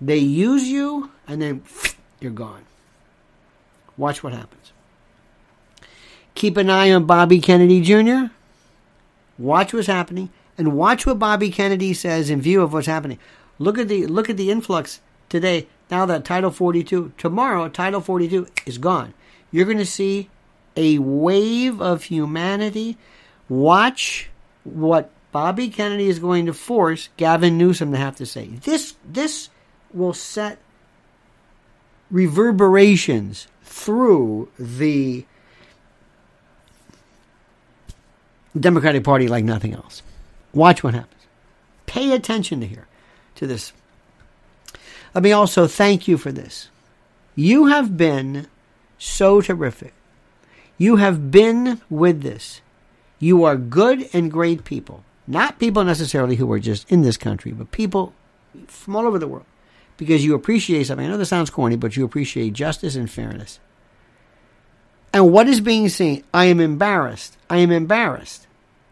They 0.00 0.18
use 0.18 0.68
you 0.68 1.10
and 1.26 1.40
then 1.40 1.62
you're 2.20 2.30
gone. 2.30 2.64
Watch 3.96 4.22
what 4.22 4.32
happens. 4.32 4.72
Keep 6.34 6.56
an 6.56 6.70
eye 6.70 6.92
on 6.92 7.04
Bobby 7.04 7.40
Kennedy 7.40 7.80
Jr. 7.80 8.32
Watch 9.38 9.72
what's 9.72 9.86
happening 9.86 10.30
and 10.56 10.74
watch 10.74 11.06
what 11.06 11.18
Bobby 11.18 11.50
Kennedy 11.50 11.94
says 11.94 12.30
in 12.30 12.40
view 12.40 12.62
of 12.62 12.72
what's 12.72 12.86
happening. 12.86 13.18
Look 13.58 13.78
at 13.78 13.88
the 13.88 14.06
look 14.06 14.30
at 14.30 14.36
the 14.36 14.50
influx 14.50 15.00
today. 15.28 15.66
Now 15.90 16.06
that 16.06 16.24
Title 16.24 16.50
42, 16.50 17.12
tomorrow 17.18 17.68
Title 17.68 18.00
42 18.00 18.46
is 18.66 18.78
gone. 18.78 19.14
You're 19.50 19.64
going 19.64 19.78
to 19.78 19.86
see 19.86 20.30
a 20.76 20.98
wave 20.98 21.80
of 21.80 22.04
humanity. 22.04 22.96
Watch 23.48 24.30
what 24.64 25.10
Bobby 25.32 25.68
Kennedy 25.68 26.08
is 26.08 26.18
going 26.18 26.46
to 26.46 26.52
force 26.52 27.08
Gavin 27.16 27.58
Newsom 27.58 27.92
to 27.92 27.98
have 27.98 28.16
to 28.16 28.26
say. 28.26 28.46
This 28.46 28.94
this 29.04 29.48
will 29.92 30.12
set 30.12 30.58
reverberations 32.10 33.46
through 33.62 34.48
the 34.58 35.24
Democratic 38.58 39.04
Party 39.04 39.28
like 39.28 39.44
nothing 39.44 39.74
else. 39.74 40.02
Watch 40.52 40.82
what 40.82 40.94
happens. 40.94 41.22
Pay 41.86 42.12
attention 42.12 42.60
to 42.60 42.66
here 42.66 42.86
to 43.36 43.46
this. 43.46 43.72
Let 45.14 45.24
me 45.24 45.32
also 45.32 45.66
thank 45.66 46.06
you 46.06 46.16
for 46.16 46.32
this. 46.32 46.68
You 47.34 47.66
have 47.66 47.96
been 47.96 48.46
so 48.98 49.40
terrific. 49.40 49.92
You 50.78 50.96
have 50.96 51.30
been 51.30 51.80
with 51.90 52.22
this. 52.22 52.60
You 53.18 53.44
are 53.44 53.56
good 53.56 54.08
and 54.12 54.30
great 54.30 54.64
people. 54.64 55.04
Not 55.26 55.58
people 55.58 55.84
necessarily 55.84 56.36
who 56.36 56.50
are 56.52 56.58
just 56.58 56.90
in 56.90 57.02
this 57.02 57.16
country, 57.16 57.52
but 57.52 57.70
people 57.70 58.14
from 58.66 58.96
all 58.96 59.06
over 59.06 59.18
the 59.18 59.28
world. 59.28 59.46
Because 59.96 60.24
you 60.24 60.34
appreciate 60.34 60.86
something. 60.86 61.06
I 61.06 61.08
know 61.10 61.18
this 61.18 61.28
sounds 61.28 61.50
corny, 61.50 61.76
but 61.76 61.96
you 61.96 62.04
appreciate 62.04 62.54
justice 62.54 62.96
and 62.96 63.10
fairness. 63.10 63.60
And 65.12 65.32
what 65.32 65.48
is 65.48 65.60
being 65.60 65.88
seen? 65.88 66.24
I 66.32 66.46
am 66.46 66.60
embarrassed. 66.60 67.36
I 67.50 67.58
am 67.58 67.70
embarrassed. 67.70 68.46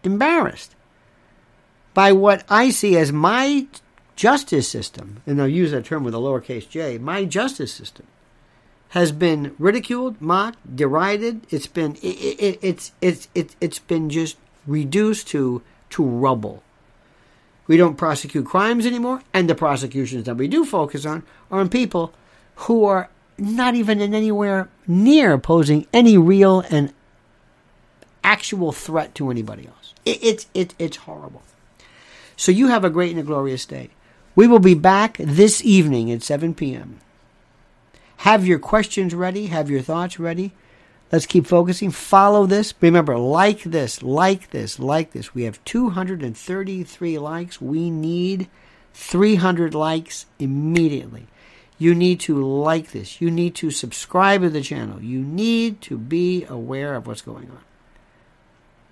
Embarrassed 0.05 0.74
by 1.95 2.12
what 2.12 2.45
I 2.49 2.70
see 2.70 2.97
as 2.97 3.11
my 3.11 3.66
justice 4.19 4.69
system, 4.69 5.23
and 5.27 5.40
I'll 5.40 5.47
use 5.47 5.70
that 5.70 5.85
term 5.85 6.03
with 6.03 6.12
a 6.12 6.19
lowercase 6.19 6.69
j, 6.69 6.99
my 6.99 7.24
justice 7.24 7.73
system 7.73 8.05
has 8.90 9.12
been 9.12 9.55
ridiculed, 9.59 10.20
mocked, 10.20 10.74
derided. 10.74 11.47
It's 11.51 11.69
been 11.69 11.95
it, 12.03 12.16
it, 12.49 12.59
it's 12.61 12.93
it's 13.01 13.28
it, 13.35 13.55
it's 13.61 13.78
been 13.78 14.11
just 14.11 14.36
reduced 14.66 15.28
to 15.28 15.62
to 15.90 16.03
rubble. 16.05 16.65
We 17.69 17.77
don't 17.77 17.97
prosecute 17.97 18.45
crimes 18.45 18.86
anymore, 18.86 19.23
and 19.32 19.49
the 19.49 19.55
prosecutions 19.55 20.24
that 20.24 20.36
we 20.36 20.49
do 20.49 20.65
focus 20.65 21.07
on 21.07 21.23
are 21.51 21.61
on 21.61 21.69
people 21.69 22.12
who 22.66 22.85
are 22.86 23.11
not 23.39 23.77
even 23.77 24.01
in 24.01 24.15
anywhere 24.15 24.69
near 24.89 25.39
posing 25.39 25.86
any 25.93 26.19
real 26.19 26.65
and 26.70 26.93
actual 28.24 28.73
threat 28.73 29.15
to 29.15 29.31
anybody 29.31 29.69
else. 29.69 29.95
It, 30.05 30.19
it's 30.23 30.47
it, 30.55 30.74
it's 30.77 30.97
horrible. 30.97 31.43
So 32.36 32.51
you 32.51 32.69
have 32.69 32.85
a 32.85 32.90
great 32.90 33.12
and 33.12 33.20
a 33.20 33.23
glorious 33.23 33.65
day. 33.65 33.90
We 34.39 34.47
will 34.47 34.60
be 34.60 34.74
back 34.74 35.16
this 35.19 35.65
evening 35.65 36.12
at 36.12 36.23
7 36.23 36.55
p.m. 36.55 37.01
Have 38.19 38.47
your 38.47 38.60
questions 38.60 39.12
ready. 39.12 39.47
Have 39.47 39.69
your 39.69 39.82
thoughts 39.82 40.20
ready. 40.20 40.52
Let's 41.10 41.27
keep 41.27 41.44
focusing. 41.44 41.90
Follow 41.90 42.47
this. 42.47 42.73
Remember, 42.81 43.19
like 43.19 43.65
this, 43.65 44.01
like 44.01 44.51
this, 44.51 44.78
like 44.78 45.10
this. 45.10 45.35
We 45.35 45.43
have 45.43 45.65
233 45.65 47.19
likes. 47.19 47.60
We 47.60 47.90
need 47.90 48.48
300 48.94 49.74
likes 49.74 50.27
immediately. 50.39 51.27
You 51.77 51.93
need 51.93 52.20
to 52.20 52.40
like 52.40 52.93
this. 52.93 53.20
You 53.20 53.32
need 53.32 53.56
to 53.56 53.73
subscribe 53.73 54.43
to 54.43 54.51
the 54.51 54.62
channel. 54.62 55.02
You 55.02 55.19
need 55.19 55.81
to 55.81 55.98
be 55.98 56.44
aware 56.44 56.94
of 56.94 57.09
what's 57.09 57.23
going 57.23 57.51
on. 57.51 57.65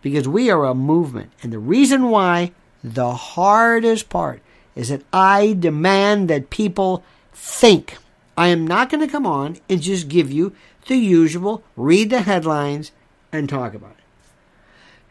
Because 0.02 0.26
we 0.26 0.50
are 0.50 0.64
a 0.64 0.74
movement. 0.74 1.30
And 1.40 1.52
the 1.52 1.60
reason 1.60 2.10
why, 2.10 2.50
the 2.82 3.14
hardest 3.14 4.08
part, 4.08 4.42
is 4.76 4.90
that 4.90 5.02
I 5.12 5.56
demand 5.58 6.28
that 6.28 6.50
people 6.50 7.02
think. 7.32 7.96
I 8.36 8.48
am 8.48 8.66
not 8.66 8.90
going 8.90 9.00
to 9.00 9.10
come 9.10 9.26
on 9.26 9.56
and 9.68 9.82
just 9.82 10.08
give 10.08 10.30
you 10.30 10.54
the 10.86 10.96
usual 10.96 11.64
read 11.74 12.10
the 12.10 12.20
headlines 12.20 12.92
and 13.32 13.48
talk 13.48 13.74
about 13.74 13.92
it. 13.92 13.96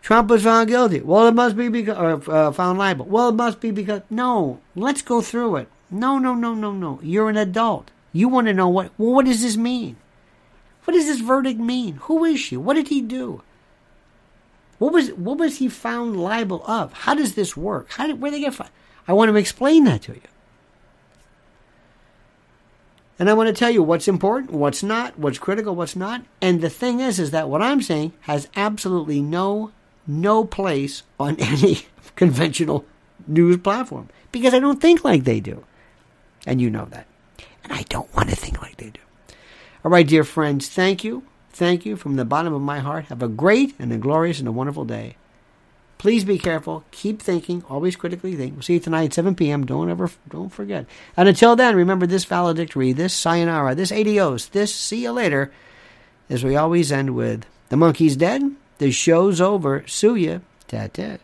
Trump 0.01 0.29
was 0.29 0.43
found 0.43 0.69
guilty. 0.69 1.01
Well, 1.01 1.27
it 1.27 1.33
must 1.33 1.57
be 1.57 1.67
because, 1.67 1.97
or 1.97 2.31
uh, 2.31 2.51
found 2.51 2.77
liable. 2.77 3.05
Well, 3.07 3.29
it 3.29 3.35
must 3.35 3.59
be 3.59 3.71
because, 3.71 4.03
no, 4.11 4.61
let's 4.75 5.01
go 5.01 5.19
through 5.19 5.55
it. 5.55 5.67
No, 5.89 6.19
no, 6.19 6.35
no, 6.35 6.53
no, 6.53 6.71
no. 6.71 6.99
You're 7.01 7.29
an 7.29 7.37
adult. 7.37 7.89
You 8.13 8.29
want 8.29 8.45
to 8.45 8.53
know 8.53 8.69
what, 8.69 8.91
well, 8.99 9.13
what 9.13 9.25
does 9.25 9.41
this 9.41 9.57
mean? 9.57 9.97
What 10.83 10.93
does 10.93 11.07
this 11.07 11.21
verdict 11.21 11.59
mean? 11.59 11.95
Who 12.03 12.23
is 12.23 12.39
she? 12.39 12.55
What 12.55 12.75
did 12.75 12.89
he 12.89 13.01
do? 13.01 13.41
What 14.77 14.93
was, 14.93 15.09
what 15.13 15.39
was 15.39 15.57
he 15.57 15.67
found 15.69 16.21
liable 16.21 16.63
of? 16.67 16.93
How 16.93 17.15
does 17.15 17.33
this 17.33 17.57
work? 17.57 17.91
How 17.93 18.05
did, 18.05 18.21
where 18.21 18.29
they 18.29 18.41
get 18.41 18.53
found? 18.53 18.69
I 19.07 19.13
want 19.13 19.29
to 19.29 19.35
explain 19.35 19.83
that 19.85 20.03
to 20.03 20.13
you. 20.13 20.21
And 23.17 23.29
I 23.29 23.33
want 23.33 23.47
to 23.47 23.53
tell 23.53 23.69
you 23.69 23.81
what's 23.81 24.07
important, 24.07 24.51
what's 24.51 24.83
not, 24.83 25.17
what's 25.17 25.39
critical, 25.39 25.75
what's 25.75 25.95
not. 25.95 26.23
And 26.41 26.61
the 26.61 26.69
thing 26.69 26.99
is, 26.99 27.17
is 27.19 27.31
that 27.31 27.49
what 27.49 27.61
I'm 27.61 27.81
saying 27.81 28.11
has 28.21 28.49
absolutely 28.55 29.21
no, 29.21 29.71
no 30.05 30.43
place 30.43 31.03
on 31.19 31.35
any 31.39 31.83
conventional 32.15 32.85
news 33.27 33.57
platform 33.57 34.09
because 34.31 34.53
I 34.53 34.59
don't 34.59 34.81
think 34.81 35.03
like 35.03 35.23
they 35.23 35.39
do. 35.39 35.63
And 36.45 36.61
you 36.61 36.69
know 36.69 36.85
that. 36.85 37.07
And 37.63 37.73
I 37.73 37.83
don't 37.83 38.13
want 38.15 38.29
to 38.29 38.35
think 38.35 38.61
like 38.61 38.77
they 38.77 38.89
do. 38.89 38.99
All 39.83 39.91
right, 39.91 40.07
dear 40.07 40.23
friends, 40.23 40.67
thank 40.67 41.03
you. 41.03 41.23
Thank 41.51 41.85
you 41.85 41.95
from 41.95 42.17
the 42.17 42.25
bottom 42.25 42.53
of 42.53 42.61
my 42.61 42.79
heart. 42.79 43.05
Have 43.05 43.23
a 43.23 43.29
great 43.29 43.75
and 43.79 43.93
a 43.93 43.97
glorious 43.97 44.39
and 44.39 44.47
a 44.47 44.51
wonderful 44.51 44.83
day. 44.83 45.15
Please 45.97 46.23
be 46.23 46.37
careful. 46.37 46.83
Keep 46.91 47.21
thinking. 47.21 47.63
Always 47.69 47.95
critically 47.95 48.35
think. 48.35 48.53
We'll 48.53 48.61
see 48.61 48.73
you 48.73 48.79
tonight, 48.79 49.05
at 49.05 49.13
7 49.13 49.35
p.m. 49.35 49.65
Don't 49.65 49.89
ever, 49.89 50.11
don't 50.29 50.49
forget. 50.49 50.85
And 51.15 51.29
until 51.29 51.55
then, 51.55 51.75
remember 51.75 52.05
this 52.05 52.25
valedictory, 52.25 52.91
this 52.91 53.13
sayonara, 53.13 53.75
this 53.75 53.91
adios, 53.91 54.47
this 54.47 54.75
see 54.75 55.03
you 55.03 55.11
later, 55.11 55.51
as 56.29 56.43
we 56.43 56.55
always 56.55 56.91
end 56.91 57.15
with 57.15 57.45
the 57.69 57.77
monkey's 57.77 58.15
dead, 58.15 58.43
the 58.77 58.91
show's 58.91 59.39
over, 59.39 59.83
sue 59.87 60.15
ya, 60.15 60.39
ta-ta. 60.67 61.17